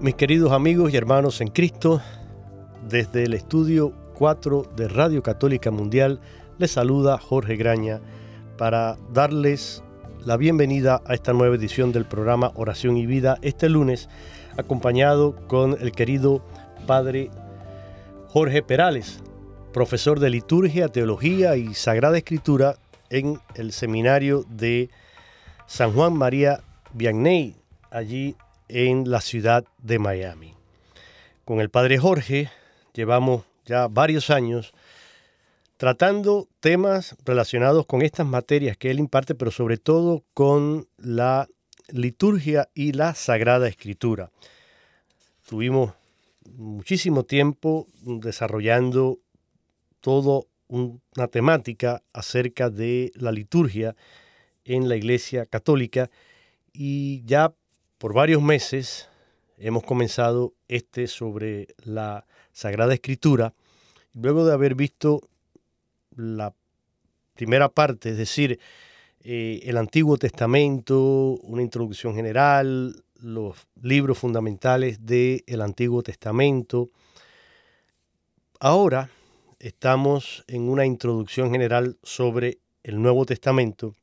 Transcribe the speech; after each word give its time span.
Mis 0.00 0.14
queridos 0.14 0.52
amigos 0.52 0.94
y 0.94 0.96
hermanos 0.96 1.40
en 1.40 1.48
Cristo, 1.48 2.00
desde 2.88 3.24
el 3.24 3.34
estudio 3.34 3.92
4 4.14 4.70
de 4.76 4.86
Radio 4.86 5.24
Católica 5.24 5.72
Mundial 5.72 6.20
les 6.56 6.70
saluda 6.70 7.18
Jorge 7.18 7.56
Graña 7.56 8.00
para 8.56 8.96
darles 9.12 9.82
la 10.24 10.36
bienvenida 10.36 11.02
a 11.04 11.14
esta 11.14 11.32
nueva 11.32 11.56
edición 11.56 11.90
del 11.90 12.04
programa 12.04 12.52
Oración 12.54 12.96
y 12.96 13.06
Vida 13.06 13.38
este 13.42 13.68
lunes, 13.68 14.08
acompañado 14.56 15.34
con 15.48 15.76
el 15.80 15.90
querido 15.90 16.44
Padre 16.86 17.32
Jorge 18.28 18.62
Perales, 18.62 19.20
profesor 19.72 20.20
de 20.20 20.30
liturgia, 20.30 20.86
teología 20.86 21.56
y 21.56 21.74
sagrada 21.74 22.18
escritura 22.18 22.76
en 23.10 23.40
el 23.56 23.72
seminario 23.72 24.44
de 24.48 24.90
San 25.66 25.92
Juan 25.92 26.12
María 26.12 26.60
Vianney, 26.94 27.56
allí 27.90 28.36
en 28.68 29.10
la 29.10 29.20
ciudad 29.20 29.64
de 29.78 29.98
Miami. 29.98 30.54
Con 31.44 31.60
el 31.60 31.70
padre 31.70 31.98
Jorge 31.98 32.50
llevamos 32.92 33.44
ya 33.64 33.88
varios 33.88 34.30
años 34.30 34.72
tratando 35.76 36.48
temas 36.60 37.16
relacionados 37.24 37.86
con 37.86 38.02
estas 38.02 38.26
materias 38.26 38.76
que 38.76 38.90
él 38.90 38.98
imparte, 38.98 39.34
pero 39.34 39.50
sobre 39.50 39.78
todo 39.78 40.24
con 40.34 40.88
la 40.98 41.48
liturgia 41.88 42.68
y 42.74 42.92
la 42.92 43.14
sagrada 43.14 43.68
escritura. 43.68 44.30
Tuvimos 45.48 45.92
muchísimo 46.56 47.24
tiempo 47.24 47.86
desarrollando 48.02 49.18
toda 50.00 50.42
una 50.68 51.28
temática 51.28 52.02
acerca 52.12 52.70
de 52.70 53.12
la 53.14 53.32
liturgia 53.32 53.96
en 54.64 54.88
la 54.88 54.96
Iglesia 54.96 55.46
Católica 55.46 56.10
y 56.72 57.22
ya 57.24 57.54
por 57.98 58.14
varios 58.14 58.40
meses 58.40 59.08
hemos 59.58 59.82
comenzado 59.82 60.54
este 60.68 61.08
sobre 61.08 61.74
la 61.84 62.24
Sagrada 62.52 62.94
Escritura. 62.94 63.54
Luego 64.14 64.46
de 64.46 64.52
haber 64.52 64.76
visto 64.76 65.28
la 66.16 66.54
primera 67.34 67.68
parte, 67.68 68.10
es 68.10 68.16
decir, 68.16 68.60
eh, 69.22 69.60
el 69.64 69.76
Antiguo 69.76 70.16
Testamento, 70.16 71.38
una 71.42 71.62
introducción 71.62 72.14
general, 72.14 73.02
los 73.20 73.66
libros 73.82 74.18
fundamentales 74.18 75.04
del 75.04 75.60
Antiguo 75.60 76.02
Testamento. 76.02 76.88
Ahora 78.60 79.10
estamos 79.58 80.44
en 80.46 80.68
una 80.68 80.86
introducción 80.86 81.50
general 81.50 81.98
sobre 82.04 82.58
el 82.84 83.02
Nuevo 83.02 83.26
Testamento 83.26 83.96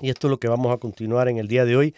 y 0.00 0.10
esto 0.10 0.28
es 0.28 0.30
lo 0.30 0.38
que 0.38 0.48
vamos 0.48 0.72
a 0.72 0.78
continuar 0.78 1.28
en 1.28 1.38
el 1.38 1.48
día 1.48 1.64
de 1.64 1.76
hoy 1.76 1.94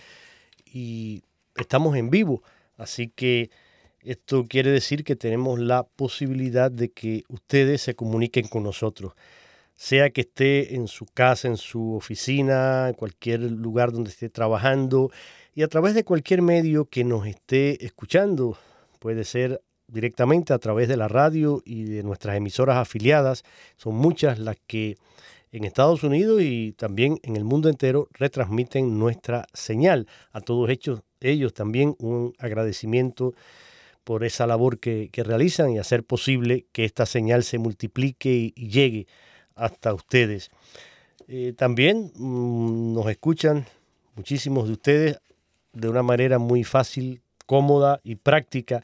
y 0.73 1.23
estamos 1.57 1.97
en 1.97 2.11
vivo. 2.11 2.43
Así 2.77 3.09
que 3.09 3.51
esto 4.03 4.45
quiere 4.49 4.71
decir 4.71 5.05
que 5.05 5.17
tenemos 5.17 5.59
la 5.59 5.83
posibilidad 5.83 6.71
de 6.71 6.91
que 6.91 7.25
ustedes 7.29 7.83
se 7.83 7.95
comuniquen 7.95 8.47
con 8.47 8.63
nosotros, 8.63 9.13
sea 9.75 10.11
que 10.11 10.23
esté 10.23 10.75
en 10.75 10.89
su 10.89 11.07
casa, 11.07 11.49
en 11.49 11.57
su 11.57 11.95
oficina, 11.95 12.89
en 12.89 12.95
cualquier 12.95 13.41
lugar 13.41 13.93
donde 13.93 14.11
esté 14.11 14.29
trabajando 14.29 15.11
y 15.55 15.63
a 15.63 15.69
través 15.69 15.95
de 15.95 16.05
cualquier 16.05 16.43
medio 16.43 16.85
que 16.85 17.05
nos 17.05 17.27
esté 17.27 17.85
escuchando. 17.85 18.57
Puede 18.99 19.25
ser 19.25 19.61
directamente 19.89 20.53
a 20.53 20.59
través 20.59 20.89
de 20.89 20.97
la 20.97 21.09
radio 21.09 21.63
y 21.65 21.85
de 21.85 22.03
nuestras 22.03 22.37
emisoras 22.37 22.77
afiliadas. 22.77 23.43
Son 23.77 23.95
muchas 23.95 24.39
las 24.39 24.57
que 24.67 24.97
en 25.53 25.65
Estados 25.65 26.03
Unidos 26.03 26.43
y 26.43 26.73
también 26.73 27.19
en 27.23 27.37
el 27.37 27.45
mundo 27.45 27.69
entero 27.69 28.09
retransmiten 28.13 28.99
nuestra 28.99 29.47
señal. 29.53 30.07
A 30.33 30.41
todos 30.41 30.69
ellos, 30.71 31.01
ellos 31.21 31.55
también 31.55 31.97
un 31.99 32.35
agradecimiento 32.39 33.35
por 34.05 34.25
esa 34.25 34.47
labor 34.47 34.79
que, 34.79 35.11
realizan 35.15 35.71
y 35.71 35.79
hacer 35.79 36.05
posible 36.05 36.67
que 36.73 36.85
esta 36.85 37.07
señal 37.07 37.45
se 37.45 37.59
multiplique 37.59 38.53
y, 38.55 38.69
llegue 38.69 39.07
hasta 39.55 39.93
ustedes. 39.93 40.51
Eh, 41.27 41.53
también 41.57 42.13
mm, 42.15 42.95
nos 42.95 43.07
escuchan 43.09 43.67
muchísimos 44.15 44.67
de 44.67 44.73
ustedes 44.73 45.19
de 45.73 45.89
una 45.89 46.03
manera 46.03 46.39
muy 46.39 46.65
fácil, 46.65 47.21
cómoda 47.47 48.01
y 48.03 48.15
práctica 48.15 48.83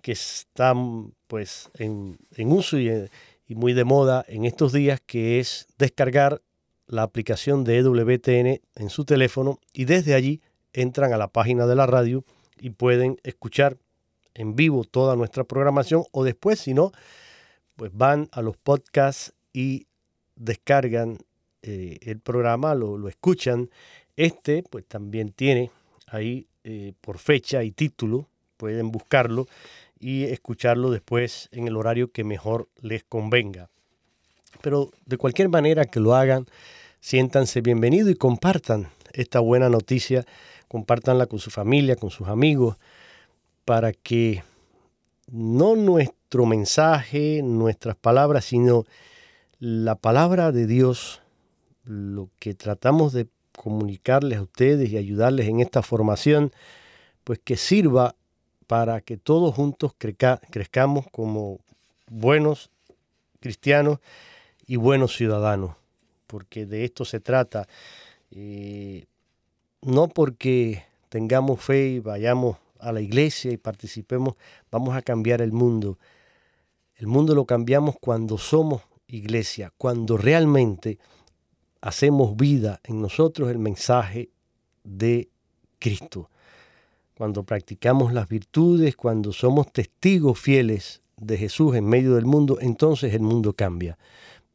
que 0.00 0.12
están 0.12 1.12
pues 1.26 1.70
en, 1.74 2.18
en 2.36 2.52
uso 2.52 2.78
y 2.78 2.88
en, 2.88 3.10
y 3.46 3.54
muy 3.54 3.72
de 3.72 3.84
moda 3.84 4.24
en 4.28 4.44
estos 4.44 4.72
días, 4.72 5.00
que 5.04 5.40
es 5.40 5.66
descargar 5.78 6.42
la 6.86 7.02
aplicación 7.02 7.64
de 7.64 7.78
EWTN 7.78 8.60
en 8.74 8.90
su 8.90 9.04
teléfono 9.04 9.58
y 9.72 9.84
desde 9.84 10.14
allí 10.14 10.42
entran 10.72 11.12
a 11.12 11.16
la 11.16 11.28
página 11.28 11.66
de 11.66 11.74
la 11.74 11.86
radio 11.86 12.24
y 12.58 12.70
pueden 12.70 13.18
escuchar 13.22 13.78
en 14.34 14.56
vivo 14.56 14.84
toda 14.84 15.16
nuestra 15.16 15.44
programación 15.44 16.04
o 16.12 16.24
después, 16.24 16.58
si 16.58 16.74
no, 16.74 16.92
pues 17.76 17.90
van 17.94 18.28
a 18.32 18.42
los 18.42 18.56
podcasts 18.56 19.32
y 19.52 19.86
descargan 20.36 21.18
eh, 21.62 21.98
el 22.02 22.20
programa, 22.20 22.74
lo, 22.74 23.08
escuchan. 23.08 23.70
Este 24.16 24.62
pues 24.62 24.84
también 24.86 25.32
tiene 25.32 25.70
ahí 26.06 26.46
eh, 26.64 26.92
por 27.00 27.18
fecha 27.18 27.62
y 27.62 27.70
título, 27.70 28.28
pueden 28.56 28.90
buscarlo 28.90 29.46
y 30.04 30.24
escucharlo 30.24 30.90
después 30.90 31.48
en 31.50 31.66
el 31.66 31.78
horario 31.78 32.12
que 32.12 32.24
mejor 32.24 32.68
les 32.82 33.04
convenga. 33.04 33.70
Pero 34.60 34.90
de 35.06 35.16
cualquier 35.16 35.48
manera 35.48 35.86
que 35.86 35.98
lo 35.98 36.14
hagan, 36.14 36.44
siéntanse 37.00 37.62
bienvenidos 37.62 38.10
y 38.10 38.14
compartan 38.14 38.90
esta 39.14 39.40
buena 39.40 39.70
noticia, 39.70 40.26
compártanla 40.68 41.24
con 41.24 41.38
su 41.38 41.50
familia, 41.50 41.96
con 41.96 42.10
sus 42.10 42.28
amigos, 42.28 42.76
para 43.64 43.94
que 43.94 44.42
no 45.32 45.74
nuestro 45.74 46.44
mensaje, 46.44 47.40
nuestras 47.42 47.96
palabras, 47.96 48.44
sino 48.44 48.84
la 49.58 49.94
palabra 49.94 50.52
de 50.52 50.66
Dios, 50.66 51.22
lo 51.82 52.28
que 52.38 52.52
tratamos 52.52 53.14
de 53.14 53.28
comunicarles 53.56 54.38
a 54.38 54.42
ustedes 54.42 54.90
y 54.90 54.98
ayudarles 54.98 55.48
en 55.48 55.60
esta 55.60 55.80
formación, 55.80 56.52
pues 57.24 57.40
que 57.42 57.56
sirva 57.56 58.16
para 58.66 59.00
que 59.00 59.16
todos 59.16 59.54
juntos 59.54 59.94
crezcamos 59.96 61.06
como 61.10 61.60
buenos 62.08 62.70
cristianos 63.40 63.98
y 64.66 64.76
buenos 64.76 65.16
ciudadanos, 65.16 65.76
porque 66.26 66.66
de 66.66 66.84
esto 66.84 67.04
se 67.04 67.20
trata. 67.20 67.68
Eh, 68.30 69.04
no 69.82 70.08
porque 70.08 70.84
tengamos 71.08 71.60
fe 71.60 71.88
y 71.88 71.98
vayamos 72.00 72.56
a 72.80 72.92
la 72.92 73.00
iglesia 73.00 73.52
y 73.52 73.56
participemos, 73.56 74.34
vamos 74.70 74.96
a 74.96 75.02
cambiar 75.02 75.42
el 75.42 75.52
mundo. 75.52 75.98
El 76.96 77.06
mundo 77.06 77.34
lo 77.34 77.44
cambiamos 77.44 77.96
cuando 78.00 78.38
somos 78.38 78.82
iglesia, 79.06 79.72
cuando 79.76 80.16
realmente 80.16 80.98
hacemos 81.80 82.36
vida 82.36 82.80
en 82.84 83.02
nosotros 83.02 83.50
el 83.50 83.58
mensaje 83.58 84.30
de 84.84 85.28
Cristo. 85.78 86.30
Cuando 87.16 87.44
practicamos 87.44 88.12
las 88.12 88.28
virtudes, 88.28 88.96
cuando 88.96 89.32
somos 89.32 89.72
testigos 89.72 90.38
fieles 90.38 91.00
de 91.16 91.38
Jesús 91.38 91.76
en 91.76 91.86
medio 91.86 92.16
del 92.16 92.26
mundo, 92.26 92.58
entonces 92.60 93.14
el 93.14 93.20
mundo 93.20 93.52
cambia. 93.52 93.98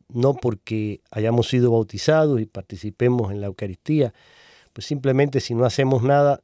No 0.10 0.34
porque 0.34 1.02
hayamos 1.12 1.48
sido 1.48 1.72
bautizados 1.72 2.42
y 2.42 2.46
participemos 2.46 3.32
en 3.32 3.42
la 3.42 3.48
Eucaristía, 3.48 4.14
pues 4.74 4.86
simplemente 4.86 5.40
si 5.40 5.54
no 5.54 5.66
hacemos 5.66 6.04
nada, 6.04 6.42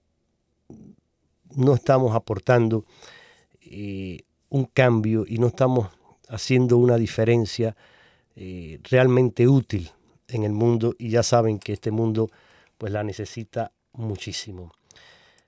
no 1.55 1.73
estamos 1.73 2.15
aportando 2.15 2.85
eh, 3.61 4.19
un 4.49 4.65
cambio 4.65 5.25
y 5.27 5.37
no 5.37 5.47
estamos 5.47 5.89
haciendo 6.29 6.77
una 6.77 6.97
diferencia 6.97 7.75
eh, 8.35 8.79
realmente 8.83 9.47
útil 9.47 9.91
en 10.27 10.43
el 10.43 10.53
mundo 10.53 10.95
y 10.97 11.09
ya 11.09 11.23
saben 11.23 11.59
que 11.59 11.73
este 11.73 11.91
mundo 11.91 12.29
pues 12.77 12.91
la 12.91 13.03
necesita 13.03 13.71
muchísimo. 13.93 14.71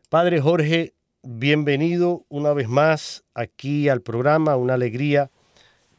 Padre 0.10 0.40
Jorge, 0.40 0.94
bienvenido 1.22 2.24
una 2.30 2.54
vez 2.54 2.70
más 2.70 3.26
aquí 3.34 3.90
al 3.90 4.00
programa, 4.00 4.56
una 4.56 4.76
alegría 4.76 5.30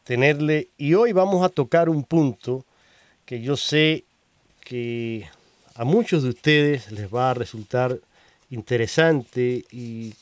tenerle 0.03 0.71
y 0.79 0.95
hoy 0.95 1.13
vamos 1.13 1.45
a 1.45 1.51
tocar 1.51 1.91
un 1.91 2.05
punto 2.05 2.65
que 3.27 3.43
yo 3.43 3.55
sé 3.59 4.07
que 4.65 5.29
a 5.75 5.85
muchos 5.85 6.23
de 6.23 6.31
ustedes 6.31 6.91
les 6.91 7.15
va 7.15 7.33
a 7.33 7.35
resultar 7.35 7.99
interesante 8.49 9.67
y 9.71 10.15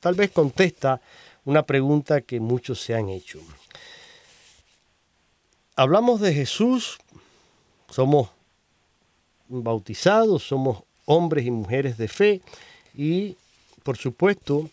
tal 0.00 0.14
vez 0.16 0.32
contesta 0.32 1.00
una 1.44 1.62
pregunta 1.62 2.20
que 2.20 2.40
muchos 2.40 2.80
se 2.80 2.96
han 2.96 3.10
hecho. 3.10 3.38
Hablamos 5.76 6.20
de 6.20 6.34
Jesús, 6.34 6.98
somos 7.88 8.30
bautizados, 9.46 10.42
somos 10.42 10.82
hombres 11.06 11.46
y 11.46 11.50
mujeres 11.50 11.98
de 11.98 12.08
fe 12.08 12.40
y 12.94 13.36
por 13.82 13.96
supuesto 13.96 14.70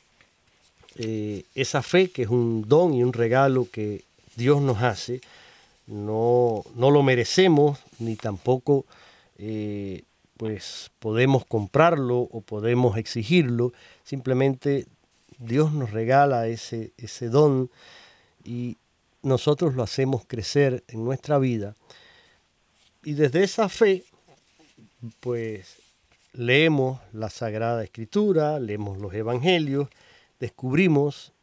eh, 0.95 1.43
esa 1.55 1.81
fe 1.81 2.09
que 2.09 2.23
es 2.23 2.29
un 2.29 2.67
don 2.67 2.93
y 2.93 3.03
un 3.03 3.13
regalo 3.13 3.67
que 3.71 4.03
Dios 4.35 4.61
nos 4.61 4.81
hace, 4.81 5.21
no, 5.87 6.63
no 6.75 6.91
lo 6.91 7.03
merecemos 7.03 7.79
ni 7.99 8.15
tampoco 8.15 8.85
eh, 9.37 10.03
pues 10.37 10.91
podemos 10.99 11.45
comprarlo 11.45 12.19
o 12.19 12.41
podemos 12.41 12.97
exigirlo, 12.97 13.73
simplemente 14.03 14.87
Dios 15.37 15.71
nos 15.71 15.91
regala 15.91 16.47
ese, 16.47 16.91
ese 16.97 17.29
don 17.29 17.69
y 18.43 18.77
nosotros 19.23 19.75
lo 19.75 19.83
hacemos 19.83 20.23
crecer 20.25 20.83
en 20.87 21.03
nuestra 21.03 21.37
vida. 21.37 21.75
Y 23.03 23.13
desde 23.13 23.43
esa 23.43 23.69
fe, 23.69 24.03
pues 25.19 25.77
leemos 26.33 26.99
la 27.13 27.29
Sagrada 27.29 27.83
Escritura, 27.83 28.59
leemos 28.59 28.97
los 28.97 29.13
Evangelios, 29.13 29.89
descubrimos 30.39 31.33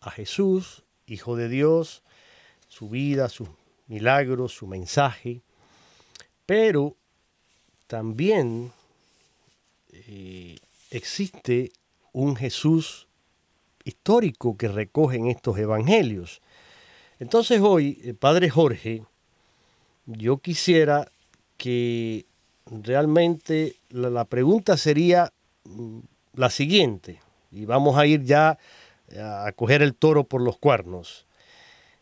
a 0.00 0.10
Jesús, 0.10 0.84
Hijo 1.06 1.36
de 1.36 1.48
Dios, 1.48 2.02
su 2.68 2.88
vida, 2.90 3.28
sus 3.30 3.48
milagros, 3.86 4.52
su 4.52 4.66
mensaje, 4.66 5.40
pero 6.44 6.96
también 7.86 8.72
eh, 9.90 10.58
existe 10.90 11.72
un 12.12 12.36
Jesús 12.36 13.08
histórico 13.84 14.56
que 14.56 14.68
recoge 14.68 15.16
en 15.16 15.28
estos 15.28 15.58
evangelios. 15.58 16.42
Entonces 17.18 17.60
hoy, 17.62 18.00
eh, 18.04 18.14
Padre 18.14 18.50
Jorge, 18.50 19.02
yo 20.06 20.38
quisiera 20.38 21.10
que 21.56 22.26
realmente 22.70 23.76
la, 23.90 24.24
pregunta 24.24 24.76
sería 24.76 25.32
mm, 25.64 25.98
la 26.34 26.50
siguiente, 26.50 27.20
y 27.50 27.64
vamos 27.64 27.96
a 27.96 28.06
ir 28.06 28.22
ya 28.22 28.58
a 29.16 29.52
coger 29.52 29.82
el 29.82 29.94
toro 29.94 30.24
por 30.24 30.42
los 30.42 30.58
cuernos. 30.58 31.26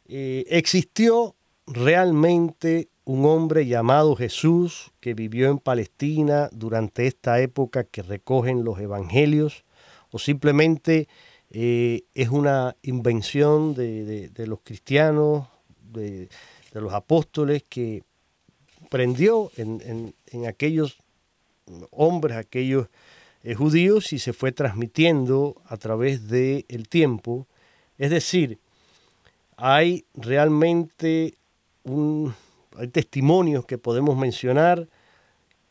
Eh, 0.08 0.44
¿Existió 0.48 1.34
realmente 1.66 2.88
un 3.04 3.24
hombre 3.24 3.66
llamado 3.66 4.16
Jesús 4.16 4.92
que 5.00 5.14
vivió 5.14 5.48
en 5.50 5.58
Palestina 5.58 6.48
durante 6.52 7.06
esta 7.06 7.40
época 7.40 7.84
que 7.84 8.02
recogen 8.02 8.64
los 8.64 8.80
evangelios 8.80 9.64
o 10.10 10.18
simplemente 10.18 11.08
eh, 11.50 12.02
es 12.14 12.28
una 12.28 12.76
invención 12.82 13.74
de, 13.74 14.30
los 14.46 14.60
cristianos, 14.62 15.46
de, 15.92 16.28
los 16.72 16.92
apóstoles 16.92 17.64
que 17.68 18.02
prendió 18.88 19.50
en, 19.56 20.14
aquellos 20.46 20.98
hombres, 21.90 22.36
aquellos 22.36 22.88
eh, 23.42 23.54
judíos 23.54 24.12
y 24.12 24.18
se 24.18 24.32
fue 24.32 24.52
transmitiendo 24.52 25.60
a 25.66 25.76
través 25.76 26.28
del 26.28 26.88
tiempo. 26.88 27.46
Es 27.98 28.10
decir, 28.10 28.58
hay 29.56 30.04
realmente 30.14 31.34
un, 31.84 32.34
hay 32.76 32.88
testimonios 32.88 33.64
que 33.64 33.78
podemos 33.78 34.16
mencionar 34.16 34.88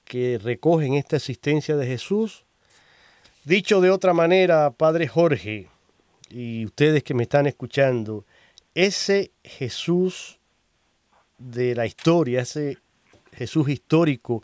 que 0.05 0.39
recogen 0.41 0.93
esta 0.93 1.17
existencia 1.17 1.75
de 1.75 1.87
Jesús. 1.87 2.45
Dicho 3.43 3.81
de 3.81 3.91
otra 3.91 4.13
manera, 4.13 4.71
Padre 4.71 5.07
Jorge, 5.07 5.67
y 6.29 6.65
ustedes 6.65 7.03
que 7.03 7.13
me 7.13 7.23
están 7.23 7.47
escuchando, 7.47 8.25
ese 8.73 9.31
Jesús 9.43 10.39
de 11.37 11.75
la 11.75 11.85
historia, 11.85 12.41
ese 12.41 12.77
Jesús 13.35 13.69
histórico, 13.69 14.43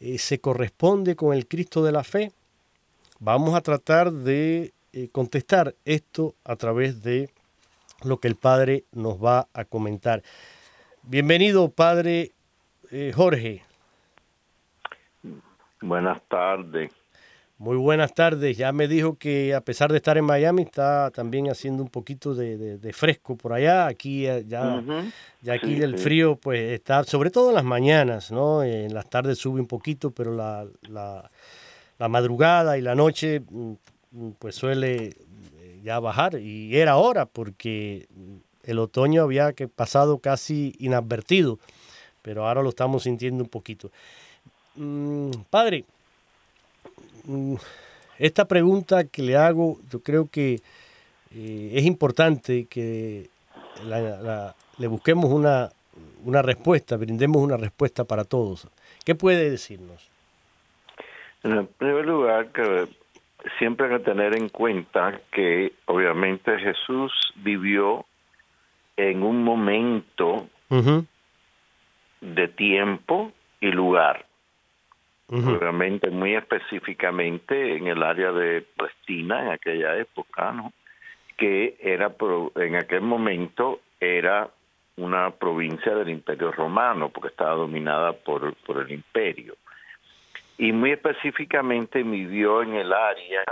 eh, 0.00 0.18
se 0.18 0.40
corresponde 0.40 1.16
con 1.16 1.34
el 1.34 1.46
Cristo 1.46 1.82
de 1.82 1.92
la 1.92 2.04
fe. 2.04 2.32
Vamos 3.20 3.54
a 3.54 3.60
tratar 3.60 4.12
de 4.12 4.72
eh, 4.92 5.08
contestar 5.10 5.74
esto 5.84 6.34
a 6.44 6.56
través 6.56 7.02
de 7.02 7.30
lo 8.04 8.18
que 8.18 8.28
el 8.28 8.36
Padre 8.36 8.84
nos 8.92 9.22
va 9.22 9.48
a 9.52 9.64
comentar. 9.64 10.22
Bienvenido, 11.02 11.70
padre 11.70 12.32
eh, 12.90 13.12
Jorge. 13.14 13.62
Buenas 15.80 16.20
tardes. 16.28 16.92
Muy 17.58 17.76
buenas 17.76 18.14
tardes. 18.14 18.56
Ya 18.56 18.70
me 18.70 18.86
dijo 18.86 19.16
que 19.16 19.52
a 19.52 19.60
pesar 19.60 19.90
de 19.90 19.96
estar 19.96 20.16
en 20.16 20.24
Miami, 20.24 20.62
está 20.62 21.10
también 21.10 21.50
haciendo 21.50 21.82
un 21.82 21.88
poquito 21.88 22.32
de, 22.32 22.92
fresco 22.92 23.36
por 23.36 23.52
allá. 23.52 23.86
Aquí 23.88 24.28
eh, 24.28 24.44
ya, 24.46 24.80
ya 25.42 25.54
aquí 25.54 25.74
el 25.82 25.98
frío, 25.98 26.36
pues 26.36 26.72
está, 26.72 27.02
sobre 27.02 27.30
todo 27.30 27.48
en 27.48 27.56
las 27.56 27.64
mañanas, 27.64 28.30
¿no? 28.30 28.62
En 28.62 28.94
las 28.94 29.10
tardes 29.10 29.38
sube 29.38 29.60
un 29.60 29.66
poquito, 29.66 30.12
pero 30.12 30.36
la, 30.36 30.66
la, 30.88 31.28
la 31.98 32.08
madrugada 32.08 32.78
y 32.78 32.80
la 32.80 32.94
noche, 32.94 33.40
mm, 33.40 34.30
pues 34.38 34.54
suele 34.54 35.06
eh, 35.06 35.80
ya 35.82 35.98
bajar. 35.98 36.38
Y 36.38 36.76
era 36.76 36.96
hora, 36.96 37.26
porque 37.26 38.06
el 38.62 38.78
otoño 38.78 39.24
había 39.24 39.52
que 39.52 39.66
pasado 39.66 40.18
casi 40.20 40.76
inadvertido, 40.78 41.58
pero 42.22 42.46
ahora 42.46 42.62
lo 42.62 42.68
estamos 42.68 43.02
sintiendo 43.02 43.42
un 43.42 43.50
poquito. 43.50 43.90
Mm, 44.76 45.30
padre, 45.50 45.80
mm, 45.80 45.97
esta 48.18 48.46
pregunta 48.46 49.04
que 49.04 49.22
le 49.22 49.36
hago, 49.36 49.78
yo 49.90 50.00
creo 50.00 50.28
que 50.30 50.60
eh, 51.34 51.70
es 51.74 51.84
importante 51.84 52.66
que 52.66 53.28
le 54.78 54.86
busquemos 54.86 55.26
una, 55.26 55.70
una 56.24 56.42
respuesta, 56.42 56.96
brindemos 56.96 57.42
una 57.42 57.56
respuesta 57.56 58.04
para 58.04 58.24
todos. 58.24 58.68
¿Qué 59.04 59.14
puede 59.14 59.50
decirnos? 59.50 60.10
En 61.42 61.66
primer 61.66 62.06
lugar, 62.06 62.48
que 62.48 62.88
siempre 63.58 63.86
hay 63.86 63.98
que 63.98 64.04
tener 64.04 64.36
en 64.36 64.48
cuenta 64.48 65.20
que 65.32 65.72
obviamente 65.86 66.58
Jesús 66.58 67.12
vivió 67.36 68.04
en 68.96 69.22
un 69.22 69.44
momento 69.44 70.48
de 72.20 72.48
tiempo 72.48 73.32
y 73.60 73.68
lugar. 73.68 74.27
Obviamente, 75.30 76.10
muy 76.10 76.34
específicamente 76.34 77.76
en 77.76 77.86
el 77.86 78.02
área 78.02 78.32
de 78.32 78.62
Palestina 78.62 79.42
en 79.42 79.50
aquella 79.50 79.96
época, 79.98 80.52
¿no? 80.52 80.72
que 81.36 81.76
era 81.80 82.14
en 82.56 82.76
aquel 82.76 83.02
momento 83.02 83.80
era 84.00 84.50
una 84.96 85.30
provincia 85.30 85.94
del 85.94 86.08
Imperio 86.08 86.50
Romano, 86.50 87.10
porque 87.10 87.28
estaba 87.28 87.54
dominada 87.54 88.12
por, 88.12 88.54
por 88.66 88.82
el 88.82 88.90
imperio. 88.90 89.54
Y 90.58 90.72
muy 90.72 90.90
específicamente 90.90 92.02
vivió 92.02 92.62
en 92.62 92.74
el 92.74 92.92
área 92.92 93.44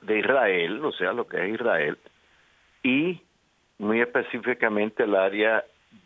de 0.00 0.18
Israel, 0.20 0.82
o 0.82 0.92
sea, 0.92 1.12
lo 1.12 1.26
que 1.26 1.44
es 1.44 1.54
Israel, 1.54 1.98
y 2.82 3.20
muy 3.78 4.00
específicamente 4.00 5.02
el 5.02 5.14
área 5.14 5.64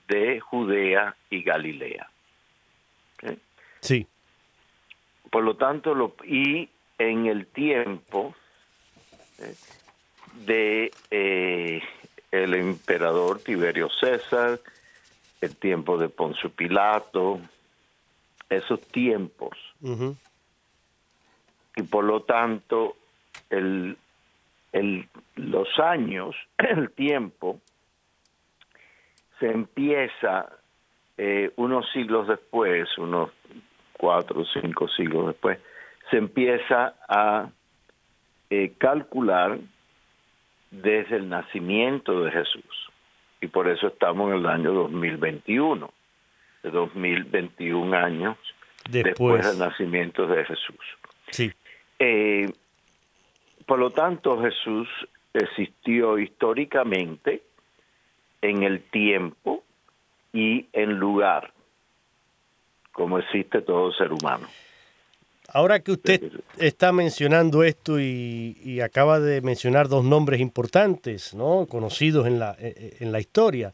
de 0.08 0.40
Judea 0.40 1.14
y 1.30 1.42
Galilea. 1.42 2.08
Sí. 3.80 4.06
Por 5.32 5.44
lo 5.44 5.56
tanto, 5.56 5.94
lo, 5.94 6.14
y 6.24 6.68
en 6.98 7.24
el 7.24 7.46
tiempo 7.46 8.34
de 10.44 10.92
eh, 11.10 11.82
el 12.30 12.52
emperador 12.52 13.38
Tiberio 13.38 13.88
César, 13.88 14.60
el 15.40 15.56
tiempo 15.56 15.96
de 15.96 16.10
Poncio 16.10 16.50
Pilato, 16.50 17.40
esos 18.50 18.82
tiempos. 18.88 19.56
Y 21.76 21.82
por 21.84 22.04
lo 22.04 22.24
tanto, 22.24 22.98
el, 23.48 23.96
el, 24.72 25.08
los 25.36 25.78
años, 25.78 26.36
el 26.58 26.90
tiempo, 26.90 27.58
se 29.40 29.50
empieza 29.50 30.50
eh, 31.16 31.50
unos 31.56 31.90
siglos 31.90 32.28
después, 32.28 32.86
unos 32.98 33.30
cuatro 34.02 34.40
o 34.40 34.44
cinco 34.44 34.88
siglos 34.88 35.28
después, 35.28 35.60
se 36.10 36.16
empieza 36.16 36.96
a 37.08 37.48
eh, 38.50 38.72
calcular 38.76 39.60
desde 40.72 41.18
el 41.18 41.28
nacimiento 41.28 42.24
de 42.24 42.32
Jesús. 42.32 42.90
Y 43.40 43.46
por 43.46 43.68
eso 43.68 43.86
estamos 43.86 44.32
en 44.32 44.38
el 44.38 44.46
año 44.46 44.72
2021, 44.72 45.88
de 46.64 46.70
2021 46.72 47.96
años 47.96 48.36
después, 48.90 49.46
del 49.46 49.60
nacimiento 49.60 50.26
de 50.26 50.44
Jesús. 50.46 50.84
Sí. 51.30 51.52
Eh, 52.00 52.50
por 53.66 53.78
lo 53.78 53.90
tanto, 53.90 54.42
Jesús 54.42 54.88
existió 55.32 56.18
históricamente 56.18 57.42
en 58.40 58.64
el 58.64 58.82
tiempo 58.82 59.62
y 60.32 60.66
en 60.72 60.98
lugar, 60.98 61.51
como 62.92 63.18
existe 63.18 63.62
todo 63.62 63.92
ser 63.92 64.12
humano. 64.12 64.46
Ahora 65.54 65.80
que 65.80 65.92
usted 65.92 66.32
está 66.56 66.92
mencionando 66.92 67.62
esto 67.62 68.00
y, 68.00 68.80
acaba 68.82 69.20
de 69.20 69.42
mencionar 69.42 69.86
dos 69.88 70.02
nombres 70.02 70.40
importantes, 70.40 71.34
¿no? 71.34 71.66
conocidos 71.66 72.26
en 72.26 72.38
la, 72.38 72.52
eh, 72.52 72.74
eh, 72.74 72.96
en 73.00 73.12
la 73.12 73.20
historia, 73.20 73.72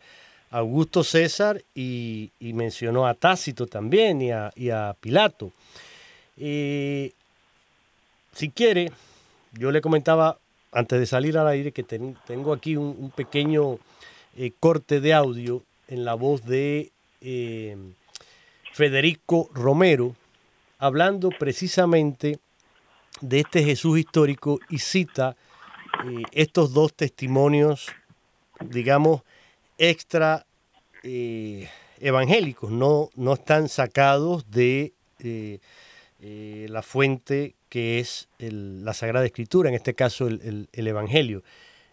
Augusto 0.50 1.04
César 1.04 1.62
y, 1.74 2.32
mencionó 2.40 3.06
a 3.06 3.14
Tácito 3.14 3.66
también 3.66 4.20
y 4.20 4.30
a, 4.32 4.96
Pilato. 5.00 5.52
Eh, 6.36 7.12
si 8.32 8.50
quiere, 8.50 8.90
yo 9.52 9.70
le 9.70 9.80
comentaba 9.80 10.36
antes 10.72 10.98
de 10.98 11.06
salir 11.06 11.38
al 11.38 11.46
aire 11.46 11.70
que 11.70 11.84
tengo 11.84 12.52
aquí 12.52 12.76
un, 12.76 13.12
pequeño 13.14 13.78
corte 14.58 15.00
de 15.00 15.14
audio 15.14 15.62
en 15.86 16.04
la 16.04 16.14
voz 16.14 16.44
de 16.44 16.90
Federico 18.78 19.50
Romero, 19.52 20.14
hablando 20.78 21.30
precisamente 21.30 22.38
de 23.20 23.40
este 23.40 23.64
Jesús 23.64 23.98
histórico 23.98 24.60
y 24.70 24.78
cita 24.78 25.34
eh, 26.06 26.22
estos 26.30 26.72
dos 26.72 26.94
testimonios, 26.94 27.88
digamos, 28.60 29.22
extra 29.78 30.46
eh, 31.02 31.68
evangélicos, 31.98 32.70
no, 32.70 33.10
no 33.16 33.32
están 33.32 33.68
sacados 33.68 34.48
de 34.48 34.92
eh, 35.18 35.58
la 36.68 36.82
fuente 36.82 37.56
que 37.68 37.98
es 37.98 38.28
la 38.38 38.94
Sagrada 38.94 39.26
Escritura, 39.26 39.70
en 39.70 39.74
este 39.74 39.94
caso 39.94 40.28
el, 40.28 40.68
el, 40.70 40.86
Evangelio. 40.86 41.42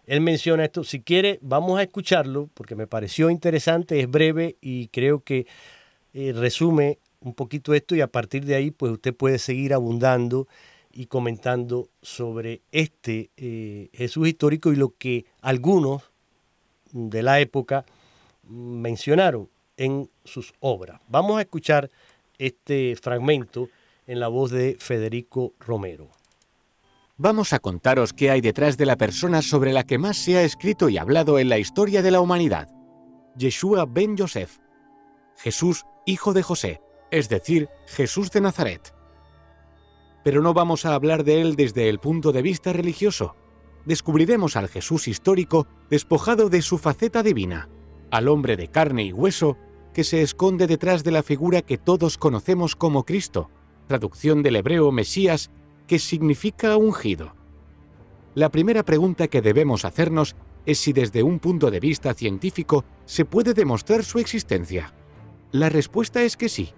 Él 0.06 0.20
menciona 0.20 0.64
esto, 0.64 0.84
si 0.84 1.00
quiere 1.00 1.40
vamos 1.42 1.80
a 1.80 1.82
escucharlo 1.82 2.48
porque 2.54 2.76
me 2.76 2.86
pareció 2.86 3.28
interesante, 3.28 3.98
es 3.98 4.08
breve 4.08 4.54
y 4.60 4.86
creo 4.86 5.18
que 5.18 5.48
resume 6.34 6.98
un 7.20 7.34
poquito 7.34 7.74
esto 7.74 7.94
y 7.94 8.00
a 8.00 8.06
partir 8.06 8.44
de 8.44 8.54
ahí 8.54 8.70
pues 8.70 8.92
usted 8.92 9.14
puede 9.14 9.38
seguir 9.38 9.74
abundando 9.74 10.48
y 10.92 11.06
comentando 11.06 11.90
sobre 12.00 12.62
este 12.72 13.30
eh, 13.36 13.90
Jesús 13.92 14.28
histórico 14.28 14.72
y 14.72 14.76
lo 14.76 14.94
que 14.96 15.26
algunos 15.42 16.10
de 16.92 17.22
la 17.22 17.40
época 17.40 17.84
mencionaron 18.44 19.50
en 19.76 20.08
sus 20.24 20.54
obras. 20.60 21.00
Vamos 21.08 21.38
a 21.38 21.42
escuchar 21.42 21.90
este 22.38 22.96
fragmento 22.96 23.68
en 24.06 24.20
la 24.20 24.28
voz 24.28 24.50
de 24.50 24.76
Federico 24.78 25.52
Romero. 25.60 26.08
Vamos 27.18 27.52
a 27.52 27.58
contaros 27.58 28.12
qué 28.12 28.30
hay 28.30 28.40
detrás 28.40 28.76
de 28.76 28.86
la 28.86 28.96
persona 28.96 29.42
sobre 29.42 29.72
la 29.72 29.84
que 29.84 29.98
más 29.98 30.16
se 30.16 30.36
ha 30.36 30.42
escrito 30.42 30.88
y 30.88 30.98
hablado 30.98 31.38
en 31.38 31.48
la 31.48 31.58
historia 31.58 32.02
de 32.02 32.10
la 32.10 32.20
humanidad. 32.20 32.68
Yeshua 33.36 33.86
ben 33.86 34.16
Yosef, 34.16 34.58
Jesús, 35.38 35.84
hijo 36.06 36.32
de 36.32 36.42
José, 36.42 36.80
es 37.10 37.28
decir, 37.28 37.68
Jesús 37.86 38.30
de 38.30 38.40
Nazaret. 38.40 38.94
Pero 40.24 40.40
no 40.40 40.54
vamos 40.54 40.86
a 40.86 40.94
hablar 40.94 41.24
de 41.24 41.40
él 41.40 41.56
desde 41.56 41.88
el 41.88 41.98
punto 41.98 42.32
de 42.32 42.42
vista 42.42 42.72
religioso. 42.72 43.34
Descubriremos 43.84 44.56
al 44.56 44.68
Jesús 44.68 45.08
histórico 45.08 45.66
despojado 45.90 46.48
de 46.48 46.62
su 46.62 46.78
faceta 46.78 47.22
divina, 47.22 47.68
al 48.10 48.28
hombre 48.28 48.56
de 48.56 48.68
carne 48.68 49.04
y 49.04 49.12
hueso 49.12 49.58
que 49.92 50.04
se 50.04 50.22
esconde 50.22 50.66
detrás 50.66 51.04
de 51.04 51.10
la 51.10 51.22
figura 51.22 51.62
que 51.62 51.78
todos 51.78 52.18
conocemos 52.18 52.76
como 52.76 53.04
Cristo, 53.04 53.50
traducción 53.88 54.42
del 54.42 54.56
hebreo 54.56 54.92
Mesías, 54.92 55.50
que 55.86 55.98
significa 55.98 56.76
ungido. 56.76 57.34
La 58.34 58.50
primera 58.50 58.84
pregunta 58.84 59.28
que 59.28 59.42
debemos 59.42 59.84
hacernos 59.84 60.36
es 60.66 60.78
si 60.78 60.92
desde 60.92 61.22
un 61.22 61.38
punto 61.38 61.70
de 61.70 61.80
vista 61.80 62.14
científico 62.14 62.84
se 63.06 63.24
puede 63.24 63.54
demostrar 63.54 64.04
su 64.04 64.18
existencia. 64.18 64.92
La 65.52 65.68
respuesta 65.68 66.22
es 66.22 66.36
que 66.36 66.48
sí. 66.48 66.70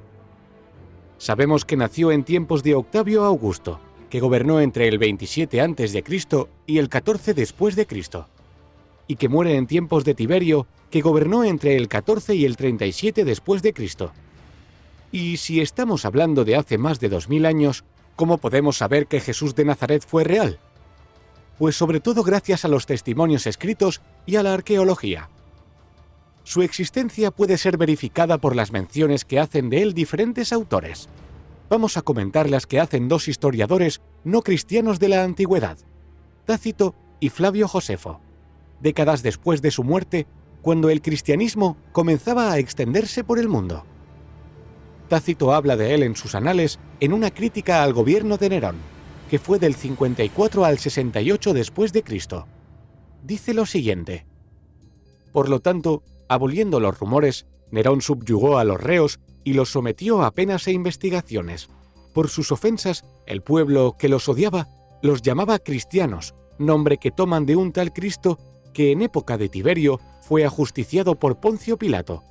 Sabemos 1.16 1.64
que 1.64 1.76
nació 1.76 2.12
en 2.12 2.22
tiempos 2.22 2.62
de 2.62 2.74
Octavio 2.74 3.24
Augusto, 3.24 3.80
que 4.10 4.20
gobernó 4.20 4.60
entre 4.60 4.88
el 4.88 4.98
27 4.98 5.60
a.C. 5.60 6.04
y 6.66 6.78
el 6.78 6.88
14 6.88 7.34
después 7.34 7.76
de 7.76 7.86
Cristo, 7.86 8.28
y 9.06 9.16
que 9.16 9.28
muere 9.28 9.56
en 9.56 9.66
tiempos 9.66 10.04
de 10.04 10.14
Tiberio, 10.14 10.66
que 10.90 11.00
gobernó 11.00 11.44
entre 11.44 11.76
el 11.76 11.88
14 11.88 12.34
y 12.34 12.44
el 12.44 12.56
37 12.56 13.24
después 13.24 13.62
de 13.62 13.72
Cristo. 13.72 14.12
Y 15.10 15.38
si 15.38 15.60
estamos 15.60 16.04
hablando 16.04 16.44
de 16.44 16.56
hace 16.56 16.76
más 16.78 17.00
de 17.00 17.08
2000 17.08 17.46
años, 17.46 17.84
¿cómo 18.16 18.38
podemos 18.38 18.76
saber 18.76 19.06
que 19.06 19.20
Jesús 19.20 19.54
de 19.54 19.64
Nazaret 19.64 20.04
fue 20.06 20.24
real? 20.24 20.58
Pues 21.58 21.74
sobre 21.74 22.00
todo 22.00 22.22
gracias 22.22 22.64
a 22.64 22.68
los 22.68 22.86
testimonios 22.86 23.46
escritos 23.46 24.02
y 24.26 24.36
a 24.36 24.42
la 24.42 24.54
arqueología. 24.54 25.30
Su 26.48 26.62
existencia 26.62 27.30
puede 27.30 27.58
ser 27.58 27.76
verificada 27.76 28.38
por 28.38 28.56
las 28.56 28.72
menciones 28.72 29.26
que 29.26 29.38
hacen 29.38 29.68
de 29.68 29.82
él 29.82 29.92
diferentes 29.92 30.50
autores. 30.50 31.06
Vamos 31.68 31.98
a 31.98 32.00
comentar 32.00 32.48
las 32.48 32.66
que 32.66 32.80
hacen 32.80 33.06
dos 33.06 33.28
historiadores 33.28 34.00
no 34.24 34.40
cristianos 34.40 34.98
de 34.98 35.10
la 35.10 35.24
antigüedad, 35.24 35.76
Tácito 36.46 36.94
y 37.20 37.28
Flavio 37.28 37.68
Josefo, 37.68 38.22
décadas 38.80 39.22
después 39.22 39.60
de 39.60 39.70
su 39.70 39.84
muerte, 39.84 40.26
cuando 40.62 40.88
el 40.88 41.02
cristianismo 41.02 41.76
comenzaba 41.92 42.50
a 42.50 42.58
extenderse 42.58 43.24
por 43.24 43.38
el 43.38 43.50
mundo. 43.50 43.84
Tácito 45.10 45.52
habla 45.52 45.76
de 45.76 45.92
él 45.92 46.02
en 46.02 46.16
sus 46.16 46.34
anales 46.34 46.78
en 47.00 47.12
una 47.12 47.30
crítica 47.30 47.82
al 47.82 47.92
gobierno 47.92 48.38
de 48.38 48.48
Nerón, 48.48 48.76
que 49.28 49.38
fue 49.38 49.58
del 49.58 49.74
54 49.74 50.64
al 50.64 50.78
68 50.78 51.52
después 51.52 51.92
de 51.92 52.02
Cristo. 52.02 52.46
Dice 53.22 53.52
lo 53.52 53.66
siguiente: 53.66 54.24
Por 55.30 55.50
lo 55.50 55.60
tanto, 55.60 56.02
Aboliendo 56.28 56.80
los 56.80 56.98
rumores, 56.98 57.46
Nerón 57.70 58.00
subyugó 58.00 58.58
a 58.58 58.64
los 58.64 58.80
reos 58.80 59.20
y 59.44 59.54
los 59.54 59.70
sometió 59.70 60.22
a 60.22 60.30
penas 60.32 60.66
e 60.66 60.72
investigaciones. 60.72 61.68
Por 62.12 62.28
sus 62.28 62.52
ofensas, 62.52 63.04
el 63.26 63.42
pueblo 63.42 63.96
que 63.98 64.08
los 64.08 64.28
odiaba 64.28 64.68
los 65.02 65.22
llamaba 65.22 65.58
cristianos, 65.58 66.34
nombre 66.58 66.98
que 66.98 67.10
toman 67.10 67.46
de 67.46 67.56
un 67.56 67.72
tal 67.72 67.92
Cristo 67.92 68.38
que 68.74 68.92
en 68.92 69.02
época 69.02 69.38
de 69.38 69.48
Tiberio 69.48 70.00
fue 70.20 70.44
ajusticiado 70.44 71.14
por 71.14 71.40
Poncio 71.40 71.78
Pilato. 71.78 72.24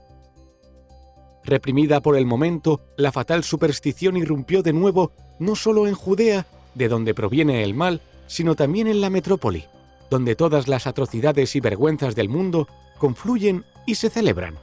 Reprimida 1.44 2.02
por 2.02 2.18
el 2.18 2.26
momento, 2.26 2.82
la 2.98 3.12
fatal 3.12 3.44
superstición 3.44 4.18
irrumpió 4.18 4.62
de 4.62 4.74
nuevo 4.74 5.12
no 5.40 5.56
solo 5.56 5.88
en 5.88 5.96
Judea, 5.96 6.46
de 6.76 6.90
donde 6.90 7.14
proviene 7.14 7.64
el 7.64 7.74
mal, 7.74 8.02
sino 8.28 8.56
también 8.56 8.88
en 8.88 9.02
la 9.02 9.10
metrópoli, 9.10 9.66
donde 10.10 10.36
todas 10.36 10.68
las 10.68 10.88
atrocidades 10.88 11.56
y 11.56 11.60
vergüenzas 11.60 12.16
del 12.16 12.30
mundo 12.30 12.68
confluyen 12.98 13.66
y 13.86 13.96
se 13.96 14.10
celebran. 14.10 14.56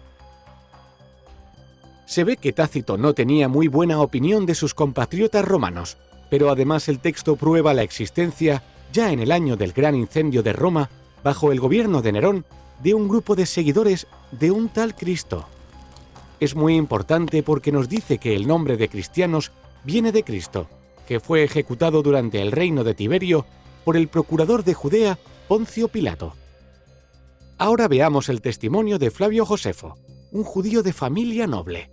Se 2.07 2.25
ve 2.25 2.37
que 2.37 2.53
Tácito 2.53 2.97
no 2.99 3.15
tenía 3.15 3.49
muy 3.49 3.69
buena 3.69 4.01
opinión 4.01 4.47
de 4.47 4.55
sus 4.55 4.75
compatriotas 4.75 5.45
romanos, 5.45 5.97
pero 6.31 6.51
además 6.51 6.89
el 6.89 6.99
texto 6.99 7.37
prueba 7.37 7.75
la 7.75 7.83
existencia, 7.83 8.63
ya 8.93 9.11
en 9.11 9.21
el 9.21 9.33
año 9.33 9.57
del 9.57 9.73
gran 9.73 9.95
incendio 9.95 10.43
de 10.43 10.53
Roma, 10.53 10.91
bajo 11.23 11.51
el 11.51 11.61
gobierno 11.61 12.03
de 12.03 12.13
Nerón, 12.13 12.45
de 12.83 12.95
un 12.95 13.09
grupo 13.09 13.35
de 13.35 13.47
seguidores 13.47 14.07
de 14.31 14.51
un 14.51 14.69
tal 14.69 14.95
Cristo. 14.95 15.47
Es 16.41 16.55
muy 16.55 16.77
importante 16.77 17.43
porque 17.43 17.73
nos 17.73 17.89
dice 17.89 18.19
que 18.19 18.35
el 18.35 18.47
nombre 18.47 18.77
de 18.77 18.89
cristianos 18.89 19.53
viene 19.85 20.13
de 20.13 20.25
Cristo, 20.25 20.69
que 21.07 21.21
fue 21.21 21.45
ejecutado 21.45 22.03
durante 22.03 22.43
el 22.43 22.53
reino 22.53 22.85
de 22.85 22.95
Tiberio 22.95 23.47
por 23.85 23.97
el 23.97 24.09
procurador 24.09 24.65
de 24.65 24.75
Judea, 24.75 25.19
Poncio 25.49 25.89
Pilato. 25.89 26.35
Ahora 27.59 27.87
veamos 27.87 28.31
el 28.31 28.41
testimonio 28.41 28.99
de 28.99 29.11
Flavio 29.11 29.45
Josefo, 29.45 29.99
un 30.33 30.43
judío 30.43 30.83
de 30.83 30.95
familia 30.95 31.47
noble. 31.47 31.91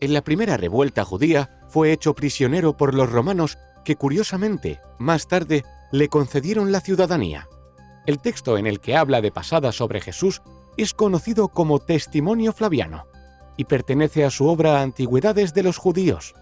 En 0.00 0.14
la 0.14 0.24
primera 0.24 0.56
revuelta 0.56 1.04
judía 1.04 1.60
fue 1.68 1.92
hecho 1.92 2.14
prisionero 2.14 2.78
por 2.78 2.94
los 2.94 3.10
romanos 3.10 3.58
que 3.84 3.96
curiosamente, 3.96 4.80
más 4.98 5.28
tarde, 5.28 5.62
le 5.92 6.08
concedieron 6.08 6.72
la 6.72 6.80
ciudadanía. 6.80 7.48
El 8.06 8.18
texto 8.18 8.56
en 8.56 8.66
el 8.66 8.80
que 8.80 8.96
habla 8.96 9.20
de 9.20 9.30
pasada 9.30 9.72
sobre 9.72 10.00
Jesús 10.00 10.40
es 10.78 10.94
conocido 10.94 11.48
como 11.48 11.80
Testimonio 11.80 12.54
Flaviano 12.54 13.04
y 13.58 13.64
pertenece 13.64 14.24
a 14.24 14.30
su 14.30 14.46
obra 14.46 14.80
Antigüedades 14.80 15.52
de 15.52 15.62
los 15.62 15.76
Judíos, 15.76 16.34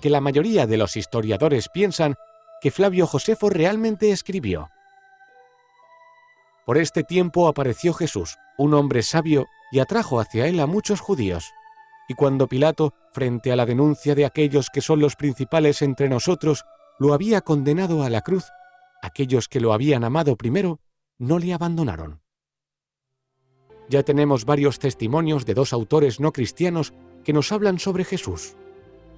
que 0.00 0.10
la 0.10 0.20
mayoría 0.20 0.66
de 0.66 0.78
los 0.78 0.96
historiadores 0.96 1.68
piensan 1.72 2.16
que 2.60 2.72
Flavio 2.72 3.06
Josefo 3.06 3.50
realmente 3.50 4.10
escribió. 4.10 4.68
Por 6.64 6.78
este 6.78 7.02
tiempo 7.02 7.48
apareció 7.48 7.92
Jesús, 7.92 8.36
un 8.56 8.74
hombre 8.74 9.02
sabio, 9.02 9.46
y 9.72 9.80
atrajo 9.80 10.20
hacia 10.20 10.46
él 10.46 10.60
a 10.60 10.66
muchos 10.66 11.00
judíos. 11.00 11.52
Y 12.08 12.14
cuando 12.14 12.46
Pilato, 12.46 12.94
frente 13.12 13.52
a 13.52 13.56
la 13.56 13.66
denuncia 13.66 14.14
de 14.14 14.24
aquellos 14.24 14.68
que 14.72 14.80
son 14.80 15.00
los 15.00 15.16
principales 15.16 15.82
entre 15.82 16.08
nosotros, 16.08 16.64
lo 16.98 17.14
había 17.14 17.40
condenado 17.40 18.02
a 18.02 18.10
la 18.10 18.20
cruz, 18.20 18.44
aquellos 19.02 19.48
que 19.48 19.60
lo 19.60 19.72
habían 19.72 20.04
amado 20.04 20.36
primero, 20.36 20.80
no 21.18 21.38
le 21.38 21.52
abandonaron. 21.52 22.20
Ya 23.88 24.02
tenemos 24.02 24.44
varios 24.44 24.78
testimonios 24.78 25.44
de 25.44 25.54
dos 25.54 25.72
autores 25.72 26.20
no 26.20 26.32
cristianos 26.32 26.92
que 27.24 27.32
nos 27.32 27.50
hablan 27.50 27.78
sobre 27.78 28.04
Jesús. 28.04 28.56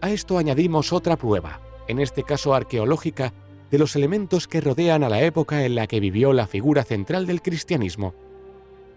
A 0.01 0.11
esto 0.11 0.39
añadimos 0.39 0.93
otra 0.93 1.17
prueba, 1.17 1.61
en 1.89 2.01
este 2.01 2.23
caso 2.23 2.55
arqueológica, 2.55 3.33
de 3.75 3.79
los 3.79 3.97
elementos 3.97 4.47
que 4.47 4.61
rodean 4.61 5.03
a 5.03 5.09
la 5.09 5.23
época 5.23 5.65
en 5.65 5.75
la 5.75 5.89
que 5.89 5.99
vivió 5.99 6.33
la 6.33 6.47
figura 6.47 6.85
central 6.85 7.27
del 7.27 7.43
cristianismo. 7.43 8.15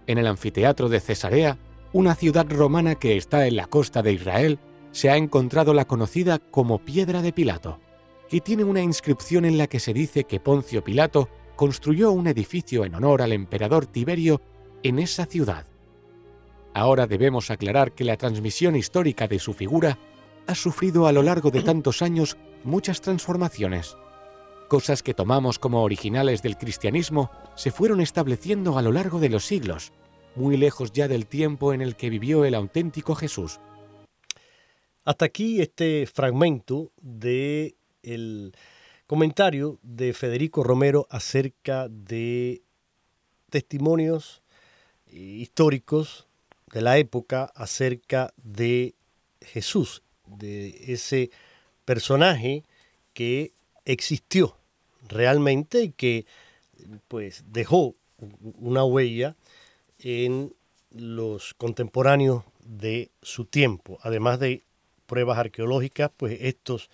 En 0.06 0.20
el 0.20 0.28
anfiteatro 0.28 0.88
de 0.88 1.00
Cesarea, 1.00 1.58
una 1.94 2.14
ciudad 2.14 2.46
romana 2.48 2.94
que 2.94 3.18
está 3.18 3.48
en 3.48 3.56
la 3.56 3.66
costa 3.66 4.04
de 4.04 4.14
Israel, 4.14 4.60
se 4.92 5.10
ha 5.10 5.18
encontrado 5.18 5.74
la 5.74 5.86
conocida 5.86 6.38
como 6.38 6.78
Piedra 6.78 7.24
de 7.24 7.34
Pilato, 7.34 7.80
y 8.30 8.42
tiene 8.42 8.66
una 8.66 8.84
inscripción 8.84 9.46
en 9.46 9.58
la 9.58 9.66
que 9.66 9.80
se 9.80 9.96
dice 9.96 10.26
que 10.26 10.40
Poncio 10.40 10.84
Pilato 10.84 11.28
construyó 11.56 12.12
un 12.12 12.28
edificio 12.28 12.86
en 12.86 12.94
honor 12.94 13.24
al 13.24 13.34
emperador 13.34 13.88
Tiberio 13.88 14.42
en 14.84 15.00
esa 15.00 15.26
ciudad. 15.26 15.66
Ahora 16.76 17.08
debemos 17.08 17.50
aclarar 17.50 17.94
que 17.94 18.04
la 18.04 18.18
transmisión 18.18 18.76
histórica 18.76 19.28
de 19.28 19.40
su 19.40 19.54
figura 19.54 19.98
ha 20.46 20.54
sufrido 20.54 21.08
a 21.08 21.12
lo 21.14 21.24
largo 21.24 21.50
de 21.50 21.64
tantos 21.64 22.04
años 22.04 22.38
muchas 22.64 23.02
transformaciones. 23.02 23.98
Cosas 24.68 25.02
que 25.02 25.14
tomamos 25.14 25.60
como 25.60 25.82
originales 25.82 26.42
del 26.42 26.58
cristianismo 26.58 27.32
se 27.56 27.72
fueron 27.72 28.02
estableciendo 28.02 28.78
a 28.78 28.82
lo 28.82 28.92
largo 28.92 29.20
de 29.20 29.30
los 29.30 29.46
siglos, 29.46 29.94
muy 30.36 30.58
lejos 30.58 30.92
ya 30.92 31.08
del 31.08 31.26
tiempo 31.26 31.74
en 31.74 31.82
el 31.82 31.96
que 31.96 32.10
vivió 32.10 32.44
el 32.44 32.54
auténtico 32.54 33.16
Jesús. 33.16 33.60
Hasta 35.06 35.24
aquí 35.24 35.62
este 35.62 36.06
fragmento 36.06 36.92
de 37.02 37.76
el 38.04 38.54
comentario 39.08 39.80
de 39.84 40.12
Federico 40.12 40.64
Romero 40.64 41.08
acerca 41.10 41.88
de 41.88 42.62
testimonios 43.50 44.42
históricos 45.10 46.28
de 46.74 46.82
la 46.82 46.98
época 46.98 47.46
acerca 47.56 48.34
de 48.36 48.96
Jesús, 49.40 50.04
de 50.26 50.92
ese 50.92 51.32
personaje 51.86 52.66
que 53.14 53.54
existió 53.88 54.56
realmente 55.08 55.84
y 55.84 55.90
que 55.92 56.26
pues 57.08 57.44
dejó 57.48 57.96
una 58.60 58.84
huella 58.84 59.36
en 60.00 60.54
los 60.92 61.54
contemporáneos 61.54 62.44
de 62.64 63.10
su 63.22 63.46
tiempo. 63.46 63.98
Además 64.02 64.40
de 64.40 64.64
pruebas 65.06 65.38
arqueológicas, 65.38 66.12
pues 66.16 66.38
estos 66.42 66.90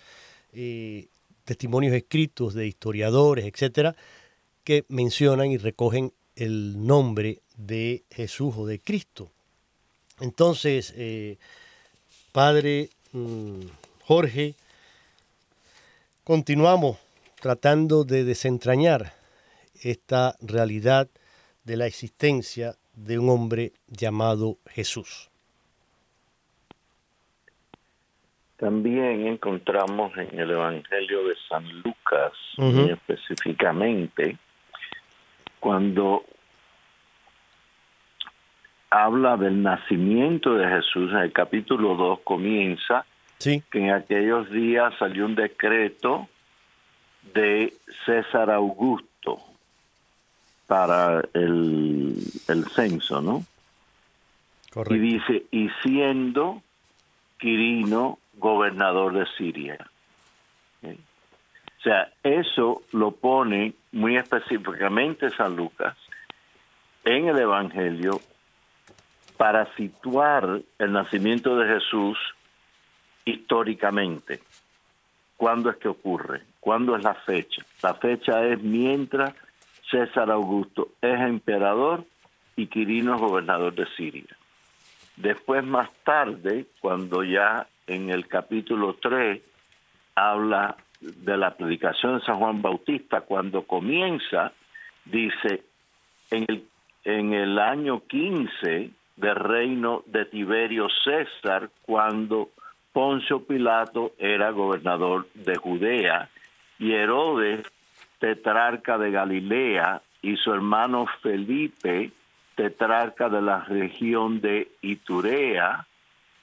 eh, 0.52 1.08
testimonios 1.44 1.94
escritos 1.94 2.54
de 2.54 2.66
historiadores, 2.66 3.44
etcétera, 3.44 3.96
que 4.62 4.84
mencionan 4.88 5.50
y 5.50 5.58
recogen 5.58 6.12
el 6.36 6.86
nombre 6.86 7.40
de 7.56 8.04
Jesús 8.10 8.54
o 8.56 8.66
de 8.66 8.78
Cristo. 8.78 9.30
Entonces, 10.20 10.94
eh, 10.96 11.38
Padre 12.32 12.90
mm, 13.12 13.60
Jorge, 14.04 14.54
continuamos 16.24 16.96
tratando 17.40 18.04
de 18.04 18.24
desentrañar 18.24 19.12
esta 19.82 20.34
realidad 20.40 21.08
de 21.64 21.76
la 21.76 21.86
existencia 21.86 22.72
de 22.94 23.18
un 23.18 23.28
hombre 23.28 23.72
llamado 23.88 24.56
Jesús. 24.66 25.30
También 28.56 29.26
encontramos 29.26 30.16
en 30.16 30.38
el 30.38 30.50
Evangelio 30.50 31.28
de 31.28 31.34
San 31.46 31.68
Lucas, 31.82 32.32
específicamente, 32.88 34.38
cuando 35.60 36.24
habla 38.88 39.36
del 39.36 39.62
nacimiento 39.62 40.54
de 40.54 40.66
Jesús, 40.68 41.10
en 41.10 41.18
el 41.18 41.32
capítulo 41.32 41.94
2 41.96 42.20
comienza 42.20 43.04
que 43.38 43.62
en 43.78 43.90
aquellos 43.90 44.50
días 44.50 44.94
salió 44.98 45.26
un 45.26 45.34
decreto 45.34 46.28
de 47.34 47.74
César 48.06 48.50
Augusto 48.50 49.38
para 50.66 51.22
el, 51.34 52.16
el 52.48 52.64
censo, 52.70 53.20
¿no? 53.20 53.44
Y 54.90 54.98
dice, 54.98 55.44
y 55.50 55.68
siendo 55.82 56.62
Quirino 57.38 58.18
gobernador 58.34 59.12
de 59.12 59.26
Siria. 59.36 59.78
O 60.82 61.82
sea, 61.84 62.10
eso 62.22 62.82
lo 62.92 63.10
pone 63.10 63.74
muy 63.92 64.16
específicamente 64.16 65.28
San 65.30 65.54
Lucas 65.54 65.94
en 67.04 67.28
el 67.28 67.38
Evangelio 67.38 68.20
para 69.36 69.72
situar 69.74 70.62
el 70.78 70.92
nacimiento 70.92 71.56
de 71.58 71.74
Jesús 71.74 72.16
históricamente. 73.24 74.40
¿Cuándo 75.36 75.70
es 75.70 75.76
que 75.76 75.88
ocurre? 75.88 76.42
¿Cuándo 76.60 76.96
es 76.96 77.02
la 77.02 77.14
fecha? 77.14 77.64
La 77.82 77.94
fecha 77.94 78.44
es 78.46 78.62
mientras 78.62 79.34
César 79.90 80.30
Augusto 80.30 80.88
es 81.00 81.20
emperador 81.20 82.04
y 82.56 82.66
Quirino 82.66 83.14
es 83.14 83.20
gobernador 83.20 83.74
de 83.74 83.86
Siria. 83.96 84.36
Después, 85.16 85.64
más 85.64 85.90
tarde, 86.04 86.66
cuando 86.80 87.22
ya 87.22 87.66
en 87.86 88.10
el 88.10 88.26
capítulo 88.26 88.96
3 89.00 89.40
habla 90.14 90.76
de 91.00 91.36
la 91.36 91.54
predicación 91.54 92.18
de 92.18 92.24
San 92.24 92.38
Juan 92.38 92.62
Bautista, 92.62 93.20
cuando 93.20 93.62
comienza, 93.62 94.52
dice, 95.04 95.62
en 96.30 96.44
el, 96.48 96.64
en 97.04 97.34
el 97.34 97.58
año 97.58 98.00
15 98.06 98.90
del 99.16 99.34
reino 99.36 100.02
de 100.06 100.24
Tiberio 100.24 100.88
César, 101.04 101.70
cuando 101.82 102.50
Poncio 102.94 103.40
Pilato 103.44 104.12
era 104.18 104.50
gobernador 104.50 105.26
de 105.34 105.56
Judea 105.56 106.30
y 106.78 106.92
Herodes, 106.92 107.66
tetrarca 108.20 108.98
de 108.98 109.10
Galilea, 109.10 110.00
y 110.22 110.36
su 110.36 110.54
hermano 110.54 111.06
Felipe, 111.20 112.12
tetrarca 112.54 113.28
de 113.28 113.42
la 113.42 113.64
región 113.64 114.40
de 114.40 114.68
Iturea, 114.80 115.88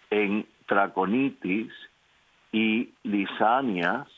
en 0.10 0.46
Traconitis, 0.66 1.72
y 2.52 2.90
Lisanias 3.04 4.10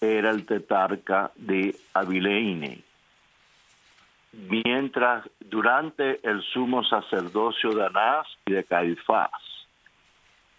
era 0.00 0.30
el 0.30 0.44
tetrarca 0.44 1.30
de 1.36 1.76
Abileine. 1.94 2.82
Mientras 4.32 5.24
durante 5.38 6.18
el 6.28 6.42
sumo 6.42 6.82
sacerdocio 6.82 7.70
de 7.70 7.86
Anás 7.86 8.26
y 8.44 8.54
de 8.54 8.64
Caifás, 8.64 9.57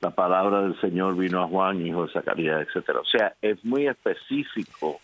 la 0.01 0.11
palabra 0.11 0.61
del 0.61 0.79
Señor 0.79 1.15
vino 1.17 1.43
a 1.43 1.47
Juan, 1.47 1.85
hijo 1.85 2.05
de 2.05 2.13
Zacarías, 2.13 2.67
etcétera. 2.67 2.99
O 2.99 3.05
sea, 3.05 3.35
es 3.41 3.63
muy 3.65 3.87
específico. 3.87 4.99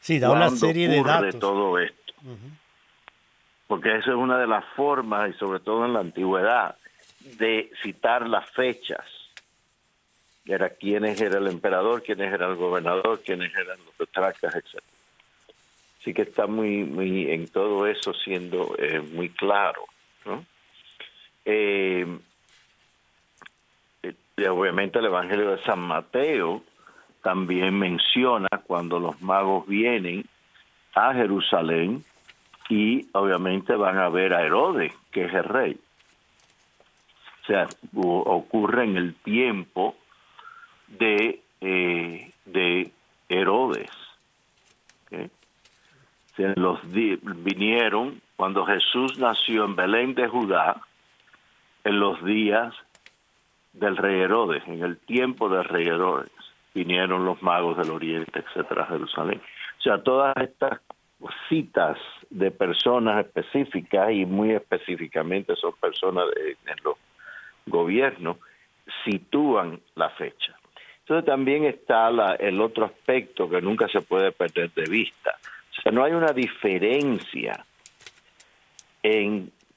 Sí, 0.00 0.18
da 0.18 0.30
una 0.30 0.50
serie 0.50 0.88
de 0.88 1.02
datos. 1.02 1.38
todo 1.38 1.78
esto. 1.78 2.14
Porque 3.66 3.96
eso 3.96 4.10
es 4.10 4.16
una 4.16 4.38
de 4.38 4.46
las 4.46 4.64
formas, 4.74 5.30
y 5.30 5.38
sobre 5.38 5.60
todo 5.60 5.84
en 5.84 5.92
la 5.92 6.00
antigüedad, 6.00 6.76
de 7.38 7.70
citar 7.82 8.28
las 8.28 8.50
fechas. 8.50 9.04
Era 10.44 10.70
quién 10.70 11.04
era 11.04 11.38
el 11.38 11.46
emperador, 11.46 12.02
quién 12.02 12.20
era 12.20 12.46
el 12.46 12.56
gobernador, 12.56 13.20
quiénes 13.24 13.54
eran 13.54 13.78
los 13.84 13.94
tetracas, 13.94 14.54
etcétera 14.54 14.90
sí 16.04 16.14
que 16.14 16.22
está 16.22 16.46
muy, 16.46 16.84
muy 16.84 17.30
en 17.30 17.48
todo 17.48 17.86
eso 17.86 18.12
siendo 18.14 18.74
eh, 18.78 19.00
muy 19.00 19.28
claro. 19.30 19.84
¿no? 20.24 20.44
Eh, 21.44 22.06
obviamente 24.48 24.98
el 24.98 25.06
Evangelio 25.06 25.50
de 25.50 25.62
San 25.62 25.80
Mateo 25.80 26.62
también 27.22 27.78
menciona 27.78 28.48
cuando 28.66 28.98
los 28.98 29.20
magos 29.20 29.66
vienen 29.66 30.24
a 30.94 31.12
Jerusalén 31.14 32.04
y 32.68 33.06
obviamente 33.12 33.74
van 33.74 33.98
a 33.98 34.08
ver 34.08 34.32
a 34.32 34.42
Herodes, 34.42 34.92
que 35.10 35.24
es 35.24 35.34
el 35.34 35.44
rey. 35.44 35.78
O 37.42 37.46
sea, 37.46 37.66
ocurre 37.94 38.84
en 38.84 38.96
el 38.96 39.14
tiempo 39.16 39.96
de, 40.86 41.40
eh, 41.60 42.30
de 42.44 42.92
Herodes. 43.28 43.90
los 46.56 46.80
vinieron 46.90 48.22
cuando 48.36 48.64
Jesús 48.64 49.18
nació 49.18 49.64
en 49.64 49.76
Belén 49.76 50.14
de 50.14 50.28
Judá, 50.28 50.80
en 51.84 51.98
los 52.00 52.24
días 52.24 52.74
del 53.72 53.96
rey 53.96 54.20
Herodes, 54.20 54.62
en 54.66 54.82
el 54.82 54.98
tiempo 54.98 55.48
del 55.48 55.64
rey 55.64 55.86
Herodes, 55.86 56.30
vinieron 56.74 57.24
los 57.24 57.42
magos 57.42 57.76
del 57.76 57.90
oriente, 57.90 58.40
etcétera, 58.40 58.84
a 58.84 58.86
Jerusalén. 58.86 59.40
O 59.78 59.82
sea, 59.82 60.02
todas 60.02 60.36
estas 60.36 60.80
citas 61.48 61.98
de 62.30 62.50
personas 62.50 63.24
específicas 63.24 64.12
y 64.12 64.24
muy 64.24 64.52
específicamente 64.52 65.54
son 65.56 65.72
personas 65.80 66.26
de, 66.34 66.56
los 66.82 66.96
gobiernos, 67.66 68.38
sitúan 69.04 69.80
la 69.94 70.10
fecha. 70.10 70.56
Entonces 71.00 71.26
también 71.26 71.64
está 71.64 72.08
el 72.38 72.60
otro 72.60 72.86
aspecto 72.86 73.48
que 73.48 73.60
nunca 73.60 73.88
se 73.88 74.00
puede 74.00 74.32
perder 74.32 74.70
de 74.72 74.88
vista. 74.88 75.36
O 75.70 75.82
sea, 75.82 75.92
no 75.92 76.04
hay 76.04 76.12
una 76.12 76.32
diferencia 76.32 77.64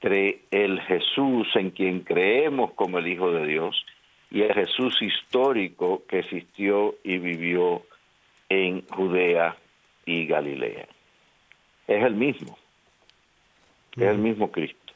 entre 0.04 0.40
el 0.50 0.82
Jesús 0.82 1.48
en 1.54 1.70
quien 1.70 2.00
creemos 2.00 2.72
como 2.74 2.98
el 2.98 3.06
Hijo 3.06 3.32
de 3.32 3.46
Dios 3.46 3.86
y 4.30 4.42
el 4.42 4.52
Jesús 4.52 5.00
histórico 5.00 6.02
que 6.06 6.18
existió 6.18 6.96
y 7.02 7.16
vivió 7.16 7.82
en 8.50 8.86
Judea 8.88 9.56
y 10.04 10.26
Galilea. 10.26 10.86
Es 11.88 12.04
el 12.04 12.14
mismo, 12.16 12.58
es 13.96 14.02
el 14.02 14.18
mismo 14.18 14.50
Cristo. 14.52 14.92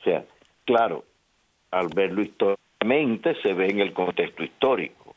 O 0.00 0.02
sea, 0.02 0.24
claro, 0.64 1.04
al 1.70 1.86
verlo 1.94 2.22
históricamente 2.22 3.36
se 3.42 3.52
ve 3.52 3.68
en 3.68 3.78
el 3.78 3.92
contexto 3.92 4.42
histórico. 4.42 5.14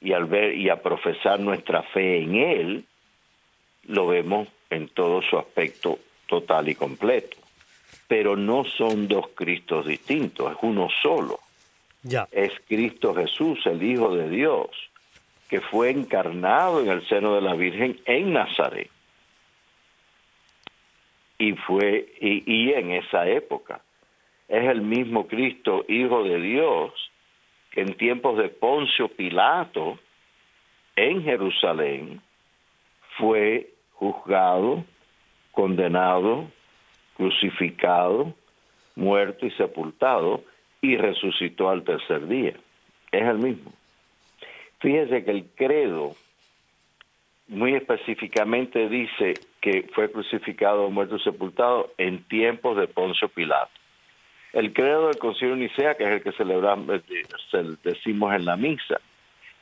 Y 0.00 0.14
al 0.14 0.24
ver 0.24 0.56
y 0.56 0.70
a 0.70 0.80
profesar 0.80 1.40
nuestra 1.40 1.82
fe 1.82 2.22
en 2.22 2.36
él 2.36 2.84
lo 3.84 4.06
vemos 4.06 4.48
en 4.70 4.88
todo 4.88 5.20
su 5.20 5.36
aspecto 5.36 5.98
total 6.26 6.68
y 6.68 6.74
completo. 6.74 7.36
Pero 8.08 8.36
no 8.36 8.64
son 8.64 9.08
dos 9.08 9.28
Cristos 9.34 9.86
distintos, 9.86 10.52
es 10.52 10.58
uno 10.62 10.88
solo. 11.02 11.38
Ya. 12.02 12.28
Es 12.32 12.52
Cristo 12.66 13.14
Jesús, 13.14 13.60
el 13.66 13.82
Hijo 13.82 14.14
de 14.14 14.28
Dios, 14.28 14.68
que 15.48 15.60
fue 15.60 15.90
encarnado 15.90 16.80
en 16.80 16.88
el 16.88 17.06
seno 17.06 17.34
de 17.34 17.42
la 17.42 17.54
Virgen 17.54 18.00
en 18.06 18.32
Nazaret. 18.32 18.90
Y 21.38 21.52
fue, 21.52 22.12
y, 22.20 22.72
en 22.72 22.92
esa 22.92 23.28
época, 23.28 23.80
es 24.48 24.64
el 24.64 24.80
mismo 24.82 25.26
Cristo, 25.26 25.84
Hijo 25.88 26.24
de 26.24 26.40
Dios, 26.40 26.92
que 27.70 27.82
en 27.82 27.94
tiempos 27.94 28.38
de 28.38 28.48
Poncio 28.48 29.08
Pilato, 29.08 29.98
en 30.94 31.22
Jerusalén, 31.24 32.20
fue 33.18 33.72
juzgado, 33.92 34.84
condenado, 35.52 36.50
crucificado, 37.16 38.34
muerto 38.96 39.46
y 39.46 39.50
sepultado, 39.52 40.42
y 40.80 40.96
resucitó 40.96 41.70
al 41.70 41.84
tercer 41.84 42.26
día. 42.26 42.54
Es 43.12 43.22
el 43.22 43.38
mismo. 43.38 43.72
Fíjese 44.80 45.24
que 45.24 45.30
el 45.30 45.46
credo 45.54 46.16
muy 47.46 47.74
específicamente 47.74 48.88
dice 48.88 49.34
que 49.60 49.88
fue 49.94 50.10
crucificado, 50.10 50.90
muerto 50.90 51.16
y 51.16 51.20
sepultado 51.22 51.92
en 51.98 52.24
tiempos 52.24 52.76
de 52.76 52.88
Poncio 52.88 53.28
Pilato. 53.28 53.70
El 54.52 54.72
credo 54.72 55.06
del 55.06 55.18
Concilio 55.18 55.56
Nicea, 55.56 55.94
que 55.94 56.04
es 56.04 56.10
el 56.10 56.22
que 56.22 56.32
celebramos, 56.32 57.02
eh, 57.08 57.76
decimos 57.84 58.34
en 58.34 58.44
la 58.44 58.56
misa, 58.56 59.00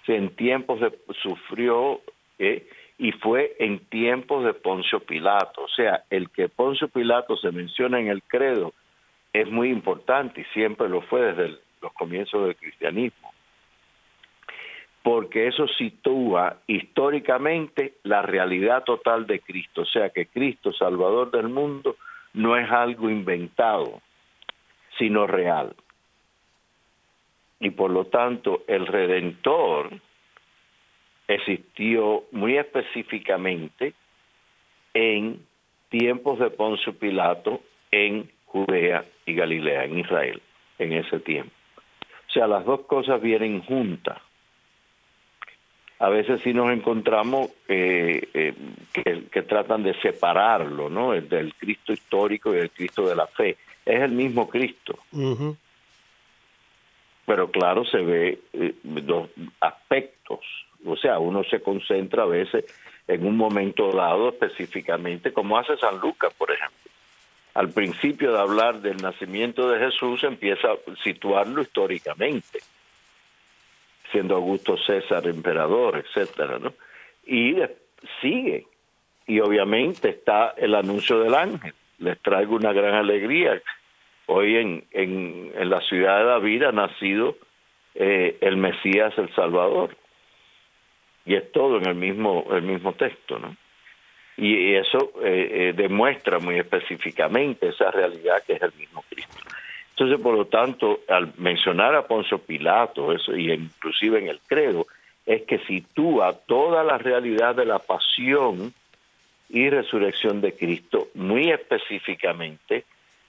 en 0.06 0.34
tiempos 0.34 0.80
de 0.80 0.92
sufrió 1.22 2.00
eh, 2.38 2.66
y 3.00 3.12
fue 3.12 3.56
en 3.58 3.78
tiempos 3.86 4.44
de 4.44 4.52
Poncio 4.52 5.00
Pilato. 5.00 5.62
O 5.62 5.68
sea, 5.68 6.04
el 6.10 6.28
que 6.28 6.50
Poncio 6.50 6.88
Pilato 6.88 7.34
se 7.38 7.50
menciona 7.50 7.98
en 7.98 8.08
el 8.08 8.22
credo 8.22 8.74
es 9.32 9.50
muy 9.50 9.70
importante 9.70 10.42
y 10.42 10.44
siempre 10.52 10.86
lo 10.88 11.00
fue 11.00 11.32
desde 11.32 11.58
los 11.80 11.92
comienzos 11.94 12.44
del 12.44 12.56
cristianismo 12.56 13.32
porque 15.02 15.46
eso 15.46 15.66
sitúa 15.66 16.58
históricamente 16.66 17.94
la 18.02 18.20
realidad 18.20 18.84
total 18.84 19.26
de 19.26 19.40
Cristo, 19.40 19.80
o 19.82 19.86
sea 19.86 20.10
que 20.10 20.26
Cristo, 20.26 20.74
Salvador 20.74 21.30
del 21.30 21.48
mundo, 21.48 21.96
no 22.34 22.54
es 22.56 22.70
algo 22.70 23.08
inventado, 23.08 24.02
sino 24.98 25.26
real. 25.26 25.74
Y 27.60 27.70
por 27.70 27.90
lo 27.90 28.06
tanto, 28.06 28.62
el 28.68 28.86
Redentor 28.86 29.90
existió 31.34 32.24
muy 32.32 32.56
específicamente 32.56 33.94
en 34.94 35.44
tiempos 35.88 36.38
de 36.38 36.50
Poncio 36.50 36.92
Pilato 36.94 37.60
en 37.90 38.30
Judea 38.46 39.04
y 39.26 39.34
Galilea, 39.34 39.84
en 39.84 39.98
Israel, 39.98 40.42
en 40.78 40.92
ese 40.92 41.20
tiempo. 41.20 41.52
O 42.28 42.32
sea, 42.32 42.46
las 42.46 42.64
dos 42.64 42.82
cosas 42.82 43.20
vienen 43.20 43.62
juntas 43.62 44.18
a 46.00 46.08
veces 46.08 46.40
sí 46.40 46.54
nos 46.54 46.72
encontramos 46.72 47.50
eh, 47.68 48.26
eh, 48.32 48.54
que, 49.30 49.42
tratan 49.42 49.82
de 49.82 49.92
separarlo, 50.00 50.88
¿no? 50.88 51.12
El 51.12 51.28
del 51.28 51.54
Cristo 51.54 51.92
histórico 51.92 52.54
y 52.54 52.58
el 52.58 52.70
Cristo 52.70 53.06
de 53.06 53.14
la 53.14 53.26
fe. 53.26 53.58
Es 53.84 54.00
el 54.00 54.12
mismo 54.12 54.48
Cristo. 54.48 54.98
Pero 57.26 57.50
claro, 57.50 57.84
se 57.84 57.98
ve 57.98 58.38
eh, 58.54 58.74
dos 58.82 59.28
aspectos. 59.60 60.40
O 60.86 60.96
sea, 60.96 61.18
uno 61.18 61.44
se 61.44 61.60
concentra 61.60 62.22
a 62.22 62.26
veces 62.26 62.64
en 63.06 63.26
un 63.26 63.36
momento 63.36 63.92
dado 63.92 64.30
específicamente, 64.30 65.32
como 65.32 65.58
hace 65.58 65.76
San 65.76 65.98
Lucas, 66.00 66.32
por 66.34 66.50
ejemplo. 66.50 66.76
Al 67.54 67.70
principio 67.70 68.32
de 68.32 68.38
hablar 68.38 68.80
del 68.80 68.98
nacimiento 68.98 69.70
de 69.70 69.80
Jesús, 69.80 70.22
empieza 70.24 70.68
a 70.68 70.96
situarlo 71.02 71.62
históricamente 71.62 72.60
siendo 74.10 74.36
Augusto 74.36 74.76
César 74.76 75.26
emperador, 75.26 75.96
etcétera, 75.96 76.58
¿no? 76.58 76.74
Y 77.26 77.56
sigue. 78.20 78.66
Y 79.26 79.40
obviamente 79.40 80.10
está 80.10 80.54
el 80.56 80.74
anuncio 80.74 81.20
del 81.20 81.34
ángel. 81.34 81.74
Les 81.98 82.18
traigo 82.20 82.56
una 82.56 82.72
gran 82.72 82.94
alegría. 82.94 83.60
Hoy 84.26 84.56
en, 84.56 84.84
en, 84.90 85.52
en 85.54 85.70
la 85.70 85.80
ciudad 85.82 86.18
de 86.18 86.24
David 86.24 86.62
ha 86.64 86.72
nacido 86.72 87.36
eh, 87.94 88.38
el 88.40 88.56
Mesías, 88.56 89.16
el 89.18 89.32
Salvador. 89.34 89.96
Y 91.30 91.36
es 91.36 91.52
todo 91.52 91.76
en 91.78 91.86
el 91.86 91.94
mismo, 91.94 92.44
el 92.50 92.62
mismo 92.62 92.92
texto, 92.94 93.38
¿no? 93.38 93.54
Y 94.36 94.74
eso 94.74 95.12
eh, 95.22 95.68
eh, 95.68 95.72
demuestra 95.76 96.40
muy 96.40 96.58
específicamente 96.58 97.68
esa 97.68 97.92
realidad 97.92 98.42
que 98.44 98.54
es 98.54 98.62
el 98.62 98.72
mismo 98.76 99.04
Cristo. 99.08 99.36
Entonces, 99.90 100.20
por 100.20 100.34
lo 100.34 100.46
tanto, 100.46 101.02
al 101.06 101.32
mencionar 101.36 101.94
a 101.94 102.04
Poncio 102.04 102.38
Pilato, 102.38 103.12
eso, 103.12 103.36
y 103.36 103.52
inclusive 103.52 104.18
en 104.18 104.26
el 104.26 104.40
credo, 104.40 104.88
es 105.24 105.42
que 105.42 105.60
sitúa 105.60 106.32
toda 106.32 106.82
la 106.82 106.98
realidad 106.98 107.54
de 107.54 107.64
la 107.64 107.78
pasión 107.78 108.74
y 109.50 109.70
resurrección 109.70 110.40
de 110.40 110.54
Cristo 110.54 111.10
muy 111.14 111.52
específicamente 111.52 112.86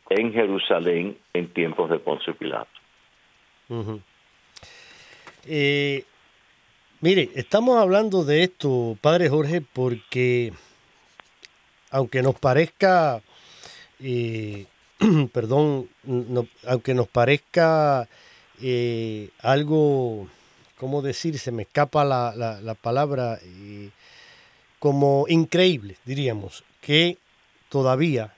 en 0.10 0.34
Jerusalén 0.34 1.18
en 1.34 1.50
tiempos 1.50 1.88
de 1.92 2.00
Poncio 2.00 2.34
Pilato. 2.34 2.72
Eh, 5.46 6.04
mire, 7.02 7.30
estamos 7.36 7.78
hablando 7.78 8.24
de 8.24 8.44
esto, 8.44 8.98
Padre 9.02 9.30
Jorge, 9.30 9.62
porque 9.62 10.54
aunque 11.90 12.22
nos 12.22 12.40
parezca 12.40 13.22
eh, 14.00 14.66
perdón, 15.34 15.90
aunque 16.66 16.94
nos 16.94 17.08
parezca 17.08 18.08
eh, 18.62 19.30
algo, 19.40 20.28
¿cómo 20.78 21.02
decir? 21.02 21.38
Se 21.40 21.52
me 21.52 21.64
escapa 21.64 22.04
la, 22.06 22.76
palabra, 22.82 23.40
eh, 23.44 23.90
como 24.80 25.26
increíble, 25.28 25.98
diríamos, 26.06 26.64
que 26.82 27.18
todavía 27.70 28.34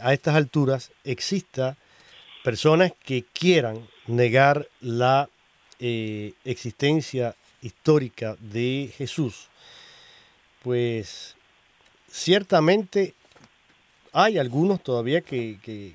a 0.00 0.12
estas 0.12 0.34
alturas 0.34 0.90
exista 1.04 1.76
personas 2.42 2.92
que 3.04 3.24
quieran 3.32 3.86
negar 4.08 4.66
la 4.80 5.28
existencia 5.78 7.36
histórica 7.62 8.36
de 8.40 8.92
Jesús, 8.96 9.48
pues 10.62 11.34
ciertamente 12.10 13.14
hay 14.12 14.38
algunos 14.38 14.82
todavía 14.82 15.22
que, 15.22 15.94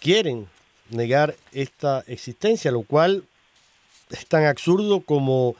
quieren 0.00 0.46
negar 0.90 1.34
esta 1.52 2.04
existencia, 2.06 2.70
lo 2.70 2.82
cual 2.82 3.24
es 4.10 4.26
tan 4.26 4.44
absurdo 4.44 5.00
como 5.00 5.56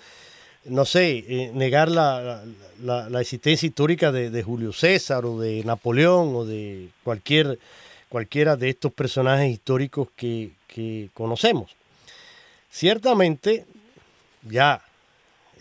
no 0.65 0.85
sé, 0.85 1.25
eh, 1.27 1.51
negar 1.55 1.91
la, 1.91 2.45
existencia 3.21 3.67
histórica 3.67 4.13
de, 4.13 4.43
Julio 4.43 4.73
César 4.73 5.25
o 5.27 5.41
de 5.41 5.65
Napoleón 5.65 6.35
o 6.37 6.45
de 6.45 6.89
cualquier, 7.03 7.59
cualquiera 8.09 8.57
de 8.57 8.71
estos 8.71 8.93
personajes 8.93 9.51
históricos 9.51 10.09
que, 10.17 10.53
conocemos. 11.13 11.71
Ciertamente, 12.71 13.67
ya 14.43 14.83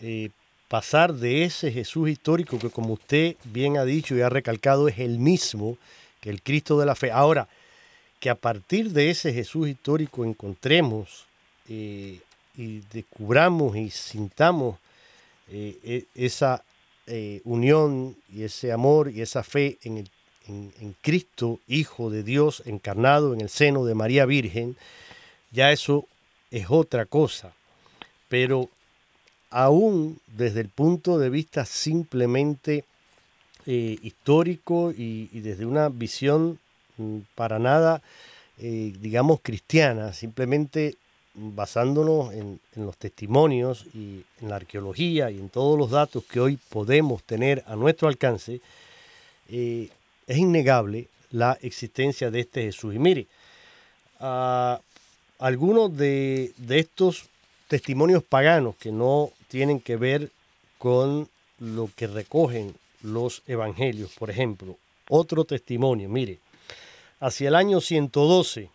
eh, 0.02 0.30
pasar 0.68 1.14
de 1.14 1.44
ese 1.44 1.70
Jesús 1.70 2.08
histórico 2.08 2.58
que 2.58 2.70
como 2.70 2.94
usted 2.94 3.36
bien 3.44 3.76
ha 3.76 3.84
dicho 3.84 4.16
y 4.16 4.20
ha 4.20 4.28
recalcado 4.28 4.88
es 4.88 4.98
el 4.98 5.18
mismo 5.18 5.78
que 6.20 6.30
el 6.30 6.42
Cristo 6.42 6.78
de 6.78 6.86
la 6.86 6.94
fe. 6.94 7.10
Ahora, 7.10 7.48
que 8.18 8.30
a 8.30 8.34
partir 8.34 8.90
de 8.90 9.10
ese 9.10 9.32
Jesús 9.32 9.68
histórico 9.68 10.24
encontremos 10.24 11.26
eh, 11.68 12.20
y 12.56 12.80
descubramos 12.92 13.76
y 13.76 13.90
sintamos 13.90 14.78
eh, 15.50 15.78
e, 15.84 16.04
esa 16.14 16.62
unión 17.44 18.16
y 18.32 18.44
ese 18.44 18.72
amor 18.72 19.10
y 19.10 19.20
esa 19.20 19.42
fe 19.42 19.76
en, 19.82 20.08
en, 20.48 20.96
Cristo, 21.00 21.60
Hijo 21.68 22.10
de 22.10 22.22
Dios, 22.22 22.62
encarnado 22.66 23.34
en 23.34 23.40
el 23.40 23.48
seno 23.48 23.84
de 23.84 23.94
María 23.94 24.24
Virgen, 24.24 24.76
ya 25.50 25.72
eso 25.72 26.06
es 26.50 26.66
otra 26.68 27.06
cosa. 27.06 27.52
Pero 28.28 28.68
aún 29.52 30.18
desde 30.26 30.60
el 30.60 30.68
punto 30.68 31.18
de 31.18 31.30
vista 31.30 31.64
simplemente 31.64 32.84
eh, 33.66 33.98
histórico 34.02 34.92
y, 34.96 35.26
desde 35.40 35.66
una 35.66 35.88
visión 35.88 36.58
mm, 36.96 37.18
para 37.34 37.58
nada, 37.58 38.02
digamos, 38.58 39.40
cristiana, 39.42 40.12
simplemente 40.12 40.96
basándonos 41.34 42.32
en, 42.34 42.60
los 42.76 42.96
testimonios 42.96 43.86
y 43.94 44.24
en 44.40 44.48
la 44.48 44.56
arqueología 44.56 45.30
y 45.30 45.38
en 45.38 45.48
todos 45.48 45.78
los 45.78 45.90
datos 45.90 46.24
que 46.24 46.40
hoy 46.40 46.58
podemos 46.68 47.22
tener 47.22 47.64
a 47.66 47.76
nuestro 47.76 48.08
alcance, 48.08 48.60
eh, 49.48 49.88
es 50.26 50.36
innegable 50.36 51.08
la 51.30 51.58
existencia 51.62 52.30
de 52.30 52.40
este 52.40 52.62
Jesús. 52.62 52.94
Y 52.94 52.98
mire, 52.98 53.26
algunos 55.38 55.96
de, 55.96 56.52
de 56.58 56.78
estos 56.78 57.24
testimonios 57.68 58.22
paganos 58.22 58.76
que 58.76 58.92
no 58.92 59.30
tienen 59.52 59.80
que 59.80 59.96
ver 59.96 60.30
con 60.78 61.28
lo 61.58 61.90
que 61.94 62.06
recogen 62.06 62.74
los 63.02 63.42
evangelios, 63.46 64.12
por 64.18 64.30
ejemplo, 64.30 64.78
otro 65.10 65.44
testimonio, 65.44 66.08
mire, 66.08 66.38
hacia 67.20 67.48
el 67.48 67.54
año 67.54 67.82
112, 67.82 68.70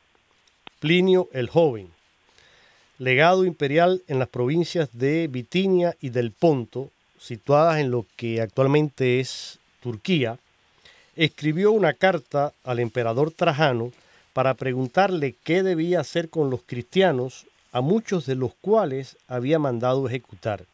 Plinio 0.79 1.29
el 1.33 1.49
joven, 1.49 1.89
legado 2.99 3.43
imperial 3.43 4.03
en 4.07 4.19
las 4.19 4.27
provincias 4.27 4.89
de 4.93 5.27
Bitinia 5.27 5.95
y 5.99 6.09
del 6.09 6.29
Ponto, 6.31 6.91
situadas 7.19 7.79
en 7.79 7.89
lo 7.89 8.05
que 8.15 8.39
actualmente 8.39 9.19
es 9.19 9.57
Turquía, 9.81 10.37
escribió 11.15 11.71
una 11.71 11.93
carta 11.93 12.53
al 12.63 12.77
emperador 12.77 13.31
Trajano 13.31 13.91
para 14.31 14.53
preguntarle 14.53 15.33
qué 15.43 15.63
debía 15.63 16.01
hacer 16.01 16.29
con 16.29 16.51
los 16.51 16.61
cristianos, 16.61 17.47
a 17.77 17.81
muchos 17.81 18.25
de 18.25 18.33
los 18.33 18.55
cuales 18.55 19.17
había 19.27 19.59
mandado 19.59 20.07
ejecutar. 20.07 20.65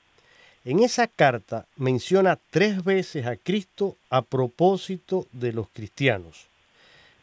En 0.63 0.79
esa 0.79 1.05
carta 1.05 1.65
menciona 1.75 2.39
tres 2.49 2.81
veces 2.81 3.25
a 3.25 3.35
Cristo 3.35 3.97
a 4.09 4.21
propósito 4.21 5.27
de 5.33 5.51
los 5.51 5.67
cristianos. 5.67 6.45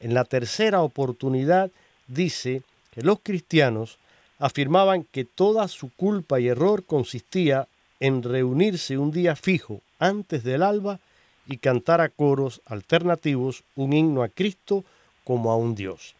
En 0.00 0.12
la 0.12 0.24
tercera 0.24 0.82
oportunidad 0.82 1.70
dice 2.08 2.62
que 2.90 3.00
los 3.00 3.20
cristianos 3.20 3.96
afirmaban 4.38 5.04
que 5.04 5.24
toda 5.24 5.66
su 5.66 5.90
culpa 5.94 6.40
y 6.40 6.48
error 6.48 6.84
consistía 6.84 7.66
en 8.00 8.22
reunirse 8.22 8.98
un 8.98 9.10
día 9.10 9.34
fijo 9.34 9.80
antes 9.98 10.44
del 10.44 10.62
alba 10.62 11.00
y 11.46 11.56
cantar 11.56 12.02
a 12.02 12.10
coros 12.10 12.60
alternativos 12.66 13.64
un 13.76 13.94
himno 13.94 14.22
a 14.22 14.28
Cristo 14.28 14.84
como 15.24 15.50
a 15.50 15.56
un 15.56 15.74
Dios. 15.74 16.14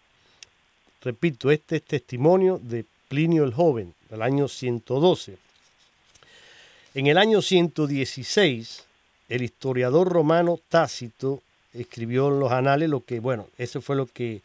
Repito, 1.02 1.50
este 1.50 1.76
es 1.76 1.82
testimonio 1.82 2.58
de 2.62 2.86
Plinio 3.10 3.42
el 3.42 3.52
Joven, 3.52 3.92
del 4.08 4.22
año 4.22 4.46
112. 4.46 5.36
En 6.94 7.08
el 7.08 7.18
año 7.18 7.42
116, 7.42 8.84
el 9.28 9.42
historiador 9.42 10.08
romano 10.08 10.60
Tácito 10.68 11.42
escribió 11.74 12.28
en 12.28 12.38
los 12.38 12.52
anales 12.52 12.88
lo 12.88 13.04
que, 13.04 13.18
bueno, 13.18 13.48
eso 13.58 13.80
fue 13.80 13.96
lo 13.96 14.06
que, 14.06 14.42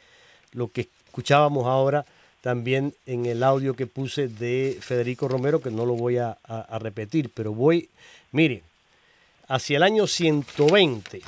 lo 0.53 0.71
que 0.71 0.89
escuchábamos 1.05 1.67
ahora 1.67 2.07
también 2.41 2.95
en 3.05 3.27
el 3.27 3.43
audio 3.43 3.75
que 3.75 3.85
puse 3.85 4.29
de 4.29 4.79
Federico 4.81 5.27
Romero, 5.27 5.61
que 5.61 5.69
no 5.69 5.85
lo 5.85 5.93
voy 5.93 6.17
a, 6.17 6.35
repetir, 6.79 7.29
pero 7.31 7.53
voy, 7.53 7.87
mire, 8.31 8.63
hacia 9.47 9.77
el 9.77 9.83
año 9.83 10.07
120, 10.07 11.21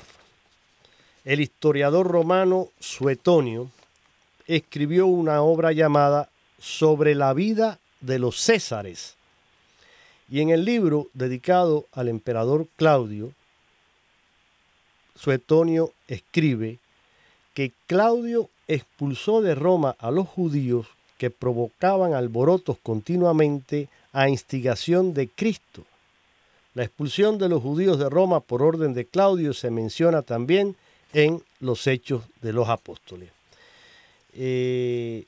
el 1.24 1.40
historiador 1.40 2.08
romano 2.08 2.70
Suetonio 2.80 3.70
escribió 4.48 5.06
una 5.06 5.44
obra 5.44 5.72
llamada 5.72 6.30
Sobre 6.60 7.16
la 7.16 7.34
vida 7.34 7.80
de 8.02 8.20
los 8.20 8.40
Césares. 8.40 9.16
Y 10.30 10.42
en 10.42 10.50
el 10.50 10.66
libro 10.66 11.08
dedicado 11.14 11.86
al 11.94 12.10
emperador 12.10 12.68
Claudio, 12.76 13.32
Suetonio 15.16 15.94
escribe 16.08 16.80
que 17.54 17.72
Claudio 17.88 18.50
expulsó 18.68 19.42
de 19.42 19.56
Roma 19.56 19.96
a 20.00 20.12
los 20.12 20.28
judíos 20.28 20.88
que 21.18 21.32
provocaban 21.32 22.14
alborotos 22.14 22.78
continuamente 22.84 23.90
a 24.14 24.30
instigación 24.30 25.14
de 25.14 25.28
Cristo. 25.28 25.84
La 26.76 26.84
expulsión 26.84 27.40
de 27.40 27.50
los 27.50 27.64
judíos 27.64 27.98
de 27.98 28.10
Roma 28.10 28.40
por 28.40 28.62
orden 28.62 28.94
de 28.94 29.06
Claudio 29.06 29.54
se 29.54 29.72
menciona 29.72 30.22
también 30.22 30.76
en 31.14 31.42
los 31.60 31.88
hechos 31.88 32.24
de 32.42 32.54
los 32.54 32.70
apóstoles. 32.70 33.32
Eh, 34.34 35.26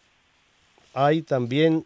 hay 0.93 1.21
también 1.21 1.85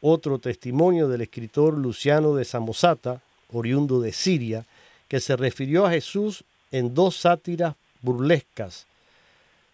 otro 0.00 0.38
testimonio 0.38 1.08
del 1.08 1.22
escritor 1.22 1.74
Luciano 1.74 2.34
de 2.34 2.44
Samosata, 2.44 3.20
oriundo 3.52 4.00
de 4.00 4.12
Siria, 4.12 4.66
que 5.08 5.20
se 5.20 5.36
refirió 5.36 5.86
a 5.86 5.90
Jesús 5.90 6.44
en 6.70 6.94
dos 6.94 7.16
sátiras 7.16 7.74
burlescas 8.02 8.86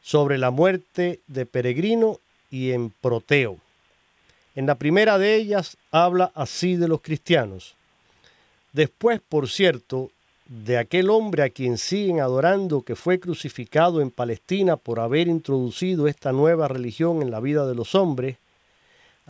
sobre 0.02 0.38
la 0.38 0.50
muerte 0.50 1.20
de 1.26 1.46
Peregrino 1.46 2.18
y 2.50 2.70
en 2.70 2.90
Proteo. 2.90 3.58
En 4.54 4.66
la 4.66 4.74
primera 4.74 5.18
de 5.18 5.36
ellas 5.36 5.76
habla 5.90 6.32
así 6.34 6.76
de 6.76 6.88
los 6.88 7.00
cristianos. 7.00 7.74
Después, 8.72 9.20
por 9.26 9.48
cierto, 9.48 10.10
de 10.46 10.78
aquel 10.78 11.10
hombre 11.10 11.44
a 11.44 11.50
quien 11.50 11.78
siguen 11.78 12.20
adorando 12.20 12.82
que 12.82 12.96
fue 12.96 13.20
crucificado 13.20 14.00
en 14.00 14.10
Palestina 14.10 14.76
por 14.76 14.98
haber 14.98 15.28
introducido 15.28 16.08
esta 16.08 16.32
nueva 16.32 16.66
religión 16.66 17.22
en 17.22 17.30
la 17.30 17.40
vida 17.40 17.66
de 17.66 17.74
los 17.74 17.94
hombres, 17.94 18.36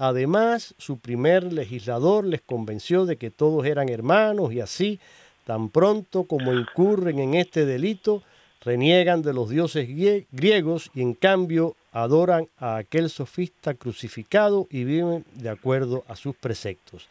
además 0.00 0.74
su 0.78 0.98
primer 0.98 1.52
legislador 1.52 2.24
les 2.24 2.40
convenció 2.40 3.04
de 3.04 3.16
que 3.16 3.30
todos 3.30 3.66
eran 3.66 3.90
hermanos 3.90 4.50
y 4.52 4.60
así, 4.60 4.98
tan 5.44 5.68
pronto 5.68 6.24
como 6.24 6.54
incurren 6.54 7.18
en 7.18 7.34
este 7.34 7.66
delito, 7.66 8.22
reniegan 8.62 9.20
de 9.20 9.34
los 9.34 9.50
dioses 9.50 9.86
griegos 10.32 10.90
y 10.94 11.02
en 11.02 11.12
cambio 11.12 11.76
adoran 11.92 12.48
a 12.58 12.76
aquel 12.76 13.10
sofista 13.10 13.74
crucificado 13.74 14.66
y 14.70 14.84
viven 14.84 15.26
de 15.34 15.50
acuerdo 15.50 16.02
a 16.08 16.16
sus 16.16 16.34
preceptos. 16.34 17.06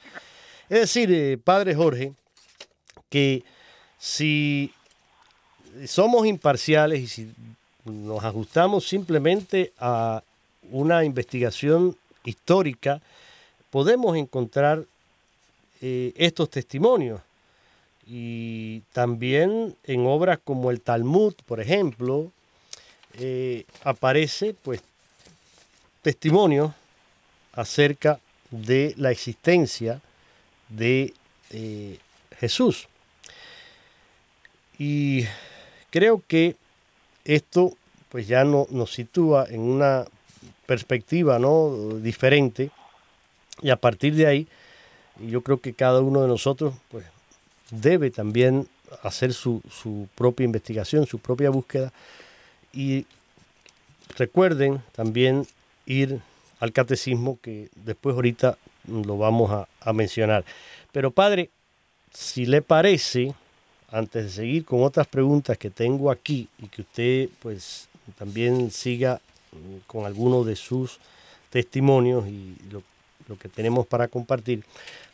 Es 0.67 0.80
decir, 0.80 1.12
eh, 1.12 1.38
Padre 1.38 1.75
Jorge, 1.75 2.13
que 3.08 3.43
si 3.99 4.73
somos 5.86 6.25
imparciales 6.25 7.02
y 7.02 7.08
si 7.08 7.34
nos 7.86 8.23
ajustamos 8.23 8.88
simplemente 8.88 9.73
a 9.78 10.23
una 10.71 11.04
investigación 11.04 11.95
histórica, 12.23 13.01
podemos 13.69 14.17
encontrar 14.17 14.86
eh, 15.82 16.13
estos 16.15 16.49
testimonios. 16.49 17.21
Y 18.05 18.82
también 18.91 19.75
en 19.84 20.05
obras 20.08 20.39
como 20.43 20.71
el 20.71 20.82
Talmud, 20.82 21.36
por 21.45 21.60
ejemplo, 21.60 22.32
eh, 23.19 23.65
aparece 23.84 24.55
pues 24.62 24.82
testimonio 26.01 26.73
acerca 27.53 28.19
de 28.51 28.93
la 28.97 29.12
existencia 29.12 30.01
de 30.69 31.13
eh, 31.51 31.99
Jesús. 32.39 32.88
Y 34.77 35.25
creo 35.91 36.23
que 36.27 36.55
esto 37.25 37.73
pues 38.10 38.27
ya 38.27 38.43
no, 38.43 38.65
nos 38.71 38.93
sitúa 38.93 39.45
en 39.49 39.62
una 39.62 40.05
perspectiva 40.69 41.39
¿no? 41.39 41.97
diferente 41.99 42.69
y 43.63 43.71
a 43.71 43.75
partir 43.75 44.13
de 44.13 44.27
ahí 44.27 44.47
yo 45.19 45.41
creo 45.41 45.60
que 45.60 45.73
cada 45.73 45.99
uno 45.99 46.21
de 46.21 46.27
nosotros 46.27 46.75
pues 46.91 47.05
debe 47.71 48.12
también 48.12 48.67
hacer 49.01 49.34
su, 49.34 49.63
su 49.71 50.08
propia 50.13 50.43
investigación, 50.43 51.08
su 51.08 51.17
propia 51.17 51.49
búsqueda 51.49 51.91
y 52.71 53.08
recuerden 54.15 54.79
también 54.91 55.47
ir 55.88 56.19
al 56.60 56.71
catecismo 56.71 57.39
que 57.41 57.69
después 57.84 58.13
ahorita 58.13 58.55
lo 58.88 59.17
vamos 59.17 59.49
a, 59.82 59.93
mencionar. 59.93 60.45
Pero 60.91 61.10
padre, 61.10 61.49
si 62.13 62.45
le 62.45 62.62
parece, 62.62 63.34
antes 63.89 64.25
de 64.25 64.29
seguir 64.29 64.65
con 64.65 64.84
otras 64.84 65.08
preguntas 65.08 65.58
que 65.58 65.71
tengo 65.71 66.12
aquí 66.12 66.47
y 66.60 66.67
que 66.67 66.84
usted 66.84 67.29
pues 67.41 67.89
también 68.19 68.69
siga 68.69 69.19
con 69.88 70.05
algunos 70.05 70.45
de 70.45 70.55
sus 70.55 70.99
testimonios 71.49 72.27
y 72.27 72.55
lo, 72.71 72.83
que 73.38 73.47
tenemos 73.47 73.85
para 73.85 74.07
compartir, 74.07 74.63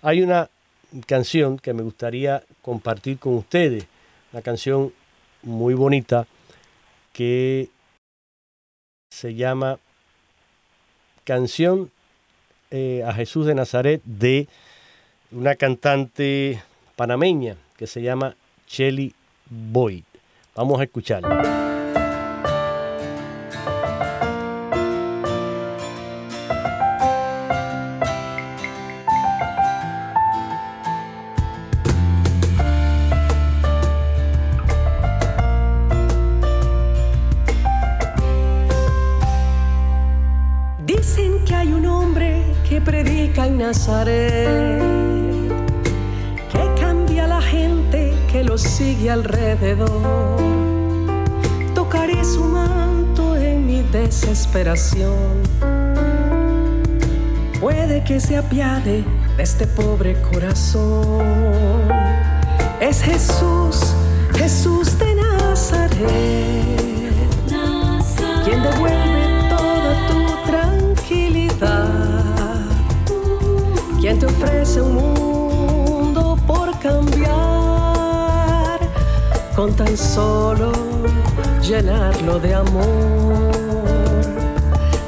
hay 0.01 0.21
una 0.21 0.49
canción 1.05 1.57
que 1.57 1.73
me 1.73 1.83
gustaría 1.83 2.43
compartir 2.61 3.19
con 3.19 3.35
ustedes, 3.35 3.85
una 4.31 4.41
canción 4.41 4.93
muy 5.43 5.73
bonita 5.73 6.25
que 7.11 7.69
se 9.11 9.35
llama 9.35 9.79
Canción 11.25 11.91
eh, 12.71 13.03
a 13.05 13.13
Jesús 13.13 13.45
de 13.45 13.55
Nazaret 13.55 14.01
de 14.05 14.47
una 15.31 15.55
cantante 15.55 16.61
panameña 16.95 17.57
que 17.77 17.87
se 17.87 18.01
llama 18.01 18.35
Shelly 18.67 19.13
Boyd. 19.49 20.03
Vamos 20.55 20.79
a 20.79 20.83
escucharla. 20.83 21.74
Nazaret, 43.49 44.81
que 46.51 46.81
cambia 46.81 47.27
la 47.27 47.41
gente 47.41 48.13
que 48.31 48.43
lo 48.43 48.57
sigue 48.57 49.09
alrededor. 49.11 50.41
Tocaré 51.73 52.23
su 52.23 52.43
manto 52.43 53.35
en 53.37 53.65
mi 53.67 53.81
desesperación. 53.83 55.43
Puede 57.59 58.03
que 58.03 58.19
se 58.19 58.37
apiade 58.37 59.03
de 59.37 59.43
este 59.43 59.67
pobre 59.67 60.19
corazón. 60.21 61.23
Es 62.79 63.01
Jesús, 63.01 63.93
Jesús 64.33 64.97
de 64.97 65.15
Nazaret, 65.15 65.99
quien 68.43 68.61
devuelve 68.61 69.14
te 74.19 74.25
ofrece 74.25 74.81
un 74.81 74.95
mundo 74.95 76.37
por 76.47 76.77
cambiar, 76.79 77.29
con 79.55 79.75
tan 79.75 79.97
solo 79.97 80.71
llenarlo 81.61 82.39
de 82.39 82.55
amor. 82.55 83.51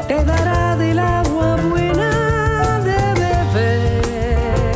Te 0.08 0.24
dará 0.24 0.76
del 0.78 1.00
agua 1.00 1.58
buena 1.70 2.80
de 2.84 2.98
beber, 3.54 4.76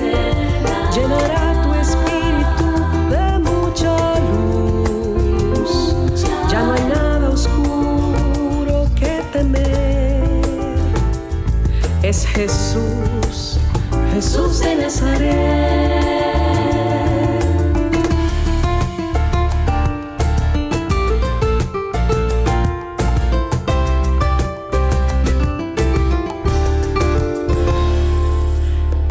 llenará 0.94 1.62
tu 1.64 1.74
espíritu 1.74 2.68
de 3.10 3.40
mucha 3.40 3.96
luz. 4.30 5.96
Ya 6.50 6.64
no 6.64 6.74
hay 6.74 6.86
nada 6.86 7.30
oscuro 7.30 8.88
que 8.96 9.22
temer, 9.34 10.24
es 12.02 12.26
Jesús 12.26 13.01
Jesús 14.22 14.60
de 14.60 14.76
Nazaret. 14.76 15.32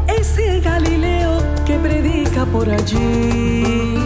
Ese 0.07 0.61
Galileo 0.61 1.43
que 1.67 1.77
predica 1.79 2.47
por 2.47 2.71
allí, 2.71 3.97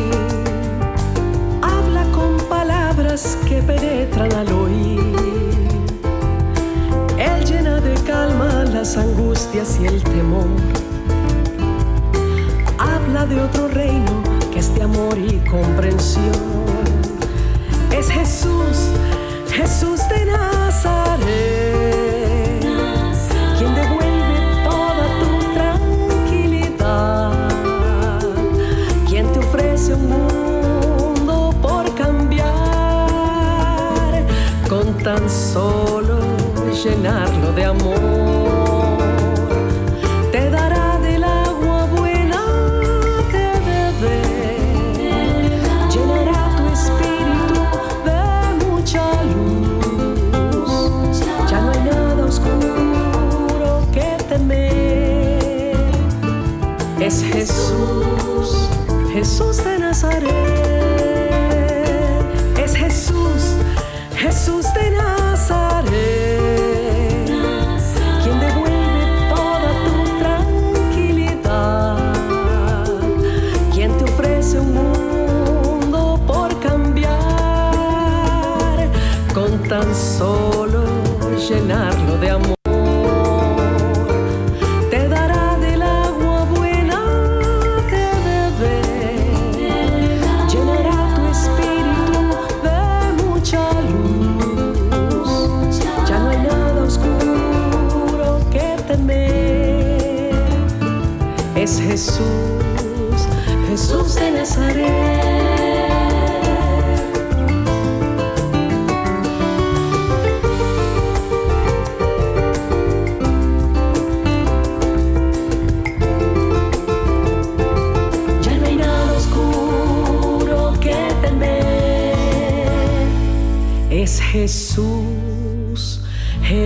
habla 1.61 2.05
con 2.15 2.39
palabras 2.49 3.37
que 3.47 3.61
penetran 3.61 4.33
al 4.33 4.51
oír. 4.53 5.19
Él 7.19 7.45
llena 7.45 7.79
de 7.79 7.93
calma 8.05 8.65
las 8.73 8.97
angustias 8.97 9.79
y 9.83 9.87
el 9.87 10.03
temor 10.03 10.49
de 13.27 13.41
otro 13.41 13.69
reino 13.69 14.23
que 14.53 14.59
es 14.59 14.75
de 14.75 14.83
amor 14.83 15.17
y 15.17 15.39
comprensión. 15.49 16.35
Es 17.97 18.11
Jesús, 18.11 18.91
Jesús 19.51 20.01
de 20.09 20.27
Nazaret, 20.27 21.64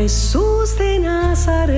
Jesús 0.08 0.78
de 0.78 1.00
Nazaret. 1.00 1.76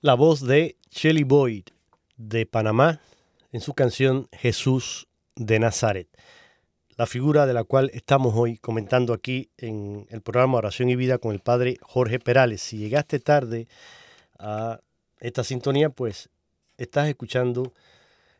la 0.00 0.14
voz 0.14 0.46
de 0.46 0.76
Shelly 0.92 1.24
Boyd 1.24 1.64
de 2.16 2.46
Panamá 2.46 3.00
en 3.50 3.60
su 3.60 3.74
canción 3.74 4.28
Jesús 4.30 5.08
de 5.34 5.58
Nazaret, 5.58 6.06
la 6.96 7.06
figura 7.06 7.46
de 7.46 7.52
la 7.52 7.64
cual 7.64 7.90
estamos 7.92 8.32
hoy 8.36 8.58
comentando 8.58 9.12
aquí 9.12 9.50
en 9.58 10.06
el 10.10 10.22
programa 10.22 10.58
Oración 10.58 10.88
y 10.88 10.94
Vida 10.94 11.18
con 11.18 11.32
el 11.32 11.40
padre 11.40 11.78
Jorge 11.82 12.20
Perales. 12.20 12.62
Si 12.62 12.76
llegaste 12.76 13.18
tarde 13.18 13.66
a 14.38 14.78
esta 15.20 15.44
sintonía, 15.44 15.90
pues 15.90 16.30
estás 16.76 17.08
escuchando 17.08 17.72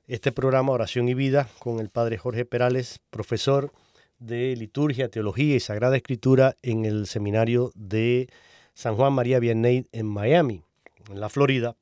este 0.07 0.33
programa 0.33 0.73
Oración 0.73 1.09
y 1.09 1.15
Vida 1.15 1.49
con 1.59 1.81
el 1.81 1.91
padre 1.91 2.19
Jorge 2.19 2.45
Perales, 2.45 3.01
profesor 3.11 3.73
de 4.19 4.55
liturgia, 4.57 5.09
teología 5.09 5.57
y 5.57 5.61
sagrada 5.61 5.97
escritura 5.97 6.57
en 6.63 6.85
el 6.85 7.07
seminario 7.07 7.73
de 7.75 8.29
San 8.75 8.95
Juan 8.97 9.13
María 9.13 9.39
Vianney 9.39 9.87
en 9.93 10.07
Miami, 10.07 10.63
en 11.11 11.21
la 11.21 11.29
Florida. 11.29 11.77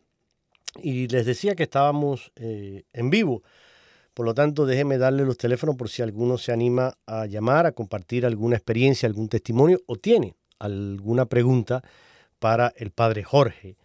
Y 0.83 1.09
les 1.09 1.27
decía 1.27 1.55
que 1.55 1.65
estábamos 1.65 2.33
eh, 2.37 2.85
en 2.93 3.11
vivo. 3.11 3.43
Por 4.15 4.27
lo 4.27 4.35
tanto, 4.35 4.65
déjenme 4.65 4.99
darle 4.99 5.25
los 5.25 5.37
teléfonos 5.37 5.77
por 5.77 5.89
si 5.89 6.03
alguno 6.03 6.39
se 6.39 6.53
anima 6.53 6.95
a 7.07 7.27
llamar, 7.27 7.67
a 7.67 7.73
compartir 7.73 8.25
alguna 8.27 8.57
experiencia, 8.57 9.09
algún 9.09 9.29
testimonio 9.29 9.81
o 9.87 9.97
tiene 9.97 10.37
alguna 10.59 11.27
pregunta 11.27 11.83
para 12.39 12.73
el 12.77 12.91
Padre 12.91 13.25
Jorge. 13.25 13.77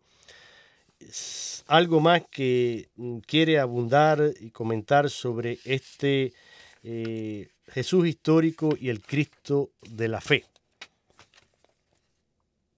algo 1.69 2.01
más 2.01 2.23
que 2.31 2.89
mm, 2.97 3.19
quiere 3.19 3.59
abundar 3.59 4.21
y 4.41 4.51
comentar 4.51 5.11
sobre 5.11 5.59
este 5.65 6.33
eh, 6.85 7.49
Jesús 7.69 8.07
histórico 8.07 8.71
y 8.79 8.89
el 8.89 9.01
Cristo 9.01 9.71
de 9.83 10.09
la 10.09 10.21
fe. 10.21 10.45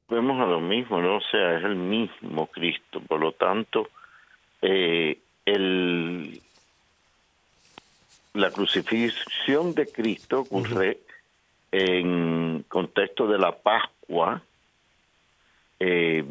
Vemos 0.08 0.40
a 0.40 0.46
lo 0.46 0.60
mismo, 0.60 1.00
¿no? 1.00 1.16
O 1.16 1.20
sea, 1.20 1.58
es 1.58 1.64
el 1.64 1.76
mismo 1.76 2.46
Cristo. 2.48 3.00
Por 3.00 3.20
lo 3.20 3.32
tanto, 3.32 3.88
eh, 4.60 5.18
el, 5.46 6.40
la 8.34 8.50
crucifixión 8.50 9.74
de 9.74 9.86
Cristo 9.86 10.40
ocurre 10.40 10.98
en 11.70 12.64
contexto 12.68 13.26
de 13.26 13.38
la 13.38 13.52
Pascua 13.52 14.42
eh, 15.78 16.24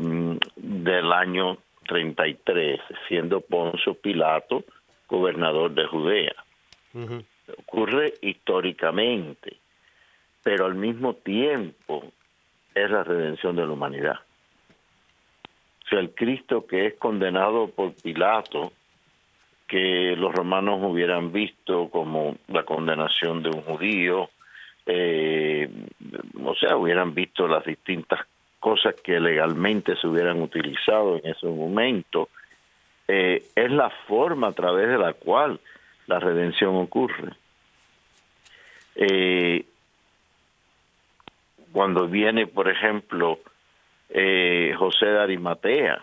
del 0.55 1.11
año 1.11 1.57
33, 1.87 2.79
siendo 3.07 3.41
Poncio 3.41 3.93
Pilato 3.95 4.63
gobernador 5.07 5.73
de 5.73 5.85
Judea. 5.85 6.35
Ocurre 7.57 8.13
históricamente, 8.21 9.57
pero 10.43 10.65
al 10.65 10.75
mismo 10.75 11.15
tiempo 11.15 12.11
es 12.73 12.89
la 12.89 13.03
redención 13.03 13.55
de 13.55 13.65
la 13.65 13.71
humanidad. 13.71 14.19
O 15.85 15.89
sea, 15.89 15.99
el 15.99 16.13
Cristo 16.13 16.65
que 16.65 16.87
es 16.87 16.93
condenado 16.95 17.67
por 17.67 17.93
Pilato, 17.93 18.73
que 19.73 20.15
los 20.15 20.31
romanos 20.31 20.81
hubieran 20.83 21.31
visto 21.31 21.89
como 21.89 22.35
la 22.47 22.61
condenación 22.61 23.41
de 23.41 23.49
un 23.49 23.63
judío, 23.63 24.29
eh, 24.85 25.67
o 26.45 26.53
sea, 26.53 26.77
hubieran 26.77 27.15
visto 27.15 27.47
las 27.47 27.65
distintas 27.65 28.19
cosas 28.59 28.93
que 29.03 29.19
legalmente 29.19 29.95
se 29.95 30.05
hubieran 30.05 30.43
utilizado 30.43 31.17
en 31.17 31.25
ese 31.25 31.47
momento, 31.47 32.29
eh, 33.07 33.45
es 33.55 33.71
la 33.71 33.89
forma 34.07 34.49
a 34.49 34.51
través 34.51 34.89
de 34.89 34.99
la 34.99 35.13
cual 35.13 35.59
la 36.05 36.19
redención 36.19 36.75
ocurre. 36.75 37.31
Eh, 38.93 39.65
cuando 41.71 42.07
viene, 42.07 42.45
por 42.45 42.69
ejemplo, 42.69 43.39
José 44.07 45.07
de 45.07 45.19
Arimatea, 45.19 45.99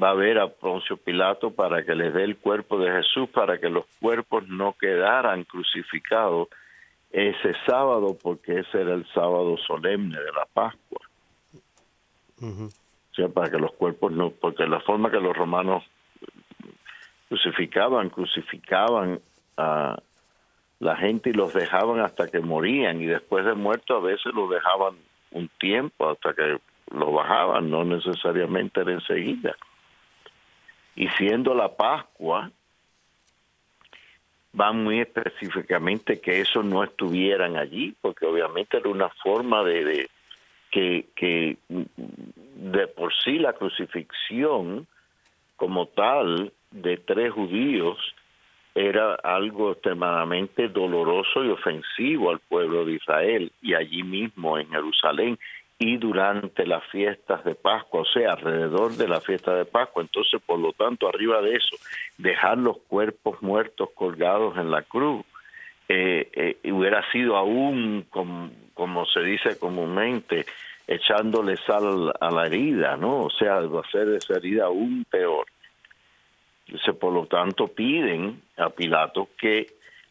va 0.00 0.10
a 0.10 0.14
ver 0.14 0.38
a 0.38 0.48
Poncio 0.48 0.96
Pilato 0.96 1.50
para 1.50 1.84
que 1.84 1.94
les 1.94 2.12
dé 2.12 2.24
el 2.24 2.36
cuerpo 2.36 2.78
de 2.78 2.90
Jesús, 2.90 3.28
para 3.30 3.58
que 3.58 3.68
los 3.68 3.84
cuerpos 4.00 4.46
no 4.48 4.74
quedaran 4.78 5.44
crucificados 5.44 6.48
ese 7.10 7.54
sábado, 7.66 8.16
porque 8.20 8.58
ese 8.60 8.80
era 8.80 8.94
el 8.94 9.06
sábado 9.12 9.56
solemne 9.58 10.18
de 10.18 10.32
la 10.32 10.46
Pascua. 10.52 11.00
O 12.40 13.14
sea, 13.14 13.28
para 13.28 13.50
que 13.50 13.58
los 13.58 13.72
cuerpos 13.72 14.10
no, 14.10 14.30
porque 14.30 14.66
la 14.66 14.80
forma 14.80 15.10
que 15.10 15.20
los 15.20 15.36
romanos 15.36 15.84
crucificaban, 17.28 18.10
crucificaban 18.10 19.20
a 19.56 19.96
la 20.80 20.96
gente 20.96 21.30
y 21.30 21.32
los 21.32 21.54
dejaban 21.54 22.00
hasta 22.00 22.28
que 22.28 22.40
morían 22.40 23.00
y 23.00 23.06
después 23.06 23.44
de 23.44 23.54
muerto 23.54 23.96
a 23.96 24.00
veces 24.00 24.34
los 24.34 24.50
dejaban 24.50 24.96
un 25.30 25.48
tiempo 25.60 26.10
hasta 26.10 26.34
que 26.34 26.58
lo 26.90 27.12
bajaban, 27.12 27.70
no 27.70 27.84
necesariamente 27.84 28.80
era 28.80 28.92
enseguida. 28.92 29.54
Y 30.96 31.08
siendo 31.08 31.54
la 31.54 31.74
Pascua, 31.74 32.50
va 34.58 34.72
muy 34.72 35.00
específicamente 35.00 36.20
que 36.20 36.40
eso 36.40 36.62
no 36.62 36.84
estuvieran 36.84 37.56
allí, 37.56 37.94
porque 38.00 38.26
obviamente 38.26 38.76
era 38.76 38.88
una 38.88 39.08
forma 39.08 39.64
de, 39.64 40.08
que, 40.70 41.56
de 41.68 42.86
por 42.88 43.12
sí 43.14 43.38
la 43.38 43.52
crucifixión 43.52 44.86
como 45.56 45.86
tal 45.86 46.52
de 46.70 46.96
tres 46.96 47.32
judíos 47.32 47.98
era 48.74 49.14
algo 49.14 49.72
extremadamente 49.72 50.68
doloroso 50.68 51.44
y 51.44 51.50
ofensivo 51.50 52.30
al 52.30 52.40
pueblo 52.40 52.84
de 52.84 52.94
Israel 52.94 53.52
y 53.62 53.74
allí 53.74 54.02
mismo 54.02 54.58
en 54.58 54.68
Jerusalén 54.68 55.38
y 55.86 55.98
durante 55.98 56.66
las 56.66 56.82
fiestas 56.86 57.44
de 57.44 57.54
Pascua, 57.54 58.00
o 58.00 58.04
sea, 58.06 58.32
alrededor 58.32 58.96
de 58.96 59.06
la 59.06 59.20
fiesta 59.20 59.54
de 59.54 59.66
Pascua. 59.66 60.02
Entonces, 60.02 60.40
por 60.40 60.58
lo 60.58 60.72
tanto, 60.72 61.06
arriba 61.06 61.42
de 61.42 61.56
eso, 61.56 61.76
dejar 62.16 62.56
los 62.56 62.78
cuerpos 62.88 63.42
muertos 63.42 63.90
colgados 63.94 64.56
en 64.56 64.70
la 64.70 64.80
cruz, 64.80 65.26
eh, 65.90 66.30
eh, 66.32 66.72
hubiera 66.72 67.04
sido 67.12 67.36
aún, 67.36 68.06
como, 68.08 69.04
se 69.12 69.20
dice 69.20 69.58
comúnmente, 69.58 70.46
echándole 70.86 71.58
sal 71.66 72.14
a 72.18 72.30
la 72.30 72.46
herida, 72.46 72.96
¿no? 72.96 73.20
O 73.24 73.30
sea, 73.30 73.58
hacer 73.58 74.08
esa 74.08 74.38
herida 74.38 74.64
aún 74.64 75.04
peor. 75.10 75.46
Entonces, 76.66 76.96
por 76.96 77.12
lo 77.12 77.26
tanto, 77.26 77.68
piden 77.68 78.40
a 78.56 78.70
Pilato 78.70 79.28
que 79.36 79.66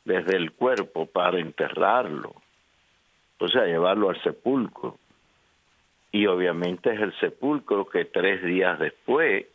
desde 0.06 0.38
el 0.38 0.52
cuerpo 0.52 1.08
para 1.08 1.40
enterrarlo, 1.40 2.36
o 3.40 3.48
sea, 3.48 3.66
llevarlo 3.66 4.12
al 4.12 4.22
sepulcro. 4.22 5.00
Y 6.14 6.28
obviamente 6.28 6.94
es 6.94 7.02
el 7.02 7.12
sepulcro 7.20 7.86
que 7.86 8.06
tres 8.06 8.44
días 8.44 8.78
después, 8.78 9.48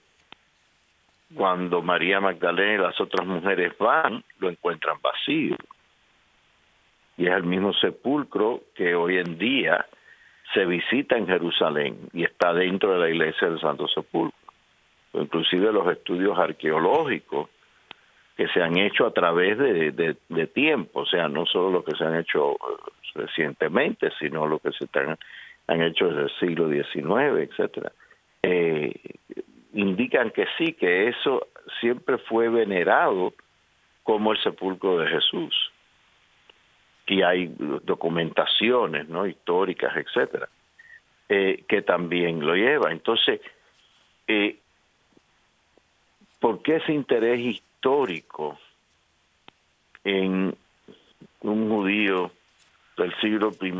cuando 1.32 1.82
María 1.82 2.20
Magdalena 2.20 2.74
y 2.74 2.84
las 2.84 3.00
otras 3.00 3.24
mujeres 3.24 3.78
van, 3.78 4.24
lo 4.40 4.50
encuentran 4.50 4.96
vacío. 5.00 5.56
Y 7.16 7.26
es 7.26 7.32
el 7.32 7.44
mismo 7.44 7.72
sepulcro 7.74 8.64
que 8.74 8.96
hoy 8.96 9.18
en 9.18 9.38
día 9.38 9.86
se 10.52 10.66
visita 10.66 11.16
en 11.16 11.28
Jerusalén 11.28 11.96
y 12.12 12.24
está 12.24 12.52
dentro 12.52 12.92
de 12.92 12.98
la 12.98 13.08
iglesia 13.08 13.48
del 13.48 13.60
Santo 13.60 13.86
Sepulcro. 13.86 14.36
Inclusive 15.12 15.72
los 15.72 15.86
estudios 15.92 16.36
arqueológicos 16.36 17.50
que 18.36 18.48
se 18.48 18.60
han 18.60 18.76
hecho 18.78 19.06
a 19.06 19.12
través 19.12 19.58
de, 19.58 20.46
tiempo, 20.52 21.00
o 21.00 21.06
sea, 21.06 21.28
no 21.28 21.46
solo 21.46 21.70
lo 21.70 21.84
que 21.84 21.96
se 21.96 22.04
han 22.04 22.16
hecho 22.16 22.52
eh, 22.52 22.56
recientemente, 23.14 24.10
sino 24.18 24.44
lo 24.46 24.58
que 24.58 24.72
se 24.72 24.86
han, 25.68 25.82
hecho 25.82 26.08
desde 26.08 26.22
el 26.22 26.38
siglo 26.40 26.68
XIX, 26.68 27.50
etcétera, 27.50 27.92
eh, 28.42 28.92
indican 29.74 30.30
que 30.30 30.46
sí, 30.56 30.72
que 30.72 31.08
eso 31.08 31.46
siempre 31.80 32.18
fue 32.18 32.48
venerado 32.48 33.32
como 34.02 34.32
el 34.32 34.42
sepulcro 34.42 34.98
de 34.98 35.08
Jesús. 35.08 35.54
Y 37.06 37.22
hay 37.22 37.54
documentaciones 37.84 39.08
no 39.08 39.26
históricas 39.26 39.96
etcétera 39.96 40.48
eh, 41.28 41.64
que 41.66 41.80
también 41.80 42.44
lo 42.44 42.54
lleva 42.54 42.92
entonces 42.92 43.40
eh, 44.26 44.58
¿por 46.38 46.60
qué 46.62 46.76
ese 46.76 46.92
interés 46.92 47.40
histórico 47.40 48.58
en 50.04 50.54
un 51.40 51.68
judío 51.70 52.30
del 52.98 53.14
siglo 53.20 53.52
I 53.60 53.72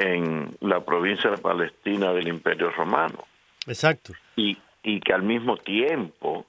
en 0.00 0.56
la 0.60 0.84
provincia 0.84 1.30
de 1.30 1.38
Palestina 1.38 2.12
del 2.12 2.28
Imperio 2.28 2.70
Romano? 2.70 3.24
Exacto. 3.66 4.12
Y, 4.36 4.56
y 4.82 5.00
que 5.00 5.12
al 5.12 5.22
mismo 5.22 5.56
tiempo, 5.58 6.46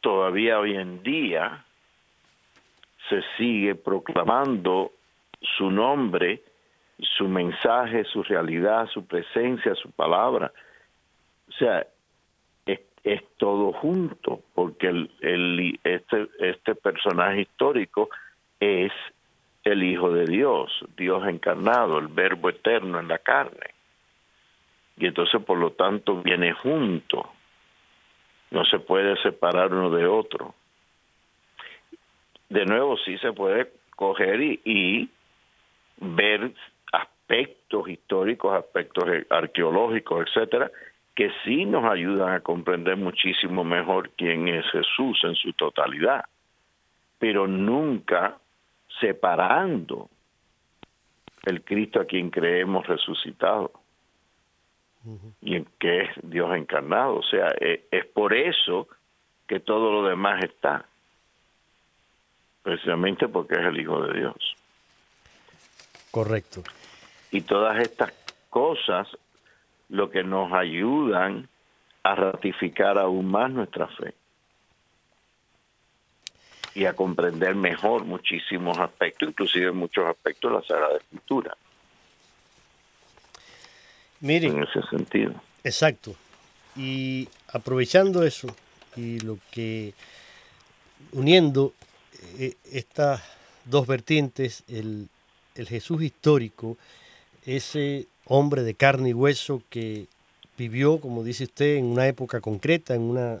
todavía 0.00 0.58
hoy 0.58 0.76
en 0.76 1.02
día, 1.02 1.64
se 3.08 3.22
sigue 3.36 3.74
proclamando 3.74 4.92
su 5.56 5.70
nombre, 5.70 6.42
su 6.98 7.28
mensaje, 7.28 8.04
su 8.04 8.22
realidad, 8.22 8.88
su 8.88 9.04
presencia, 9.04 9.74
su 9.74 9.90
palabra. 9.90 10.52
O 11.48 11.52
sea, 11.52 11.86
es 13.04 13.22
todo 13.36 13.72
junto, 13.72 14.40
porque 14.54 14.88
el, 14.88 15.78
este, 15.84 16.26
este 16.40 16.74
personaje 16.74 17.42
histórico 17.42 18.08
es 18.58 18.92
el 19.64 19.82
Hijo 19.82 20.12
de 20.12 20.26
Dios, 20.26 20.70
Dios 20.96 21.26
encarnado, 21.26 21.98
el 21.98 22.08
Verbo 22.08 22.50
eterno 22.50 23.00
en 23.00 23.08
la 23.08 23.18
carne. 23.18 23.74
Y 24.96 25.06
entonces, 25.06 25.42
por 25.42 25.58
lo 25.58 25.72
tanto, 25.72 26.22
viene 26.22 26.52
junto. 26.52 27.32
No 28.50 28.64
se 28.66 28.78
puede 28.78 29.16
separar 29.22 29.72
uno 29.72 29.90
de 29.90 30.06
otro. 30.06 30.54
De 32.50 32.64
nuevo, 32.66 32.96
sí 32.98 33.16
se 33.18 33.32
puede 33.32 33.72
coger 33.96 34.40
y, 34.40 34.60
y 34.64 35.10
ver 35.96 36.52
aspectos 36.92 37.88
históricos, 37.88 38.54
aspectos 38.54 39.04
arqueológicos, 39.30 40.26
etcétera, 40.28 40.70
que 41.14 41.30
sí 41.44 41.64
nos 41.64 41.84
ayudan 41.84 42.34
a 42.34 42.40
comprender 42.40 42.96
muchísimo 42.96 43.64
mejor 43.64 44.10
quién 44.10 44.48
es 44.48 44.66
Jesús 44.70 45.18
en 45.22 45.34
su 45.36 45.52
totalidad, 45.54 46.24
pero 47.18 47.46
nunca 47.46 48.36
separando 49.00 50.08
el 51.44 51.62
Cristo 51.62 52.00
a 52.00 52.06
quien 52.06 52.30
creemos 52.30 52.86
resucitado 52.86 53.72
y 55.42 55.56
en 55.56 55.66
que 55.78 56.02
es 56.02 56.10
Dios 56.22 56.54
encarnado. 56.56 57.16
O 57.16 57.22
sea, 57.22 57.52
e, 57.60 57.86
es, 57.90 58.06
por 58.06 58.32
eso 58.32 58.88
que 59.46 59.60
todo 59.60 59.92
lo 59.92 60.08
demás 60.08 60.42
está, 60.42 60.86
precisamente 62.62 63.28
porque 63.28 63.54
es 63.54 63.66
el 63.66 63.78
Hijo 63.78 64.00
de 64.02 64.18
Dios. 64.18 64.56
Correcto. 66.10 66.62
Y 67.30 67.42
todas 67.42 67.78
estas 67.80 68.12
cosas 68.48 69.08
lo 69.90 70.10
que 70.10 70.24
nos 70.24 70.52
ayudan 70.52 71.48
a 72.02 72.14
ratificar 72.14 72.98
aún 72.98 73.26
más 73.26 73.50
nuestra 73.50 73.86
fe 73.88 74.14
y 76.74 76.86
a 76.86 76.94
comprender 76.94 77.54
mejor 77.54 78.04
muchísimos 78.04 78.78
aspectos, 78.78 79.28
inclusive 79.28 79.72
muchos 79.72 80.06
aspectos 80.06 80.50
de 80.50 80.58
la 80.58 80.64
Sagrada 80.64 80.96
Escritura. 80.98 81.56
Miren, 84.20 84.56
en 84.56 84.64
ese 84.64 84.82
sentido. 84.88 85.34
Exacto. 85.62 86.14
Y 86.76 87.28
aprovechando 87.52 88.24
eso 88.24 88.48
y 88.96 89.20
lo 89.20 89.38
que 89.50 89.94
uniendo 91.12 91.72
eh, 92.38 92.54
estas 92.72 93.22
dos 93.64 93.86
vertientes, 93.86 94.64
el, 94.68 95.08
el 95.54 95.68
Jesús 95.68 96.02
histórico, 96.02 96.76
ese 97.46 98.06
hombre 98.26 98.62
de 98.62 98.74
carne 98.74 99.10
y 99.10 99.14
hueso 99.14 99.62
que 99.70 100.06
vivió, 100.56 101.00
como 101.00 101.22
dice 101.22 101.44
usted, 101.44 101.76
en 101.76 101.84
una 101.84 102.06
época 102.08 102.40
concreta, 102.40 102.94
en 102.94 103.02
una 103.02 103.38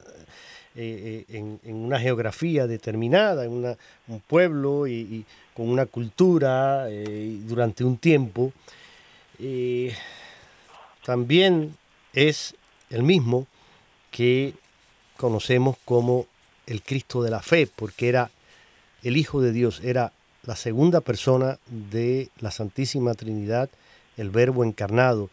eh, 0.76 1.24
eh, 1.28 1.58
en, 1.62 1.76
una 1.76 2.00
geografía 2.00 2.66
determinada, 2.66 3.44
en 3.44 3.52
un 3.52 4.20
pueblo 4.26 4.88
y, 4.88 5.24
con 5.54 5.68
una 5.68 5.86
cultura 5.86 6.86
eh, 6.90 7.38
durante 7.46 7.84
un 7.84 7.96
tiempo, 7.96 8.52
también 11.04 11.76
es 12.12 12.56
el 12.90 13.04
mismo 13.04 13.46
que 14.10 14.54
conocemos 15.16 15.76
como 15.84 16.26
el 16.66 16.82
Cristo 16.82 17.22
de 17.22 17.30
la 17.30 17.40
fe, 17.40 17.68
porque 17.68 18.08
era 18.08 18.32
el 19.04 19.16
Hijo 19.16 19.40
de 19.40 19.52
Dios, 19.52 19.80
era 19.84 20.12
la 20.42 20.56
segunda 20.56 21.00
persona 21.00 21.58
de 21.66 22.30
la 22.40 22.50
Santísima 22.50 23.14
Trinidad, 23.14 23.70
el 24.16 24.30
Verbo 24.30 24.64
encarnado, 24.64 25.30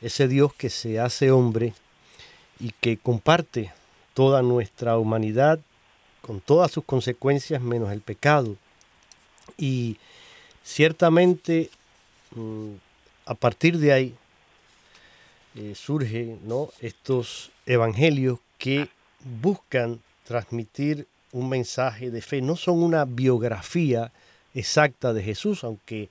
ese 0.00 0.28
Dios 0.28 0.54
que 0.54 0.70
se 0.70 0.98
hace 0.98 1.30
hombre 1.30 1.74
y 2.58 2.72
que 2.80 2.96
comparte 2.96 3.70
toda 4.18 4.42
nuestra 4.42 4.98
humanidad 4.98 5.60
con 6.22 6.40
todas 6.40 6.72
sus 6.72 6.82
consecuencias 6.82 7.62
menos 7.62 7.92
el 7.92 8.00
pecado. 8.00 8.56
Y 9.56 9.96
ciertamente 10.64 11.70
mm, 12.34 12.72
a 13.26 13.34
partir 13.34 13.78
de 13.78 13.92
ahí 13.92 14.14
eh, 15.54 15.72
surgen 15.76 16.40
¿no? 16.42 16.70
estos 16.80 17.52
evangelios 17.64 18.40
que 18.58 18.88
buscan 19.40 20.00
transmitir 20.26 21.06
un 21.30 21.48
mensaje 21.48 22.10
de 22.10 22.20
fe. 22.20 22.42
No 22.42 22.56
son 22.56 22.82
una 22.82 23.04
biografía 23.04 24.10
exacta 24.52 25.12
de 25.12 25.22
Jesús, 25.22 25.62
aunque 25.62 26.08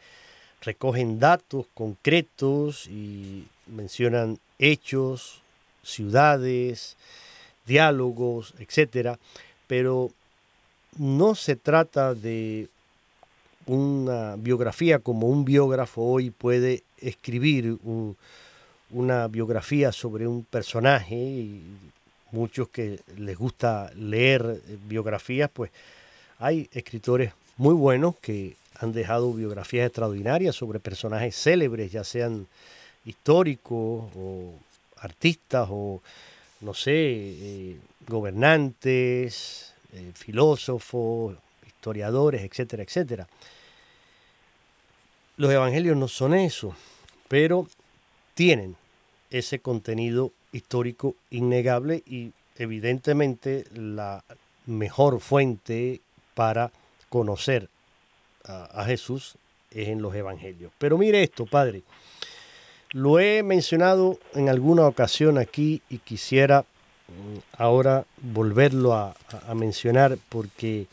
recogen 0.61 1.19
datos 1.19 1.65
concretos 1.73 2.87
y 2.87 3.47
mencionan 3.65 4.39
hechos, 4.59 5.41
ciudades, 5.83 6.95
diálogos, 7.67 8.53
etcétera, 8.59 9.19
pero 9.67 10.09
no 10.97 11.35
se 11.35 11.55
trata 11.55 12.15
de 12.15 12.69
una 13.67 14.35
biografía 14.37 14.99
como 14.99 15.27
un 15.27 15.43
biógrafo 15.43 16.01
hoy 16.01 16.31
puede 16.31 16.83
escribir 16.99 17.77
una 18.89 19.27
biografía 19.27 19.91
sobre 19.91 20.25
un 20.25 20.43
personaje 20.43 21.15
y 21.15 21.61
muchos 22.31 22.69
que 22.69 22.99
les 23.17 23.37
gusta 23.37 23.91
leer 23.95 24.61
biografías, 24.87 25.49
pues 25.53 25.71
hay 26.39 26.69
escritores 26.71 27.33
muy 27.57 27.73
buenos 27.73 28.15
que 28.21 28.55
han 28.79 28.93
dejado 28.93 29.33
biografías 29.33 29.87
extraordinarias 29.87 30.55
sobre 30.55 30.79
personajes 30.79 31.35
célebres, 31.35 31.91
ya 31.91 32.03
sean 32.03 32.47
históricos 33.05 34.05
o 34.15 34.53
artistas 34.97 35.67
o 35.69 36.01
no 36.61 36.73
sé, 36.73 36.93
eh, 36.93 37.77
gobernantes, 38.07 39.73
eh, 39.93 40.11
filósofos, 40.13 41.35
historiadores, 41.65 42.41
etcétera, 42.43 42.83
etcétera. 42.83 43.27
Los 45.37 45.51
evangelios 45.51 45.95
no 45.95 46.07
son 46.07 46.33
eso, 46.33 46.75
pero 47.27 47.67
tienen 48.33 48.75
ese 49.29 49.59
contenido 49.59 50.31
histórico 50.51 51.15
innegable 51.29 52.03
y 52.07 52.31
evidentemente 52.57 53.65
la 53.73 54.23
mejor 54.65 55.19
fuente 55.19 56.01
para 56.33 56.71
conocer 57.09 57.69
a 58.45 58.85
Jesús 58.85 59.35
es 59.71 59.89
en 59.89 60.01
los 60.01 60.15
evangelios. 60.15 60.71
Pero 60.77 60.97
mire 60.97 61.21
esto, 61.21 61.45
Padre. 61.45 61.83
Lo 62.91 63.19
he 63.19 63.43
mencionado 63.43 64.17
en 64.33 64.47
alguna 64.49 64.87
ocasión 64.87 65.37
aquí 65.37 65.81
y 65.89 65.97
quisiera 65.97 66.61
mm, 66.61 67.37
ahora 67.57 68.05
volverlo 68.21 68.93
a, 68.93 69.15
mencionar 69.55 70.17
porque 70.29 70.87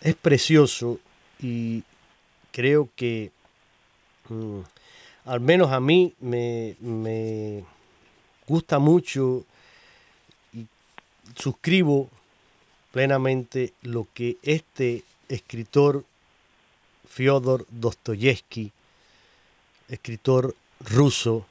es 0.00 0.14
precioso 0.14 0.98
y 1.40 1.84
creo 2.50 2.88
que 2.96 3.30
mm, 4.28 4.60
al 5.26 5.40
menos 5.40 5.70
a 5.72 5.78
mí 5.78 6.12
me, 6.20 6.74
me 6.80 7.64
gusta 8.46 8.78
mucho 8.78 9.44
y 10.52 10.66
suscribo 11.36 12.08
plenamente 12.90 13.74
lo 13.82 14.08
que 14.12 14.38
este 14.42 15.04
escritor 15.28 16.04
Fyodor 17.08 17.64
Dostoyevsky, 17.70 18.72
escritor 19.88 20.54
ruso 20.80 21.46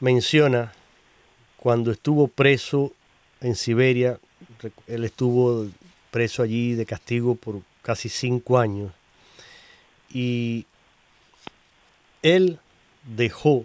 menciona 0.00 0.72
cuando 1.56 1.90
estuvo 1.90 2.28
preso 2.28 2.92
en 3.40 3.56
Siberia, 3.56 4.18
él 4.86 5.04
estuvo 5.04 5.66
preso 6.10 6.42
allí 6.42 6.74
de 6.74 6.86
castigo 6.86 7.34
por 7.34 7.60
casi 7.82 8.08
cinco 8.08 8.58
años, 8.58 8.92
y 10.12 10.66
él 12.22 12.58
dejó 13.04 13.64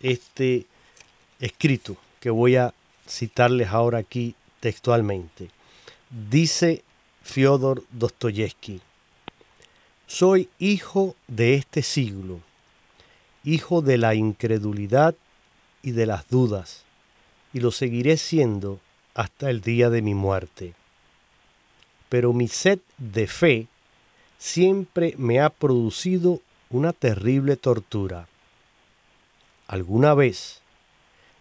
este 0.00 0.66
escrito 1.40 1.96
que 2.20 2.30
voy 2.30 2.56
a 2.56 2.74
citarles 3.08 3.68
ahora 3.68 3.98
aquí 3.98 4.34
textualmente. 4.60 5.50
Dice 6.10 6.82
Fyodor 7.22 7.82
Dostoyevsky, 7.90 8.80
soy 10.06 10.48
hijo 10.58 11.16
de 11.26 11.54
este 11.54 11.82
siglo 11.82 12.40
hijo 13.44 13.82
de 13.82 13.98
la 13.98 14.14
incredulidad 14.14 15.14
y 15.82 15.92
de 15.92 16.06
las 16.06 16.28
dudas, 16.28 16.84
y 17.52 17.60
lo 17.60 17.70
seguiré 17.70 18.16
siendo 18.16 18.80
hasta 19.14 19.50
el 19.50 19.60
día 19.60 19.90
de 19.90 20.02
mi 20.02 20.14
muerte. 20.14 20.74
Pero 22.08 22.32
mi 22.32 22.48
sed 22.48 22.78
de 22.98 23.26
fe 23.26 23.66
siempre 24.38 25.14
me 25.18 25.40
ha 25.40 25.50
producido 25.50 26.40
una 26.70 26.92
terrible 26.92 27.56
tortura. 27.56 28.28
Alguna 29.66 30.14
vez 30.14 30.60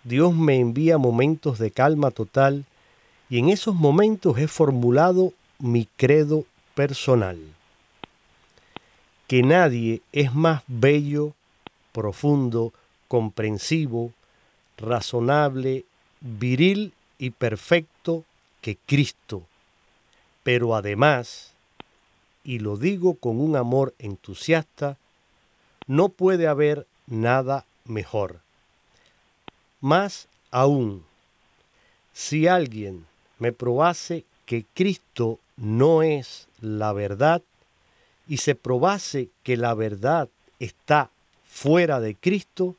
Dios 0.03 0.33
me 0.33 0.59
envía 0.59 0.97
momentos 0.97 1.59
de 1.59 1.71
calma 1.71 2.11
total 2.11 2.65
y 3.29 3.39
en 3.39 3.49
esos 3.49 3.75
momentos 3.75 4.37
he 4.37 4.47
formulado 4.47 5.33
mi 5.59 5.87
credo 5.95 6.45
personal. 6.75 7.39
Que 9.27 9.43
nadie 9.43 10.01
es 10.11 10.33
más 10.33 10.63
bello 10.67 11.33
profundo, 11.91 12.73
comprensivo, 13.07 14.11
razonable, 14.77 15.85
viril 16.21 16.93
y 17.17 17.31
perfecto 17.31 18.23
que 18.61 18.77
Cristo. 18.85 19.43
Pero 20.43 20.75
además, 20.75 21.53
y 22.43 22.59
lo 22.59 22.77
digo 22.77 23.15
con 23.15 23.39
un 23.39 23.55
amor 23.55 23.93
entusiasta, 23.99 24.97
no 25.87 26.09
puede 26.09 26.47
haber 26.47 26.87
nada 27.07 27.65
mejor. 27.85 28.39
Más 29.81 30.27
aún, 30.51 31.03
si 32.13 32.47
alguien 32.47 33.05
me 33.39 33.51
probase 33.51 34.25
que 34.45 34.65
Cristo 34.73 35.39
no 35.57 36.03
es 36.03 36.47
la 36.59 36.93
verdad 36.93 37.41
y 38.27 38.37
se 38.37 38.55
probase 38.55 39.29
que 39.43 39.57
la 39.57 39.73
verdad 39.73 40.29
está 40.59 41.09
fuera 41.51 41.99
de 41.99 42.15
Cristo, 42.15 42.75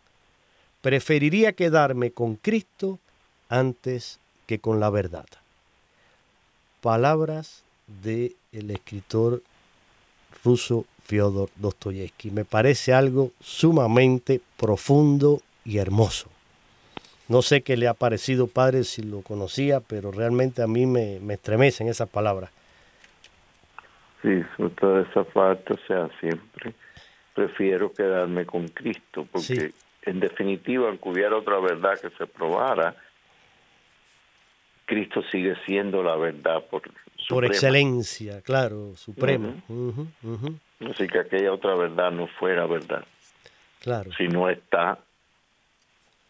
preferiría 0.80 1.52
quedarme 1.52 2.10
con 2.10 2.36
Cristo 2.36 2.98
antes 3.48 4.18
que 4.46 4.58
con 4.58 4.80
la 4.80 4.88
verdad. 4.90 5.26
Palabras 6.80 7.64
del 8.02 8.34
el 8.50 8.70
escritor 8.70 9.42
ruso 10.42 10.86
Fyodor 11.04 11.50
Dostoyevsky. 11.56 12.30
Me 12.30 12.44
parece 12.44 12.94
algo 12.94 13.30
sumamente 13.40 14.40
profundo 14.56 15.40
y 15.64 15.78
hermoso. 15.78 16.28
No 17.28 17.42
sé 17.42 17.62
qué 17.62 17.76
le 17.76 17.88
ha 17.88 17.94
parecido, 17.94 18.46
padre, 18.46 18.84
si 18.84 19.02
lo 19.02 19.20
conocía, 19.20 19.80
pero 19.80 20.10
realmente 20.10 20.62
a 20.62 20.66
mí 20.66 20.86
me, 20.86 21.20
me 21.20 21.34
estremecen 21.34 21.88
esas 21.88 22.08
palabras. 22.08 22.50
Sí, 24.22 24.42
toda 24.80 25.02
esa 25.02 25.24
parte, 25.24 25.74
o 25.74 25.78
sea, 25.86 26.08
siempre 26.20 26.74
prefiero 27.34 27.92
quedarme 27.92 28.46
con 28.46 28.68
Cristo, 28.68 29.26
porque 29.30 29.72
en 30.02 30.20
definitiva, 30.20 30.88
aunque 30.88 31.08
hubiera 31.08 31.36
otra 31.36 31.58
verdad 31.60 31.98
que 32.00 32.10
se 32.10 32.26
probara, 32.26 32.94
Cristo 34.84 35.22
sigue 35.30 35.56
siendo 35.64 36.02
la 36.02 36.16
verdad 36.16 36.62
por 36.70 36.82
por 37.28 37.44
excelencia, 37.44 38.42
claro, 38.42 38.96
suprema. 38.96 39.54
Así 40.90 41.06
que 41.06 41.20
aquella 41.20 41.52
otra 41.52 41.74
verdad 41.74 42.10
no 42.10 42.26
fuera 42.26 42.66
verdad. 42.66 43.04
Claro. 43.80 44.10
Si 44.16 44.28
no 44.28 44.50
está 44.50 44.98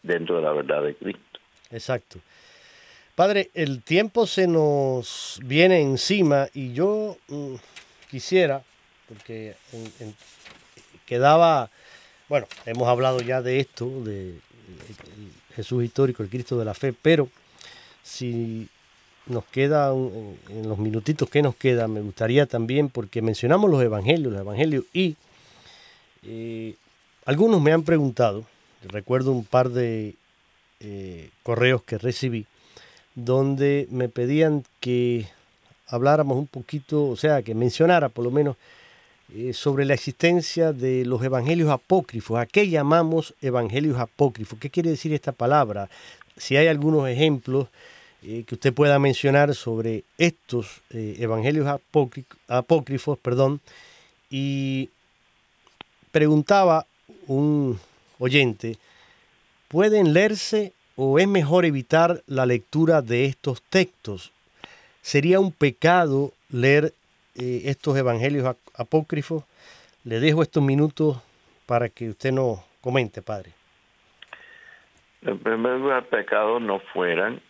dentro 0.01 0.37
de 0.37 0.41
la 0.43 0.53
verdad 0.53 0.83
de 0.83 0.95
Cristo. 0.95 1.39
Exacto. 1.71 2.19
Padre, 3.15 3.49
el 3.53 3.83
tiempo 3.83 4.25
se 4.25 4.47
nos 4.47 5.39
viene 5.43 5.81
encima 5.81 6.47
y 6.53 6.73
yo 6.73 7.17
mm, 7.27 7.55
quisiera, 8.09 8.63
porque 9.07 9.55
quedaba, 11.05 11.69
bueno, 12.29 12.47
hemos 12.65 12.87
hablado 12.87 13.19
ya 13.21 13.41
de 13.41 13.59
esto, 13.59 13.89
de 14.03 14.39
Jesús 15.55 15.83
histórico, 15.83 16.23
el 16.23 16.29
Cristo 16.29 16.57
de 16.57 16.65
la 16.65 16.73
fe, 16.73 16.93
pero 16.93 17.29
si 18.01 18.69
nos 19.25 19.45
queda, 19.45 19.93
en 19.93 20.67
los 20.67 20.77
minutitos 20.77 21.29
que 21.29 21.41
nos 21.41 21.55
quedan, 21.55 21.93
me 21.93 22.01
gustaría 22.01 22.45
también, 22.45 22.89
porque 22.89 23.21
mencionamos 23.21 23.69
los 23.69 23.81
evangelios, 23.81 24.33
los 24.33 24.41
evangelios, 24.41 24.85
y 24.93 25.15
eh, 26.23 26.75
algunos 27.25 27.61
me 27.61 27.71
han 27.71 27.83
preguntado, 27.83 28.45
recuerdo 28.83 29.31
un 29.31 29.45
par 29.45 29.69
de 29.69 30.15
eh, 30.79 31.29
correos 31.43 31.83
que 31.83 31.97
recibí, 31.97 32.45
donde 33.15 33.87
me 33.91 34.09
pedían 34.09 34.65
que 34.79 35.27
habláramos 35.87 36.37
un 36.37 36.47
poquito, 36.47 37.05
o 37.07 37.15
sea, 37.15 37.41
que 37.43 37.55
mencionara 37.55 38.09
por 38.09 38.25
lo 38.25 38.31
menos 38.31 38.57
eh, 39.35 39.51
sobre 39.51 39.83
la 39.83 39.95
existencia 39.95 40.73
de 40.73 41.05
los 41.05 41.23
evangelios 41.23 41.71
apócrifos. 41.71 42.39
¿A 42.39 42.45
qué 42.45 42.69
llamamos 42.69 43.33
evangelios 43.41 43.97
apócrifos? 43.97 44.59
¿Qué 44.59 44.69
quiere 44.69 44.91
decir 44.91 45.11
esta 45.11 45.31
palabra? 45.31 45.89
Si 46.37 46.55
hay 46.55 46.67
algunos 46.67 47.09
ejemplos 47.09 47.67
eh, 48.21 48.43
que 48.45 48.53
usted 48.53 48.71
pueda 48.71 48.99
mencionar 48.99 49.55
sobre 49.55 50.03
estos 50.19 50.81
eh, 50.91 51.15
evangelios 51.17 51.67
apócrifos, 52.47 53.17
perdón, 53.17 53.59
y 54.29 54.91
preguntaba 56.11 56.85
un 57.25 57.79
oyente, 58.19 58.77
¿pueden 59.67 60.13
leerse 60.13 60.73
o 60.95 61.17
es 61.17 61.27
mejor 61.27 61.65
evitar 61.65 62.21
la 62.27 62.45
lectura 62.45 63.01
de 63.01 63.25
estos 63.25 63.63
textos? 63.63 64.31
¿Sería 65.01 65.39
un 65.39 65.51
pecado 65.51 66.33
leer 66.51 66.93
estos 67.35 67.97
evangelios 67.97 68.45
apócrifos? 68.75 69.43
Le 70.03 70.19
dejo 70.19 70.41
estos 70.41 70.63
minutos 70.63 71.21
para 71.65 71.89
que 71.89 72.09
usted 72.09 72.31
nos 72.31 72.59
comente, 72.81 73.21
padre. 73.21 73.51
En 75.21 75.39
primer 75.39 75.79
lugar, 75.79 76.05
pecados 76.05 76.61
no 76.61 76.79
fueran 76.93 77.41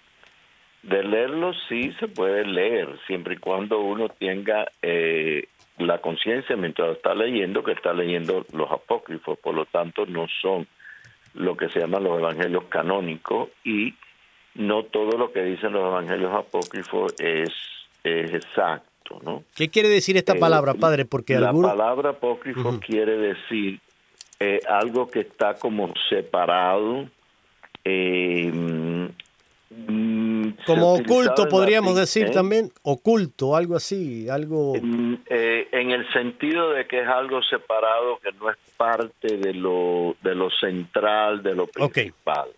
de 0.83 1.01
leerlo 1.01 1.53
sí 1.69 1.93
se 1.99 2.09
puede 2.09 2.45
leer, 2.45 2.89
siempre 3.07 3.35
y 3.35 3.37
cuando 3.37 3.79
uno 3.79 4.09
tenga 4.09 4.67
eh, 4.81 5.47
la 5.77 5.99
conciencia 5.99 6.57
mientras 6.57 6.97
está 6.97 7.15
leyendo 7.15 7.63
que 7.63 7.71
está 7.71 7.93
leyendo 7.93 8.45
los 8.53 8.69
apócrifos, 8.69 9.39
por 9.39 9.55
lo 9.55 9.65
tanto 9.65 10.05
no 10.05 10.27
son 10.41 10.67
lo 11.33 11.55
que 11.55 11.69
se 11.69 11.79
llaman 11.79 12.03
los 12.03 12.19
evangelios 12.19 12.65
canónicos 12.65 13.49
y 13.63 13.95
no 14.55 14.83
todo 14.83 15.17
lo 15.17 15.31
que 15.31 15.41
dicen 15.43 15.71
los 15.71 15.87
evangelios 15.87 16.33
apócrifos 16.33 17.13
es, 17.17 17.49
exacto, 18.03 18.89
¿no? 19.23 19.43
¿Qué 19.55 19.69
quiere 19.69 19.89
decir 19.89 20.17
esta 20.17 20.35
palabra, 20.35 20.73
eh, 20.73 20.79
padre? 20.79 21.05
Porque 21.05 21.39
la 21.39 21.53
palabra 21.53 22.11
apócrifo 22.11 22.79
quiere 22.79 23.17
decir 23.17 23.79
eh, 24.39 24.59
algo 24.67 25.09
que 25.09 25.21
está 25.21 25.55
como 25.55 25.93
separado, 26.09 27.07
eh, 27.85 29.09
Mm, 29.75 30.49
Como 30.65 30.93
oculto 30.93 31.47
podríamos 31.49 31.95
decir 31.95 32.27
¿eh? 32.27 32.31
también, 32.31 32.71
oculto, 32.83 33.55
algo 33.55 33.75
así, 33.75 34.29
algo... 34.29 34.73
En 34.75 35.91
el 35.91 36.11
sentido 36.13 36.71
de 36.71 36.85
que 36.85 37.01
es 37.01 37.07
algo 37.07 37.41
separado, 37.41 38.19
que 38.19 38.31
no 38.33 38.49
es 38.49 38.57
parte 38.77 39.37
de 39.37 39.53
lo, 39.53 40.15
de 40.21 40.35
lo 40.35 40.49
central, 40.51 41.41
de 41.41 41.55
lo 41.55 41.67
principal. 41.67 42.49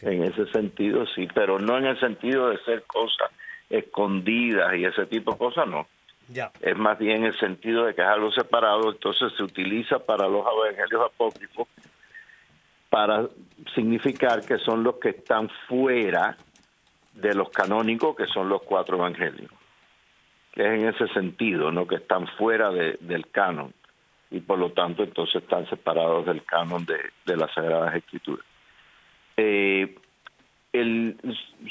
En 0.00 0.24
ese 0.24 0.46
sentido 0.46 1.04
sí, 1.14 1.28
pero 1.34 1.58
no 1.58 1.76
en 1.76 1.86
el 1.86 2.00
sentido 2.00 2.48
de 2.48 2.58
ser 2.64 2.84
cosas 2.84 3.30
escondidas 3.78 4.74
y 4.76 4.84
ese 4.84 5.06
tipo 5.06 5.32
de 5.32 5.38
cosas, 5.38 5.66
no. 5.66 5.86
Ya. 6.28 6.50
Es 6.60 6.76
más 6.76 6.98
bien 6.98 7.24
el 7.24 7.38
sentido 7.38 7.84
de 7.84 7.94
que 7.94 8.00
es 8.00 8.06
algo 8.06 8.32
separado, 8.32 8.90
entonces 8.90 9.32
se 9.36 9.42
utiliza 9.42 9.98
para 9.98 10.26
los 10.26 10.44
evangelios 10.46 11.10
apócrifos 11.12 11.68
para 12.88 13.28
significar 13.74 14.46
que 14.46 14.58
son 14.58 14.84
los 14.84 14.96
que 14.96 15.10
están 15.10 15.50
fuera 15.68 16.36
de 17.12 17.34
los 17.34 17.50
canónicos, 17.50 18.16
que 18.16 18.26
son 18.26 18.48
los 18.48 18.62
cuatro 18.62 18.96
evangelios. 18.96 19.50
Que 20.52 20.62
es 20.62 20.80
en 20.80 20.88
ese 20.88 21.08
sentido, 21.08 21.72
¿no? 21.72 21.86
Que 21.86 21.96
están 21.96 22.26
fuera 22.38 22.70
del 22.70 23.26
canon 23.30 23.74
y 24.30 24.40
por 24.40 24.58
lo 24.58 24.70
tanto 24.70 25.04
entonces 25.04 25.42
están 25.42 25.68
separados 25.68 26.26
del 26.26 26.44
canon 26.44 26.84
de, 26.84 27.36
las 27.36 27.52
Sagradas 27.54 27.94
Escrituras. 27.94 28.44
Eh, 29.36 29.96
el, 30.72 31.16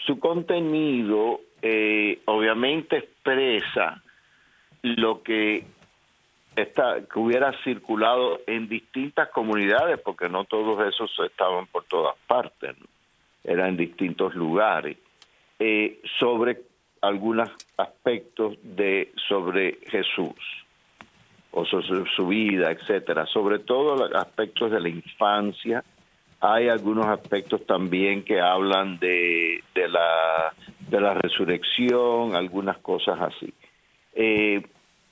su 0.06 0.18
contenido 0.18 1.42
eh, 1.66 2.20
obviamente 2.26 2.98
expresa 2.98 4.04
lo 4.82 5.24
que 5.24 5.64
esta, 6.58 6.98
que 7.06 7.20
hubiera 7.20 7.54
circulado 7.64 8.42
en 8.46 8.68
distintas 8.68 9.30
comunidades, 9.30 9.98
porque 10.02 10.28
no 10.28 10.44
todos 10.44 10.86
esos 10.86 11.10
estaban 11.26 11.68
por 11.68 11.86
todas 11.86 12.16
partes, 12.28 12.76
eran 13.46 13.70
en 13.70 13.78
distintos 13.78 14.36
lugares, 14.36 14.98
eh, 15.58 16.02
sobre 16.20 16.64
algunos 17.02 17.50
aspectos 17.78 18.58
de 18.62 19.14
sobre 19.28 19.80
Jesús 19.90 20.36
o 21.52 21.66
sobre 21.66 22.12
su 22.14 22.28
vida, 22.28 22.72
etcétera, 22.72 23.26
sobre 23.26 23.60
todo 23.60 23.96
los 23.96 24.14
aspectos 24.16 24.70
de 24.70 24.82
la 24.82 24.90
infancia. 24.90 25.82
Hay 26.46 26.68
algunos 26.68 27.08
aspectos 27.08 27.66
también 27.66 28.24
que 28.26 28.42
hablan 28.42 29.00
de, 29.00 29.64
de 29.74 29.88
la 29.88 30.54
de 30.90 31.00
la 31.00 31.14
resurrección, 31.14 32.36
algunas 32.36 32.78
cosas 32.80 33.18
así. 33.22 33.54
Eh, 34.14 34.62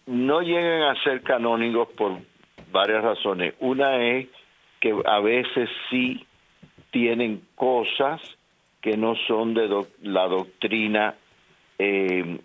no 0.08 0.42
llegan 0.42 0.84
a 0.84 1.02
ser 1.04 1.22
canónicos 1.22 1.88
por 1.96 2.18
varias 2.72 3.02
razones. 3.02 3.54
Una 3.62 4.04
es 4.04 4.28
que 4.82 4.94
a 5.06 5.20
veces 5.22 5.70
sí 5.90 6.26
tienen 6.92 7.42
cosas 7.56 8.22
que 8.82 8.98
no 8.98 9.16
son 9.28 9.54
de 9.54 9.70
la 10.02 10.28
doctrina 10.28 11.16
eh, 11.80 12.40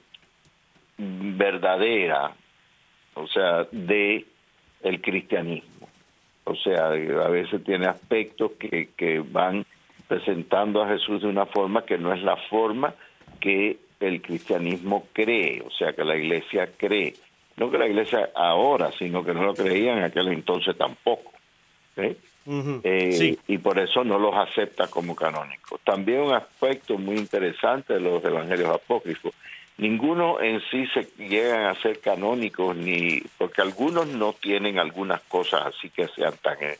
verdadera, 0.96 2.36
o 3.14 3.26
sea, 3.26 3.66
de 3.72 4.24
el 4.82 5.00
cristianismo. 5.00 5.85
O 6.46 6.54
sea, 6.54 6.86
a 6.86 7.28
veces 7.28 7.62
tiene 7.64 7.86
aspectos 7.86 8.52
que, 8.58 8.90
que 8.96 9.20
van 9.20 9.64
presentando 10.08 10.82
a 10.82 10.88
Jesús 10.88 11.22
de 11.22 11.28
una 11.28 11.46
forma 11.46 11.84
que 11.84 11.98
no 11.98 12.12
es 12.12 12.22
la 12.22 12.36
forma 12.48 12.94
que 13.40 13.78
el 14.00 14.22
cristianismo 14.22 15.06
cree, 15.12 15.62
o 15.66 15.70
sea, 15.70 15.92
que 15.92 16.04
la 16.04 16.16
iglesia 16.16 16.70
cree 16.76 17.14
no 17.56 17.70
que 17.70 17.78
la 17.78 17.86
iglesia 17.86 18.30
ahora, 18.34 18.92
sino 18.92 19.24
que 19.24 19.32
no 19.32 19.42
lo 19.42 19.54
creían 19.54 19.98
en 19.98 20.04
aquel 20.04 20.28
entonces 20.28 20.76
tampoco. 20.76 21.32
Eh, 21.96 23.36
y 23.48 23.58
por 23.58 23.78
eso 23.78 24.04
no 24.04 24.18
los 24.18 24.34
acepta 24.34 24.86
como 24.88 25.16
canónicos. 25.16 25.80
También 25.80 26.20
un 26.20 26.34
aspecto 26.34 26.98
muy 26.98 27.16
interesante 27.16 27.94
de 27.94 28.00
los 28.00 28.22
evangelios 28.24 28.70
apócrifos, 28.70 29.32
ninguno 29.78 30.40
en 30.40 30.60
sí 30.70 30.86
se 30.88 31.08
llegan 31.18 31.66
a 31.66 31.74
ser 31.74 32.00
canónicos, 32.00 32.76
ni 32.76 33.20
porque 33.38 33.62
algunos 33.62 34.06
no 34.06 34.32
tienen 34.32 34.78
algunas 34.78 35.22
cosas 35.22 35.66
así 35.66 35.90
que 35.90 36.08
sean 36.08 36.34
tan, 36.42 36.62
eh, 36.62 36.78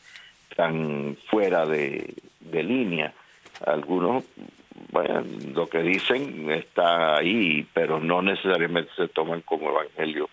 tan 0.55 1.17
fuera 1.29 1.67
de, 1.67 2.15
línea. 2.41 3.13
Algunos, 3.67 4.25
bueno, 4.91 5.23
lo 5.55 5.69
que 5.69 5.83
dicen 5.83 6.51
está 6.51 7.17
ahí, 7.17 7.67
pero 7.75 8.01
no 8.01 8.23
necesariamente 8.23 8.91
se 8.97 9.09
toman 9.09 9.43
como 9.43 9.71
evangelio 9.71 10.31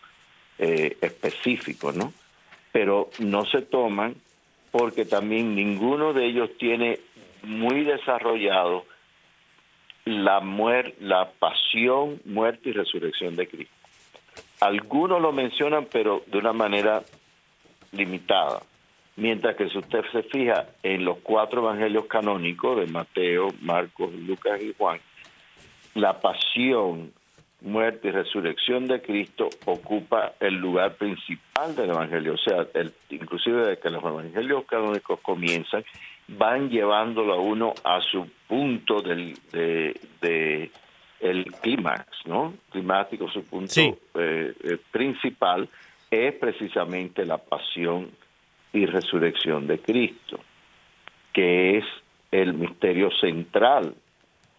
eh, 0.57 0.97
específico, 1.01 1.91
¿no? 1.91 2.13
Pero 2.71 3.09
no 3.19 3.45
se 3.45 3.61
toman 3.61 4.15
porque 4.71 5.05
también 5.05 5.53
ninguno 5.53 6.13
de 6.13 6.25
ellos 6.25 6.49
tiene 6.57 6.99
muy 7.43 7.83
desarrollado 7.83 8.85
la 10.05 10.39
muerte, 10.39 10.95
la 10.99 11.31
pasión, 11.31 12.19
muerte 12.25 12.69
y 12.69 12.73
resurrección 12.73 13.35
de 13.35 13.47
Cristo. 13.47 13.73
Algunos 14.59 15.21
lo 15.21 15.31
mencionan, 15.31 15.87
pero 15.91 16.23
de 16.27 16.37
una 16.37 16.53
manera 16.53 17.03
limitada. 17.91 18.61
Mientras 19.15 19.55
que 19.55 19.69
si 19.69 19.77
usted 19.77 20.03
se 20.11 20.23
fija 20.23 20.67
en 20.81 21.05
los 21.05 21.19
cuatro 21.19 21.61
evangelios 21.61 22.05
canónicos 22.05 22.79
de 22.79 22.87
Mateo, 22.87 23.49
Marcos, 23.61 24.11
Lucas 24.13 24.59
y 24.61 24.73
Juan, 24.77 24.99
la 25.93 26.19
pasión, 26.19 27.13
muerte 27.61 28.09
y 28.09 28.11
resurrección 28.11 28.87
de 28.87 29.01
Cristo 29.01 29.49
ocupa 29.65 30.33
el 30.39 30.55
lugar 30.55 30.95
principal 30.95 31.75
del 31.75 31.91
Evangelio. 31.91 32.33
O 32.33 32.37
sea, 32.37 32.67
el, 32.73 32.93
inclusive 33.09 33.61
desde 33.65 33.79
que 33.79 33.89
los 33.89 34.03
Evangelios 34.03 34.65
canónicos 34.65 35.19
comienzan, 35.21 35.83
van 36.27 36.69
llevándolo 36.69 37.33
a 37.33 37.39
uno 37.39 37.73
a 37.83 38.01
su 38.01 38.27
punto 38.47 39.01
del, 39.01 39.37
de, 39.51 40.71
el 41.19 41.45
clímax, 41.61 42.05
¿no? 42.25 42.53
Climático, 42.69 43.29
su 43.29 43.43
punto 43.45 43.73
eh, 43.79 44.53
eh, 44.63 44.77
principal 44.91 45.67
es 46.09 46.33
precisamente 46.35 47.25
la 47.25 47.37
pasión 47.37 48.11
y 48.71 48.85
resurrección 48.85 49.67
de 49.67 49.79
Cristo, 49.79 50.39
que 51.31 51.77
es 51.77 51.85
el 52.31 52.53
misterio 52.53 53.09
central 53.11 53.95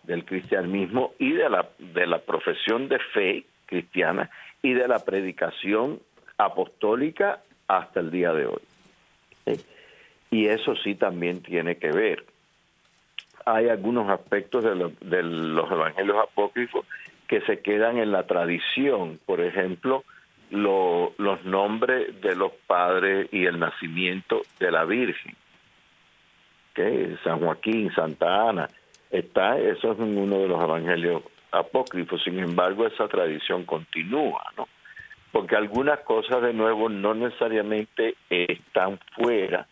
del 0.04 0.24
cristianismo 0.24 1.12
y 1.18 1.32
de 1.32 1.48
la, 1.48 1.68
de 1.78 2.06
la 2.06 2.18
profesión 2.18 2.88
de 2.88 2.98
fe 2.98 3.44
cristiana 3.66 4.30
y 4.62 4.72
de 4.72 4.86
la 4.86 5.04
predicación 5.04 6.00
apostólica 6.38 7.42
hasta 7.66 8.00
el 8.00 8.10
día 8.10 8.32
de 8.32 8.46
hoy. 8.46 8.62
Y 10.34 10.48
eso 10.48 10.74
sí 10.74 10.96
también 10.96 11.44
tiene 11.44 11.76
que 11.76 11.92
ver. 11.92 12.24
Hay 13.46 13.68
algunos 13.68 14.10
aspectos 14.10 14.64
de, 14.64 14.92
de 15.00 15.22
los 15.22 15.70
evangelios 15.70 16.16
apócrifos 16.20 16.84
que 17.28 17.40
se 17.42 17.60
quedan 17.60 17.98
en 17.98 18.10
la 18.10 18.26
tradición, 18.26 19.20
por 19.26 19.40
ejemplo, 19.40 20.02
los 20.50 21.44
nombres 21.44 22.20
de 22.20 22.34
los 22.34 22.50
padres 22.66 23.28
y 23.30 23.46
el 23.46 23.60
nacimiento 23.60 24.42
de 24.58 24.72
la 24.72 24.84
Virgen, 24.84 25.36
que 26.74 27.16
San 27.22 27.38
Joaquín, 27.38 27.94
Santa 27.94 28.48
Ana, 28.48 28.68
está, 29.12 29.56
eso 29.56 29.92
es 29.92 29.98
uno 30.00 30.38
de 30.38 30.48
los 30.48 30.60
evangelios 30.60 31.22
apócrifos, 31.52 32.24
sin 32.24 32.40
embargo 32.40 32.88
esa 32.88 33.06
tradición 33.06 33.64
continúa, 33.64 34.42
¿no? 34.56 34.66
Porque 35.30 35.54
algunas 35.54 36.00
cosas 36.00 36.42
de 36.42 36.52
nuevo 36.52 36.88
no 36.88 37.14
necesariamente 37.14 38.16
están 38.28 38.98
fuera 39.14 39.68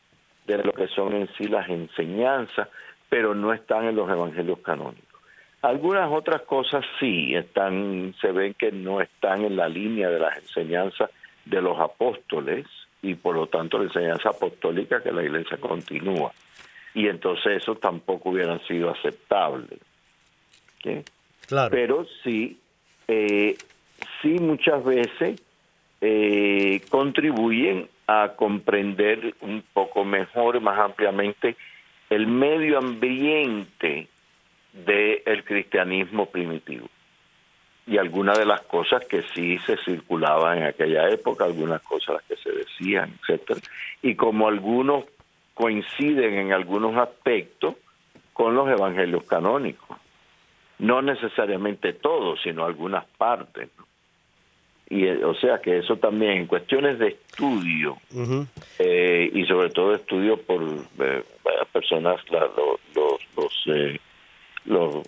de 0.47 0.59
lo 0.59 0.73
que 0.73 0.89
son 0.89 1.15
en 1.15 1.29
sí 1.37 1.45
las 1.45 1.69
enseñanzas, 1.69 2.69
pero 3.09 3.35
no 3.35 3.53
están 3.53 3.87
en 3.87 3.97
los 3.97 4.11
evangelios 4.11 4.59
canónicos. 4.61 5.21
Algunas 5.63 6.11
otras 6.11 6.43
cosas 6.43 6.85
sí 6.99 7.35
están, 7.35 8.15
se 8.21 8.33
ven 8.33 8.55
que 8.55 8.73
no 8.73 9.01
están 9.01 9.45
en 9.45 9.57
la 9.57 9.69
línea 9.69 10.09
de 10.11 10.19
las 10.19 10.37
enseñanzas 10.39 11.11
de 11.45 11.63
los 11.63 11.79
apóstoles 11.79 12.67
y 13.01 13.15
por 13.15 13.37
lo 13.37 13.47
tanto 13.47 13.79
la 13.79 13.85
enseñanza 13.85 14.31
apostólica 14.31 15.03
que 15.03 15.13
la 15.13 15.23
iglesia 15.23 15.59
continúa 15.59 16.33
y 16.95 17.09
entonces 17.09 17.63
eso 17.63 17.77
tampoco 17.77 18.31
hubieran 18.31 18.61
sido 18.67 18.91
aceptables. 18.91 19.79
Claro. 21.47 21.71
Pero 21.71 22.07
sí, 22.23 22.59
eh, 23.09 23.57
sí 24.21 24.29
muchas 24.41 24.85
veces 24.85 25.41
eh, 26.01 26.81
contribuyen 26.91 27.89
a 28.07 28.33
comprender 28.37 29.35
un 29.41 29.63
poco 29.73 30.05
mejor, 30.05 30.61
más 30.61 30.79
ampliamente, 30.79 31.57
el 32.11 32.27
medio 32.27 32.79
ambiente 32.79 34.09
del 34.73 35.45
cristianismo 35.45 36.27
primitivo. 36.27 36.89
Y 37.87 37.99
algunas 37.99 38.39
de 38.39 38.47
las 38.47 38.61
cosas 38.63 39.05
que 39.07 39.23
sí 39.35 39.59
se 39.59 39.77
circulaban 39.79 40.59
en 40.59 40.65
aquella 40.65 41.09
época, 41.09 41.45
algunas 41.45 41.83
cosas 41.83 42.17
las 42.17 42.25
que 42.25 42.37
se 42.37 42.53
decían, 42.53 43.13
etcétera. 43.23 43.61
Y 44.03 44.15
como 44.15 44.47
algunos 44.47 45.05
coinciden 45.55 46.35
en 46.35 46.53
algunos 46.53 46.97
aspectos 46.97 47.77
con 48.33 48.55
los 48.55 48.69
evangelios 48.69 49.25
canónicos. 49.25 49.99
No 50.79 51.03
necesariamente 51.03 51.93
todos, 51.93 52.41
sino 52.43 52.65
algunas 52.65 53.05
partes. 53.19 53.69
Y 54.93 55.07
eh, 55.07 55.25
o 55.25 55.35
sea 55.35 55.59
que 55.63 55.79
eso 55.79 55.97
también 55.97 56.33
en 56.33 56.47
cuestiones 56.47 56.99
de 56.99 57.09
estudio 57.09 57.97
eh, 58.79 59.31
y 59.33 59.47
sobre 59.47 59.71
todo 59.71 59.95
estudio 59.95 60.37
por 60.37 60.63
eh, 60.63 61.23
personas, 61.73 62.21
los, 62.31 62.79
los, 63.35 63.67
los, 64.67 65.03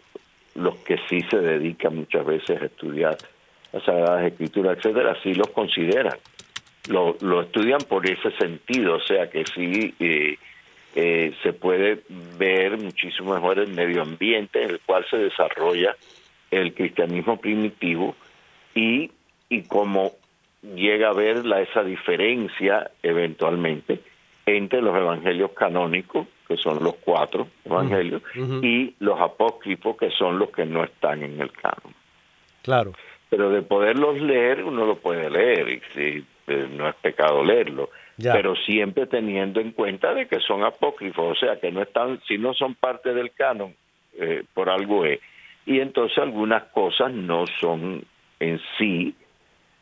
los, 0.55 0.77
que 0.79 0.97
sí 1.09 1.21
se 1.29 1.39
dedican 1.39 1.97
muchas 1.97 2.25
veces 2.25 2.63
a 2.63 2.65
estudiar 2.65 3.19
las 3.73 3.83
Sagradas 3.85 4.25
Escrituras, 4.25 4.79
etcétera, 4.79 5.17
sí 5.23 5.35
los 5.35 5.49
consideran. 5.49 6.17
Lo, 6.89 7.17
lo 7.21 7.43
estudian 7.43 7.81
por 7.87 8.09
ese 8.09 8.31
sentido, 8.39 8.97
o 8.97 9.01
sea 9.01 9.29
que 9.29 9.45
sí 9.45 9.95
eh, 10.01 10.39
eh, 10.97 11.35
se 11.43 11.53
puede 11.53 12.05
ver 12.39 12.79
muchísimo 12.79 13.35
mejor 13.35 13.59
el 13.59 13.69
medio 13.69 14.01
ambiente 14.01 14.63
en 14.63 14.71
el 14.71 14.81
cual 14.81 15.05
se 15.11 15.19
desarrolla 15.19 15.95
el 16.51 16.73
cristianismo 16.73 17.39
primitivo 17.39 18.15
y, 18.75 19.11
y 19.55 19.63
cómo 19.63 20.13
llega 20.75 21.11
a 21.11 21.13
ver 21.13 21.45
la, 21.45 21.61
esa 21.61 21.83
diferencia 21.83 22.91
eventualmente 23.03 24.01
entre 24.47 24.83
los 24.83 24.95
evangelios 24.97 25.53
canónicos, 25.53 26.27
que 26.47 26.57
son 26.57 26.83
los 26.83 26.97
cuatro 26.97 27.49
evangelios, 27.65 28.23
y 28.63 28.95
los 28.99 29.19
apócrifos, 29.19 29.97
que 29.97 30.11
son 30.11 30.39
los 30.39 30.51
que 30.51 30.67
no 30.67 30.85
están 30.85 31.23
en 31.23 31.41
el 31.41 31.51
canon. 31.51 31.95
Claro. 32.63 32.93
Pero 33.31 33.49
de 33.51 33.63
poderlos 33.63 34.21
leer, 34.21 34.63
uno 34.63 34.85
lo 34.85 34.97
puede 34.97 35.31
leer, 35.31 35.69
y 35.71 35.81
si 35.95 36.27
eh, 36.47 36.69
no 36.71 36.89
es 36.89 36.95
pecado 36.97 37.43
leerlo, 37.43 37.89
pero 38.19 38.55
siempre 38.55 39.07
teniendo 39.07 39.61
en 39.61 39.73
cuenta 39.73 40.13
de 40.13 40.27
que 40.27 40.41
son 40.41 40.63
apócrifos, 40.63 41.39
o 41.39 41.41
sea, 41.41 41.59
que 41.59 41.73
no 41.73 41.81
están, 41.81 42.21
si 42.29 42.37
no 42.37 42.53
son 42.53 42.75
parte 42.75 43.15
del 43.15 43.33
canon, 43.33 43.75
eh, 44.19 44.45
por 44.53 44.69
algo 44.69 45.07
es. 45.07 45.21
Y 45.65 45.81
entonces 45.81 46.19
algunas 46.19 46.65
cosas 46.65 47.13
no 47.13 47.47
son 47.61 48.05
en 48.41 48.61
sí 48.77 49.15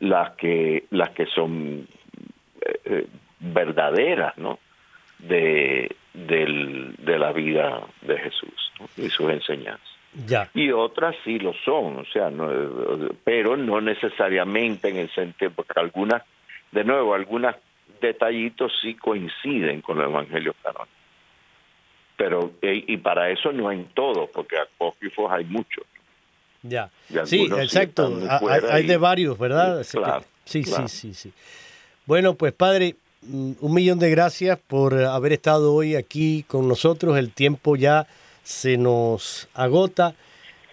las 0.03 0.35
que 0.35 0.85
las 0.91 1.11
que 1.11 1.25
son 1.27 1.87
eh, 2.85 3.07
verdaderas, 3.39 4.37
¿no? 4.37 4.59
De, 5.19 5.95
de 6.13 7.17
la 7.17 7.31
vida 7.31 7.81
de 8.01 8.17
Jesús 8.19 8.71
y 8.97 9.09
sus 9.09 9.29
enseñanzas. 9.29 9.87
Ya. 10.27 10.49
Y 10.53 10.71
otras 10.71 11.15
sí 11.23 11.39
lo 11.39 11.53
son, 11.65 11.99
o 11.99 12.05
sea, 12.05 12.29
no, 12.29 12.49
pero 13.23 13.57
no 13.57 13.81
necesariamente 13.81 14.89
en 14.89 14.97
el 14.97 15.09
sentido, 15.11 15.51
porque 15.55 15.79
algunas 15.79 16.21
de 16.71 16.83
nuevo, 16.83 17.13
algunos 17.13 17.55
detallitos 18.01 18.73
sí 18.81 18.95
coinciden 18.95 19.81
con 19.81 19.97
los 19.97 20.09
evangelios 20.09 20.55
canónicos. 20.61 21.03
Pero, 22.15 22.51
y, 22.61 22.97
para 22.97 23.29
eso 23.29 23.51
no 23.51 23.71
en 23.71 23.85
todo, 23.85 24.29
porque 24.31 24.57
apócrifos 24.57 25.31
hay 25.31 25.45
muchos. 25.45 25.83
Ya. 26.63 26.89
Sí, 27.25 27.49
exacto. 27.59 28.19
hay, 28.69 28.87
de 28.87 28.97
varios, 28.97 29.37
¿verdad? 29.37 29.83
Sí, 30.45 30.63
sí, 30.63 30.73
sí, 30.87 31.13
sí, 31.13 31.31
Bueno, 32.05 32.33
pues 32.35 32.53
padre, 32.53 32.95
mm, 33.21 33.51
un 33.59 33.73
millón 33.73 33.99
de 33.99 34.09
gracias 34.09 34.57
por 34.67 34.93
haber 34.95 35.33
estado 35.33 35.73
hoy 35.73 35.95
aquí 35.95 36.43
con 36.47 36.67
nosotros. 36.67 37.17
El 37.17 37.31
tiempo 37.31 37.75
ya 37.75 38.07
se 38.43 38.77
nos 38.77 39.47
agota. 39.53 40.15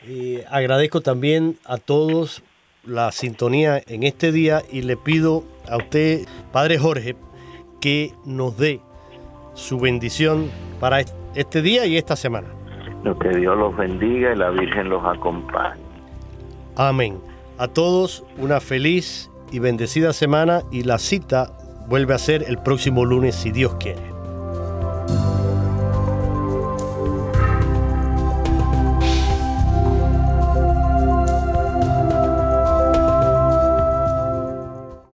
Eh, 0.06 0.44
agradezco 0.48 1.00
también 1.00 1.58
a 1.64 1.76
todos 1.76 2.42
la 2.84 3.12
sintonía 3.12 3.82
en 3.86 4.02
este 4.04 4.32
día 4.32 4.62
y 4.70 4.82
le 4.82 4.96
pido 4.96 5.44
a 5.68 5.76
usted, 5.76 6.26
Padre 6.52 6.78
Jorge, 6.78 7.16
que 7.80 8.12
nos 8.24 8.56
dé 8.56 8.80
su 9.54 9.78
bendición 9.78 10.50
para 10.78 11.04
este 11.34 11.62
día 11.62 11.86
y 11.86 11.96
esta 11.96 12.16
semana. 12.16 12.59
Que 13.02 13.30
Dios 13.30 13.56
los 13.56 13.76
bendiga 13.76 14.32
y 14.32 14.36
la 14.36 14.50
Virgen 14.50 14.88
los 14.88 15.04
acompañe. 15.04 15.80
Amén. 16.76 17.18
A 17.58 17.68
todos 17.68 18.24
una 18.38 18.60
feliz 18.60 19.30
y 19.50 19.58
bendecida 19.58 20.12
semana 20.12 20.62
y 20.70 20.84
la 20.84 20.98
cita 20.98 21.56
vuelve 21.88 22.14
a 22.14 22.18
ser 22.18 22.44
el 22.46 22.58
próximo 22.58 23.04
lunes 23.04 23.34
si 23.34 23.50
Dios 23.50 23.74
quiere. 23.80 24.09